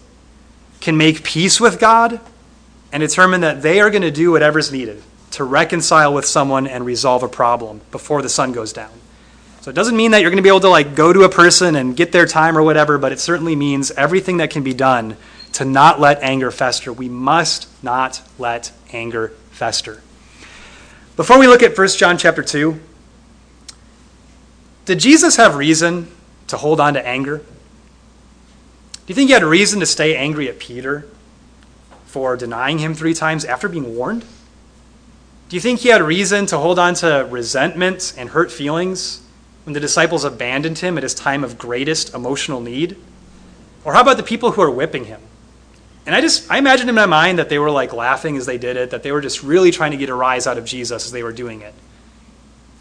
can 0.79 0.97
make 0.97 1.23
peace 1.23 1.59
with 1.59 1.79
God, 1.79 2.19
and 2.93 3.01
determine 3.01 3.41
that 3.41 3.61
they 3.61 3.81
are 3.81 3.89
going 3.89 4.01
to 4.01 4.11
do 4.11 4.31
whatever's 4.31 4.71
needed 4.71 5.03
to 5.31 5.43
reconcile 5.43 6.13
with 6.13 6.25
someone 6.25 6.67
and 6.67 6.85
resolve 6.85 7.23
a 7.23 7.27
problem 7.27 7.81
before 7.91 8.21
the 8.21 8.29
sun 8.29 8.51
goes 8.51 8.73
down. 8.73 8.91
So 9.61 9.69
it 9.69 9.75
doesn't 9.75 9.95
mean 9.95 10.11
that 10.11 10.21
you're 10.21 10.31
going 10.31 10.37
to 10.37 10.43
be 10.43 10.49
able 10.49 10.61
to 10.61 10.69
like 10.69 10.95
go 10.95 11.13
to 11.13 11.21
a 11.21 11.29
person 11.29 11.75
and 11.75 11.95
get 11.95 12.11
their 12.11 12.25
time 12.25 12.57
or 12.57 12.63
whatever, 12.63 12.97
but 12.97 13.11
it 13.11 13.19
certainly 13.19 13.55
means 13.55 13.91
everything 13.91 14.37
that 14.37 14.49
can 14.49 14.63
be 14.63 14.73
done 14.73 15.15
to 15.53 15.65
not 15.65 15.99
let 15.99 16.21
anger 16.23 16.51
fester. 16.51 16.91
We 16.91 17.09
must 17.09 17.67
not 17.83 18.21
let 18.39 18.71
anger 18.91 19.29
fester. 19.51 20.01
Before 21.15 21.37
we 21.37 21.47
look 21.47 21.61
at 21.61 21.77
1 21.77 21.87
John 21.89 22.17
chapter 22.17 22.41
2, 22.41 22.79
did 24.85 24.99
Jesus 24.99 25.35
have 25.35 25.55
reason 25.55 26.07
to 26.47 26.57
hold 26.57 26.79
on 26.79 26.95
to 26.95 27.07
anger? 27.07 27.37
Do 27.37 27.43
you 29.07 29.15
think 29.15 29.29
he 29.29 29.33
had 29.33 29.43
reason 29.43 29.79
to 29.81 29.85
stay 29.85 30.15
angry 30.15 30.49
at 30.49 30.57
Peter 30.57 31.05
for 32.05 32.35
denying 32.35 32.79
him 32.79 32.93
three 32.93 33.13
times 33.13 33.45
after 33.45 33.69
being 33.69 33.95
warned? 33.95 34.25
Do 35.51 35.57
you 35.57 35.61
think 35.61 35.81
he 35.81 35.89
had 35.89 36.01
reason 36.01 36.45
to 36.45 36.57
hold 36.57 36.79
on 36.79 36.93
to 36.93 37.27
resentment 37.29 38.13
and 38.17 38.29
hurt 38.29 38.53
feelings 38.53 39.21
when 39.65 39.73
the 39.73 39.81
disciples 39.81 40.23
abandoned 40.23 40.77
him 40.77 40.95
at 40.95 41.03
his 41.03 41.13
time 41.13 41.43
of 41.43 41.57
greatest 41.57 42.13
emotional 42.13 42.61
need? 42.61 42.95
Or 43.83 43.93
how 43.93 43.99
about 43.99 44.15
the 44.15 44.23
people 44.23 44.51
who 44.51 44.61
are 44.61 44.71
whipping 44.71 45.03
him? 45.03 45.19
And 46.05 46.15
I 46.15 46.21
just, 46.21 46.49
I 46.49 46.57
imagined 46.57 46.87
in 46.87 46.95
my 46.95 47.05
mind 47.05 47.37
that 47.37 47.49
they 47.49 47.59
were 47.59 47.69
like 47.69 47.91
laughing 47.91 48.37
as 48.37 48.45
they 48.45 48.57
did 48.57 48.77
it, 48.77 48.91
that 48.91 49.03
they 49.03 49.11
were 49.11 49.19
just 49.19 49.43
really 49.43 49.71
trying 49.71 49.91
to 49.91 49.97
get 49.97 50.07
a 50.07 50.15
rise 50.15 50.47
out 50.47 50.57
of 50.57 50.63
Jesus 50.63 51.05
as 51.05 51.11
they 51.11 51.21
were 51.21 51.33
doing 51.33 51.59
it. 51.59 51.73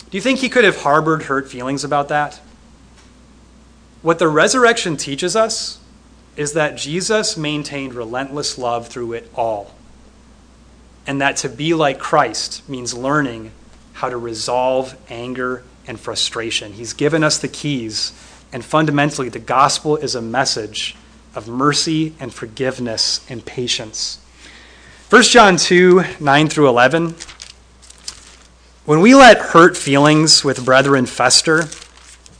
Do 0.08 0.16
you 0.16 0.22
think 0.22 0.38
he 0.38 0.48
could 0.48 0.62
have 0.62 0.82
harbored 0.82 1.24
hurt 1.24 1.50
feelings 1.50 1.82
about 1.82 2.06
that? 2.10 2.40
What 4.00 4.20
the 4.20 4.28
resurrection 4.28 4.96
teaches 4.96 5.34
us 5.34 5.80
is 6.36 6.52
that 6.52 6.76
Jesus 6.76 7.36
maintained 7.36 7.94
relentless 7.94 8.58
love 8.58 8.86
through 8.86 9.14
it 9.14 9.28
all. 9.34 9.74
And 11.10 11.20
that 11.22 11.38
to 11.38 11.48
be 11.48 11.74
like 11.74 11.98
Christ 11.98 12.68
means 12.68 12.94
learning 12.94 13.50
how 13.94 14.10
to 14.10 14.16
resolve 14.16 14.96
anger 15.08 15.64
and 15.84 15.98
frustration. 15.98 16.74
He's 16.74 16.92
given 16.92 17.24
us 17.24 17.36
the 17.36 17.48
keys, 17.48 18.12
and 18.52 18.64
fundamentally, 18.64 19.28
the 19.28 19.40
gospel 19.40 19.96
is 19.96 20.14
a 20.14 20.22
message 20.22 20.94
of 21.34 21.48
mercy 21.48 22.14
and 22.20 22.32
forgiveness 22.32 23.28
and 23.28 23.44
patience. 23.44 24.20
1 25.08 25.22
John 25.24 25.56
2 25.56 26.04
9 26.20 26.48
through 26.48 26.68
11. 26.68 27.16
When 28.84 29.00
we 29.00 29.12
let 29.16 29.38
hurt 29.38 29.76
feelings 29.76 30.44
with 30.44 30.64
brethren 30.64 31.06
fester, 31.06 31.64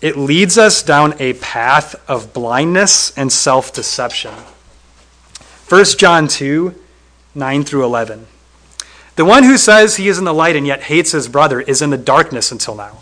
it 0.01 0.17
leads 0.17 0.57
us 0.57 0.85
down 0.85 1.15
a 1.19 1.33
path 1.33 1.97
of 2.09 2.33
blindness 2.33 3.11
and 3.19 3.33
self 3.33 3.73
deception. 3.73 4.35
1 5.69 5.85
John 5.99 6.29
2 6.29 6.73
9 7.35 7.65
through 7.65 7.85
11. 7.85 8.29
The 9.17 9.25
one 9.25 9.45
who 9.45 9.59
says 9.59 9.97
he 9.97 10.09
is 10.09 10.19
in 10.19 10.25
the 10.25 10.35
light 10.35 10.57
and 10.57 10.67
yet 10.67 10.83
hates 10.83 11.13
his 11.13 11.29
brother 11.29 11.61
is 11.61 11.83
in 11.83 11.91
the 11.91 11.99
darkness 11.99 12.53
until 12.53 12.75
now. 12.75 12.99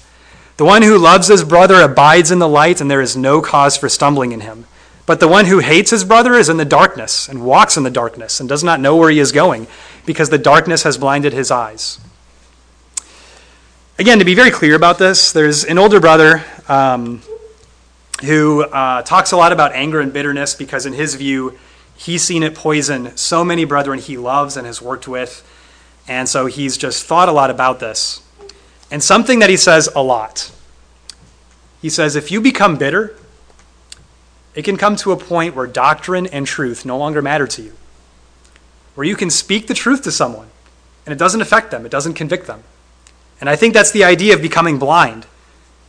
The 0.56 0.64
one 0.64 0.82
who 0.82 0.98
loves 0.98 1.28
his 1.28 1.44
brother 1.44 1.80
abides 1.80 2.32
in 2.32 2.40
the 2.40 2.48
light, 2.48 2.80
and 2.80 2.90
there 2.90 3.00
is 3.00 3.16
no 3.16 3.40
cause 3.40 3.76
for 3.76 3.88
stumbling 3.88 4.32
in 4.32 4.40
him. 4.40 4.66
But 5.06 5.20
the 5.20 5.28
one 5.28 5.46
who 5.46 5.61
hates 5.61 5.90
his 5.90 6.04
brother 6.04 6.34
is 6.34 6.48
in 6.48 6.56
the 6.56 6.64
darkness 6.64 7.28
and 7.28 7.44
walks 7.44 7.76
in 7.76 7.82
the 7.82 7.90
darkness 7.90 8.40
and 8.40 8.48
does 8.48 8.64
not 8.64 8.80
know 8.80 8.96
where 8.96 9.09
he 9.09 9.20
is 9.20 9.32
going 9.32 9.68
because 10.04 10.30
the 10.30 10.36
darkness 10.36 10.82
has 10.82 10.98
blinded 10.98 11.32
his 11.32 11.50
eyes. 11.50 11.98
Again, 13.98 14.18
to 14.18 14.24
be 14.24 14.34
very 14.34 14.50
clear 14.50 14.74
about 14.74 14.98
this, 14.98 15.32
there's 15.32 15.64
an 15.64 15.78
older 15.78 15.98
brother 15.98 16.44
um, 16.68 17.22
who 18.22 18.62
uh, 18.64 19.02
talks 19.02 19.32
a 19.32 19.36
lot 19.36 19.52
about 19.52 19.72
anger 19.72 20.00
and 20.00 20.12
bitterness 20.12 20.54
because, 20.54 20.86
in 20.86 20.92
his 20.92 21.14
view, 21.14 21.59
he's 21.96 22.22
seen 22.22 22.42
it 22.42 22.54
poison 22.54 23.16
so 23.16 23.44
many 23.44 23.64
brethren 23.64 23.98
he 23.98 24.16
loves 24.16 24.56
and 24.56 24.66
has 24.66 24.82
worked 24.82 25.09
with. 25.09 25.42
And 26.09 26.28
so 26.28 26.46
he's 26.46 26.76
just 26.76 27.04
thought 27.04 27.28
a 27.28 27.32
lot 27.32 27.50
about 27.50 27.80
this. 27.80 28.22
And 28.90 29.02
something 29.02 29.40
that 29.40 29.50
he 29.50 29.56
says 29.56 29.88
a 29.94 30.02
lot. 30.02 30.50
He 31.82 31.90
says, 31.90 32.16
if 32.16 32.30
you 32.30 32.40
become 32.40 32.76
bitter, 32.76 33.14
it 34.54 34.64
can 34.64 34.76
come 34.76 34.96
to 34.96 35.12
a 35.12 35.16
point 35.16 35.54
where 35.54 35.66
doctrine 35.66 36.26
and 36.26 36.46
truth 36.46 36.84
no 36.84 36.96
longer 36.98 37.22
matter 37.22 37.46
to 37.46 37.62
you, 37.62 37.74
where 38.94 39.06
you 39.06 39.14
can 39.14 39.30
speak 39.30 39.66
the 39.66 39.74
truth 39.74 40.02
to 40.02 40.11
someone 40.11 40.48
and 41.06 41.12
it 41.12 41.18
doesn't 41.18 41.40
affect 41.40 41.70
them, 41.70 41.86
it 41.86 41.92
doesn't 41.92 42.14
convict 42.14 42.46
them. 42.46 42.64
And 43.40 43.48
I 43.48 43.54
think 43.54 43.74
that's 43.74 43.92
the 43.92 44.04
idea 44.04 44.34
of 44.34 44.42
becoming 44.42 44.78
blind. 44.78 45.26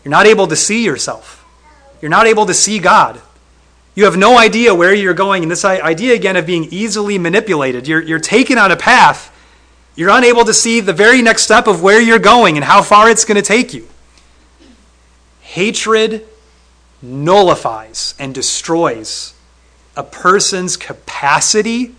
You're 0.03 0.11
not 0.11 0.28
able 0.28 0.47
to 0.47 0.55
see 0.55 0.86
yourself, 0.86 1.45
you're 2.01 2.11
not 2.11 2.28
able 2.28 2.45
to 2.45 2.53
see 2.53 2.80
God. 2.80 3.22
You 3.95 4.05
have 4.05 4.15
no 4.15 4.38
idea 4.38 4.74
where 4.74 4.93
you're 4.93 5.13
going. 5.13 5.43
And 5.43 5.51
this 5.51 5.65
idea, 5.65 6.13
again, 6.13 6.38
of 6.38 6.45
being 6.45 6.65
easily 6.72 7.17
manipulated, 7.17 7.86
you're, 7.86 8.01
you're 8.01 8.20
taken 8.20 8.57
on 8.57 8.72
a 8.72 8.78
path. 8.78 9.29
You're 10.00 10.12
unable 10.12 10.45
to 10.45 10.54
see 10.54 10.80
the 10.80 10.93
very 10.93 11.22
next 11.22 11.41
step 11.41 11.68
of 11.68 11.84
where 11.84 12.00
you're 12.00 12.20
going 12.20 12.56
and 12.56 12.64
how 12.64 12.82
far 12.82 13.10
it's 13.10 13.26
going 13.26 13.36
to 13.36 13.41
take 13.41 13.74
you. 13.74 13.86
Hatred 15.41 16.26
nullifies 17.02 18.16
and 18.18 18.34
destroys 18.34 19.34
a 19.97 20.04
person's 20.04 20.78
capacity 20.78 21.95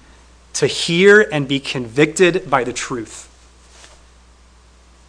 to 0.54 0.66
hear 0.66 1.28
and 1.30 1.46
be 1.46 1.60
convicted 1.60 2.48
by 2.48 2.64
the 2.64 2.72
truth. 2.72 3.28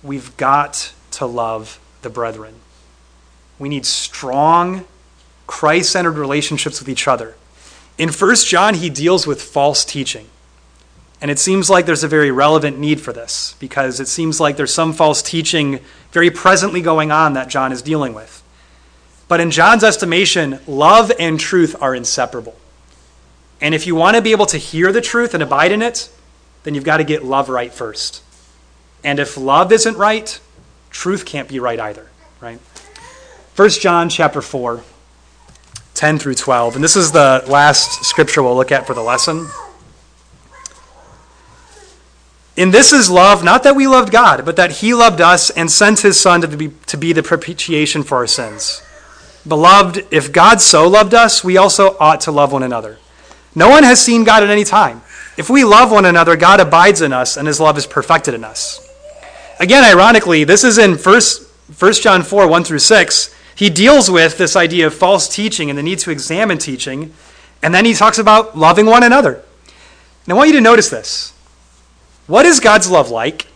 We've 0.04 0.36
got 0.36 0.92
to 1.12 1.26
love 1.26 1.80
the 2.02 2.10
brethren. 2.10 2.56
We 3.58 3.70
need 3.70 3.86
strong, 3.86 4.84
Christ 5.48 5.94
centered 5.94 6.18
relationships 6.18 6.82
with 6.82 6.89
each 6.89 7.08
other. 7.08 7.36
In 7.98 8.10
1 8.10 8.36
John, 8.36 8.74
he 8.74 8.89
deals 8.89 9.26
with 9.26 9.42
false 9.42 9.86
teaching. 9.86 10.28
And 11.22 11.30
it 11.30 11.38
seems 11.38 11.70
like 11.70 11.86
there's 11.86 12.04
a 12.04 12.08
very 12.08 12.32
relevant 12.32 12.80
need 12.80 13.00
for 13.00 13.14
this 13.14 13.56
because 13.60 14.00
it 14.00 14.08
seems 14.08 14.40
like 14.40 14.58
there's 14.58 14.74
some 14.74 14.92
false 14.92 15.22
teaching 15.22 15.80
very 16.12 16.32
presently 16.32 16.82
going 16.82 17.12
on 17.12 17.34
that 17.34 17.48
John 17.48 17.72
is 17.72 17.84
dealing 17.84 18.16
with. 18.16 18.42
But 19.28 19.40
in 19.40 19.52
John's 19.52 19.84
estimation, 19.84 20.60
love 20.68 21.12
and 21.20 21.40
truth 21.40 21.76
are 21.80 21.94
inseparable. 21.96 22.56
And 23.62 23.76
if 23.76 23.86
you 23.86 23.96
want 23.96 24.16
to 24.16 24.22
be 24.22 24.32
able 24.32 24.48
to 24.48 24.58
hear 24.58 24.92
the 24.92 25.00
truth 25.00 25.36
and 25.36 25.44
abide 25.44 25.72
in 25.72 25.84
it, 25.84 26.10
then 26.64 26.74
you've 26.74 26.84
got 26.84 26.98
to 26.98 27.04
get 27.04 27.24
love 27.24 27.48
right 27.48 27.72
first. 27.72 28.24
And 29.04 29.20
if 29.20 29.38
love 29.38 29.72
isn't 29.72 29.98
right, 29.98 30.40
truth 30.90 31.26
can't 31.26 31.48
be 31.48 31.60
right 31.60 31.80
either, 31.80 32.08
right? 32.42 32.60
1 33.56 33.70
John 33.70 34.10
chapter 34.10 34.42
4, 34.42 34.84
10 35.94 36.20
through 36.20 36.36
12. 36.36 36.76
And 36.76 36.84
this 36.84 36.96
is 36.96 37.12
the 37.12 37.44
last 37.48 38.04
scripture 38.06 38.42
we'll 38.42 38.56
look 38.56 38.72
at 38.72 38.88
for 38.88 38.96
the 38.96 39.04
lesson. 39.04 39.48
In 42.58 42.72
this 42.72 42.91
is 42.91 43.10
love, 43.10 43.43
not 43.43 43.64
that 43.64 43.76
we 43.76 43.88
loved 43.88 44.12
God, 44.12 44.43
but 44.45 44.58
that 44.58 44.72
he 44.72 44.93
loved 44.93 45.22
us 45.22 45.49
and 45.52 45.72
sent 45.72 45.99
his 45.99 46.20
Son 46.20 46.41
to 46.41 46.47
be, 46.47 46.70
to 46.88 46.97
be 46.97 47.14
the 47.14 47.24
propitiation 47.24 48.04
for 48.04 48.18
our 48.18 48.28
sins. 48.28 48.82
Beloved, 49.47 50.06
if 50.12 50.32
God 50.32 50.62
so 50.62 50.88
loved 50.88 51.14
us, 51.14 51.43
we 51.43 51.58
also 51.58 51.97
ought 51.99 52.22
to 52.22 52.32
love 52.32 52.52
one 52.52 52.64
another. 52.64 52.97
No 53.56 53.70
one 53.70 53.84
has 53.84 54.04
seen 54.04 54.24
God 54.24 54.43
at 54.43 54.49
any 54.49 54.64
time. 54.64 55.02
If 55.38 55.49
we 55.49 55.64
love 55.64 55.91
one 55.91 56.06
another, 56.06 56.36
God 56.36 56.60
abides 56.60 57.02
in 57.02 57.14
us, 57.14 57.38
and 57.38 57.47
his 57.47 57.60
love 57.60 57.78
is 57.78 57.88
perfected 57.88 58.34
in 58.34 58.43
us. 58.43 58.88
Again, 59.60 59.84
ironically, 59.84 60.43
this 60.43 60.64
is 60.64 60.78
in 60.78 60.95
1, 60.95 61.22
1 61.78 61.93
John 61.93 62.24
4 62.24 62.47
1 62.47 62.64
through 62.64 62.80
6. 62.80 63.36
He 63.56 63.70
deals 63.70 64.12
with 64.12 64.38
this 64.38 64.56
idea 64.56 64.88
of 64.88 64.93
false 64.93 65.34
teaching 65.34 65.70
and 65.70 65.78
the 65.78 65.84
need 65.84 65.99
to 65.99 66.12
examine 66.12 66.58
teaching, 66.58 67.14
and 67.64 67.74
then 67.74 67.86
he 67.86 67.93
talks 67.93 68.18
about 68.18 68.58
loving 68.58 68.86
one 68.86 69.04
another. 69.04 69.43
And 70.26 70.34
I 70.34 70.36
want 70.36 70.49
you 70.49 70.56
to 70.56 70.62
notice 70.62 70.89
this. 70.89 71.34
What 72.32 72.46
is 72.46 72.62
God's 72.62 72.90
love 72.90 73.12
like 73.12 73.48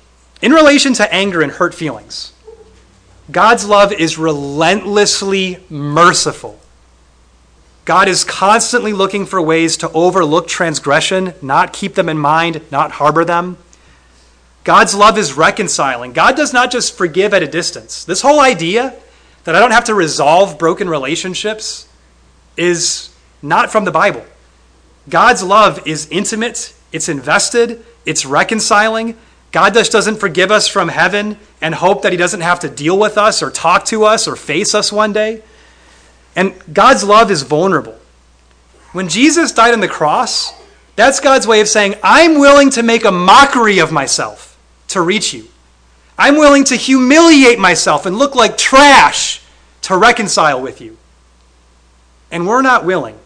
in 0.42 0.52
relation 0.52 0.92
to 0.96 1.14
anger 1.14 1.42
and 1.42 1.50
hurt 1.50 1.74
feelings? 1.74 2.34
God's 3.32 3.66
love 3.66 3.94
is 3.94 4.18
relentlessly 4.18 5.64
merciful. 5.70 6.60
God 7.86 8.10
is 8.10 8.26
constantly 8.26 8.92
looking 8.92 9.26
for 9.26 9.42
ways 9.42 9.78
to 9.78 9.90
overlook 9.92 10.50
transgression, 10.50 11.34
not 11.42 11.72
keep 11.72 11.96
them 11.96 12.10
in 12.10 12.18
mind, 12.18 12.70
not 12.70 12.92
harbor 12.92 13.24
them. 13.24 13.58
God's 14.66 14.94
love 14.94 15.18
is 15.18 15.38
reconciling. 15.38 16.12
God 16.12 16.36
does 16.36 16.52
not 16.52 16.70
just 16.70 16.98
forgive 16.98 17.34
at 17.34 17.42
a 17.42 17.48
distance. 17.48 18.04
This 18.04 18.22
whole 18.22 18.42
idea 18.42 18.94
that 19.46 19.56
I 19.56 19.60
don't 19.60 19.72
have 19.72 19.86
to 19.86 19.96
resolve 19.96 20.60
broken 20.60 20.90
relationships 20.90 21.88
is 22.58 23.10
not 23.42 23.72
from 23.72 23.86
the 23.86 23.92
Bible. 23.92 24.26
God's 25.08 25.44
love 25.44 25.88
is 25.88 26.10
intimate, 26.10 26.76
it's 26.92 27.08
invested, 27.08 27.86
it's 28.06 28.26
reconciling. 28.26 29.18
God 29.52 29.74
just 29.74 29.92
doesn't 29.92 30.20
forgive 30.20 30.52
us 30.52 30.68
from 30.68 30.90
heaven 30.90 31.38
and 31.62 31.74
hope 31.74 32.02
that 32.02 32.12
He 32.12 32.18
doesn't 32.18 32.42
have 32.42 32.60
to 32.62 32.70
deal 32.70 33.00
with 33.00 33.18
us 33.18 33.42
or 33.42 33.50
talk 33.50 33.86
to 33.86 34.04
us 34.06 34.28
or 34.28 34.36
face 34.36 34.76
us 34.76 34.92
one 34.92 35.14
day. 35.14 35.42
And 36.36 36.54
God's 36.74 37.04
love 37.04 37.32
is 37.32 37.44
vulnerable. 37.44 37.98
When 38.92 39.10
Jesus 39.10 39.52
died 39.52 39.74
on 39.74 39.80
the 39.80 39.88
cross, 39.88 40.54
that's 40.96 41.20
God's 41.20 41.48
way 41.48 41.62
of 41.62 41.68
saying, 41.68 41.96
I'm 42.04 42.40
willing 42.40 42.70
to 42.72 42.84
make 42.84 43.06
a 43.06 43.12
mockery 43.12 43.80
of 43.80 43.92
myself 43.92 44.58
to 44.90 45.02
reach 45.02 45.34
you. 45.34 45.48
I'm 46.18 46.38
willing 46.38 46.64
to 46.66 46.76
humiliate 46.76 47.60
myself 47.60 48.06
and 48.06 48.18
look 48.18 48.36
like 48.36 48.58
trash 48.58 49.42
to 49.84 49.98
reconcile 49.98 50.62
with 50.62 50.82
you. 50.82 50.98
And 52.32 52.48
we're 52.48 52.62
not 52.62 52.86
willing 52.86 53.20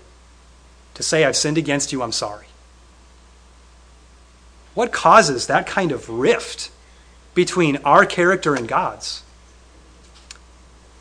to 0.96 1.04
say, 1.04 1.24
I've 1.24 1.38
sinned 1.38 1.58
against 1.58 1.92
you, 1.92 2.02
I'm 2.02 2.12
sorry. 2.12 2.48
What 4.80 4.94
causes 4.94 5.48
that 5.48 5.68
kind 5.68 5.92
of 5.92 6.08
rift 6.08 6.72
between 7.34 7.76
our 7.84 8.06
character 8.06 8.56
and 8.56 8.66
God's? 8.66 9.24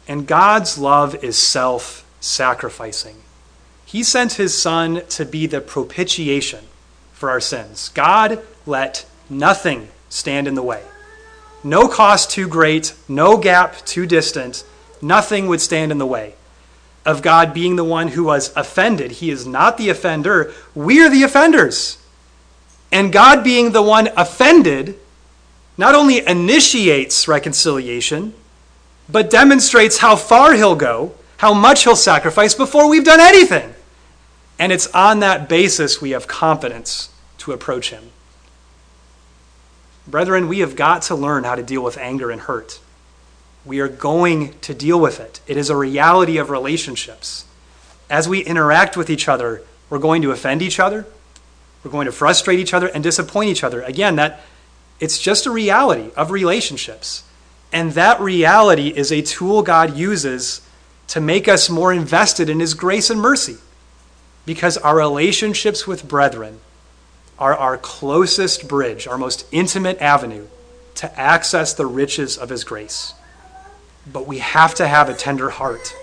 And 0.08 0.26
God's 0.26 0.78
love 0.78 1.22
is 1.22 1.38
self 1.38 2.04
sacrificing. 2.18 3.18
He 3.86 4.02
sent 4.02 4.32
his 4.32 4.52
Son 4.52 5.06
to 5.10 5.24
be 5.24 5.46
the 5.46 5.60
propitiation 5.60 6.64
for 7.12 7.30
our 7.30 7.38
sins. 7.38 7.90
God 7.90 8.44
let 8.66 9.06
nothing 9.30 9.90
stand 10.08 10.48
in 10.48 10.56
the 10.56 10.62
way. 10.64 10.82
No 11.62 11.86
cost 11.86 12.32
too 12.32 12.48
great, 12.48 12.94
no 13.06 13.36
gap 13.36 13.76
too 13.86 14.06
distant, 14.06 14.64
nothing 15.00 15.46
would 15.46 15.60
stand 15.60 15.92
in 15.92 15.98
the 15.98 16.04
way 16.04 16.34
of 17.06 17.22
God 17.22 17.54
being 17.54 17.76
the 17.76 17.84
one 17.84 18.08
who 18.08 18.24
was 18.24 18.52
offended. 18.56 19.12
He 19.12 19.30
is 19.30 19.46
not 19.46 19.78
the 19.78 19.88
offender, 19.88 20.52
we're 20.74 21.08
the 21.08 21.22
offenders. 21.22 21.97
And 22.90 23.12
God 23.12 23.44
being 23.44 23.72
the 23.72 23.82
one 23.82 24.08
offended 24.16 24.98
not 25.76 25.94
only 25.94 26.26
initiates 26.26 27.28
reconciliation, 27.28 28.34
but 29.08 29.30
demonstrates 29.30 29.98
how 29.98 30.16
far 30.16 30.54
he'll 30.54 30.74
go, 30.74 31.14
how 31.38 31.54
much 31.54 31.84
he'll 31.84 31.96
sacrifice 31.96 32.54
before 32.54 32.88
we've 32.88 33.04
done 33.04 33.20
anything. 33.20 33.74
And 34.58 34.72
it's 34.72 34.88
on 34.88 35.20
that 35.20 35.48
basis 35.48 36.00
we 36.00 36.10
have 36.10 36.26
confidence 36.26 37.10
to 37.38 37.52
approach 37.52 37.90
him. 37.90 38.10
Brethren, 40.06 40.48
we 40.48 40.60
have 40.60 40.74
got 40.74 41.02
to 41.02 41.14
learn 41.14 41.44
how 41.44 41.54
to 41.54 41.62
deal 41.62 41.84
with 41.84 41.96
anger 41.98 42.30
and 42.30 42.40
hurt. 42.40 42.80
We 43.64 43.80
are 43.80 43.88
going 43.88 44.58
to 44.60 44.74
deal 44.74 44.98
with 44.98 45.20
it. 45.20 45.40
It 45.46 45.56
is 45.56 45.70
a 45.70 45.76
reality 45.76 46.38
of 46.38 46.50
relationships. 46.50 47.44
As 48.10 48.28
we 48.28 48.40
interact 48.40 48.96
with 48.96 49.10
each 49.10 49.28
other, 49.28 49.62
we're 49.90 49.98
going 49.98 50.22
to 50.22 50.32
offend 50.32 50.62
each 50.62 50.80
other, 50.80 51.06
we're 51.82 51.90
going 51.90 52.06
to 52.06 52.12
frustrate 52.12 52.58
each 52.58 52.74
other 52.74 52.88
and 52.88 53.02
disappoint 53.02 53.50
each 53.50 53.64
other. 53.64 53.82
Again, 53.82 54.16
that 54.16 54.40
it's 55.00 55.18
just 55.18 55.46
a 55.46 55.50
reality 55.50 56.10
of 56.16 56.30
relationships. 56.30 57.24
And 57.72 57.92
that 57.92 58.20
reality 58.20 58.88
is 58.88 59.12
a 59.12 59.22
tool 59.22 59.62
God 59.62 59.96
uses 59.96 60.60
to 61.08 61.20
make 61.20 61.48
us 61.48 61.70
more 61.70 61.92
invested 61.92 62.48
in 62.48 62.60
His 62.60 62.74
grace 62.74 63.10
and 63.10 63.20
mercy. 63.20 63.58
Because 64.44 64.78
our 64.78 64.96
relationships 64.96 65.86
with 65.86 66.08
brethren 66.08 66.60
are 67.38 67.56
our 67.56 67.78
closest 67.78 68.66
bridge, 68.66 69.06
our 69.06 69.18
most 69.18 69.46
intimate 69.52 69.98
avenue 70.00 70.46
to 70.96 71.20
access 71.20 71.74
the 71.74 71.86
riches 71.86 72.36
of 72.36 72.48
His 72.48 72.64
grace. 72.64 73.14
But 74.10 74.26
we 74.26 74.38
have 74.38 74.74
to 74.76 74.88
have 74.88 75.08
a 75.08 75.14
tender 75.14 75.50
heart, 75.50 75.94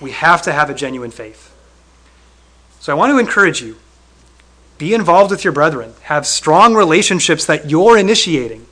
we 0.00 0.10
have 0.12 0.42
to 0.42 0.52
have 0.52 0.68
a 0.68 0.74
genuine 0.74 1.10
faith. 1.10 1.50
So 2.80 2.92
I 2.92 2.96
want 2.96 3.12
to 3.12 3.18
encourage 3.18 3.62
you 3.62 3.76
be 4.78 4.94
involved 4.94 5.30
with 5.30 5.44
your 5.44 5.52
brethren, 5.52 5.94
have 6.02 6.26
strong 6.26 6.74
relationships 6.74 7.46
that 7.46 7.70
you're 7.70 7.96
initiating. 7.96 8.66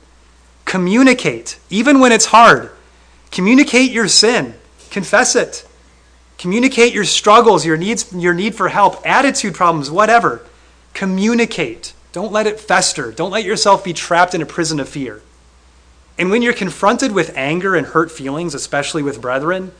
Communicate, 0.65 1.59
even 1.69 1.99
when 1.99 2.11
it's 2.11 2.25
hard. 2.25 2.71
Communicate 3.31 3.91
your 3.91 4.07
sin, 4.07 4.55
confess 4.89 5.35
it. 5.35 5.67
Communicate 6.37 6.91
your 6.91 7.05
struggles, 7.05 7.65
your 7.67 7.77
needs, 7.77 8.11
your 8.13 8.33
need 8.33 8.55
for 8.55 8.69
help, 8.69 9.05
attitude 9.05 9.53
problems, 9.53 9.91
whatever. 9.91 10.41
Communicate. 10.95 11.93
Don't 12.13 12.31
let 12.31 12.47
it 12.47 12.59
fester. 12.59 13.11
Don't 13.11 13.29
let 13.29 13.45
yourself 13.45 13.83
be 13.83 13.93
trapped 13.93 14.33
in 14.33 14.41
a 14.41 14.45
prison 14.45 14.79
of 14.79 14.89
fear. 14.89 15.21
And 16.17 16.31
when 16.31 16.41
you're 16.41 16.53
confronted 16.53 17.11
with 17.11 17.37
anger 17.37 17.75
and 17.75 17.85
hurt 17.85 18.11
feelings, 18.11 18.55
especially 18.55 19.03
with 19.03 19.21
brethren, 19.21 19.71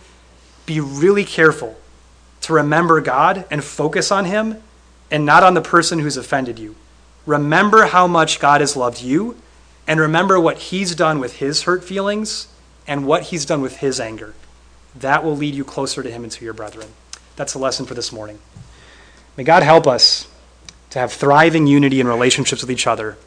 be 0.65 0.79
really 0.79 1.25
careful 1.25 1.77
to 2.41 2.53
remember 2.53 3.01
God 3.01 3.45
and 3.49 3.63
focus 3.63 4.11
on 4.11 4.25
Him 4.25 4.61
and 5.11 5.25
not 5.25 5.43
on 5.43 5.53
the 5.53 5.61
person 5.61 5.99
who's 5.99 6.17
offended 6.17 6.57
you. 6.57 6.75
Remember 7.25 7.85
how 7.85 8.07
much 8.07 8.39
God 8.39 8.61
has 8.61 8.75
loved 8.75 9.01
you 9.01 9.37
and 9.85 9.99
remember 9.99 10.39
what 10.39 10.57
he's 10.57 10.95
done 10.95 11.19
with 11.19 11.37
his 11.37 11.63
hurt 11.63 11.83
feelings 11.83 12.47
and 12.87 13.05
what 13.05 13.23
he's 13.23 13.45
done 13.45 13.61
with 13.61 13.77
his 13.77 13.99
anger. 13.99 14.33
That 14.95 15.23
will 15.23 15.35
lead 15.35 15.53
you 15.53 15.63
closer 15.63 16.01
to 16.01 16.09
him 16.09 16.23
and 16.23 16.31
to 16.31 16.45
your 16.45 16.53
brethren. 16.53 16.87
That's 17.35 17.53
the 17.53 17.59
lesson 17.59 17.85
for 17.85 17.93
this 17.93 18.11
morning. 18.11 18.39
May 19.37 19.43
God 19.43 19.63
help 19.63 19.85
us 19.85 20.27
to 20.89 20.99
have 20.99 21.13
thriving 21.13 21.67
unity 21.67 21.99
in 21.99 22.07
relationships 22.07 22.61
with 22.61 22.71
each 22.71 22.87
other 22.87 23.17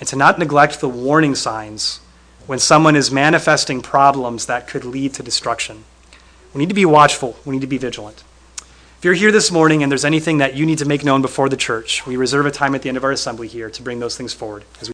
and 0.00 0.08
to 0.08 0.16
not 0.16 0.38
neglect 0.38 0.80
the 0.80 0.88
warning 0.88 1.34
signs 1.34 2.00
when 2.46 2.58
someone 2.58 2.96
is 2.96 3.10
manifesting 3.10 3.80
problems 3.80 4.46
that 4.46 4.68
could 4.68 4.84
lead 4.84 5.14
to 5.14 5.22
destruction. 5.22 5.84
We 6.52 6.58
need 6.58 6.68
to 6.68 6.74
be 6.74 6.84
watchful, 6.84 7.36
we 7.44 7.52
need 7.52 7.62
to 7.62 7.66
be 7.66 7.78
vigilant. 7.78 8.22
If 9.04 9.06
you're 9.06 9.12
here 9.12 9.32
this 9.32 9.52
morning 9.52 9.82
and 9.82 9.92
there's 9.92 10.06
anything 10.06 10.38
that 10.38 10.56
you 10.56 10.64
need 10.64 10.78
to 10.78 10.86
make 10.86 11.04
known 11.04 11.20
before 11.20 11.50
the 11.50 11.58
church, 11.58 12.06
we 12.06 12.16
reserve 12.16 12.46
a 12.46 12.50
time 12.50 12.74
at 12.74 12.80
the 12.80 12.88
end 12.88 12.96
of 12.96 13.04
our 13.04 13.10
assembly 13.10 13.48
here 13.48 13.68
to 13.68 13.82
bring 13.82 14.00
those 14.00 14.16
things 14.16 14.32
forward. 14.32 14.64
As 14.76 14.80
we 14.80 14.82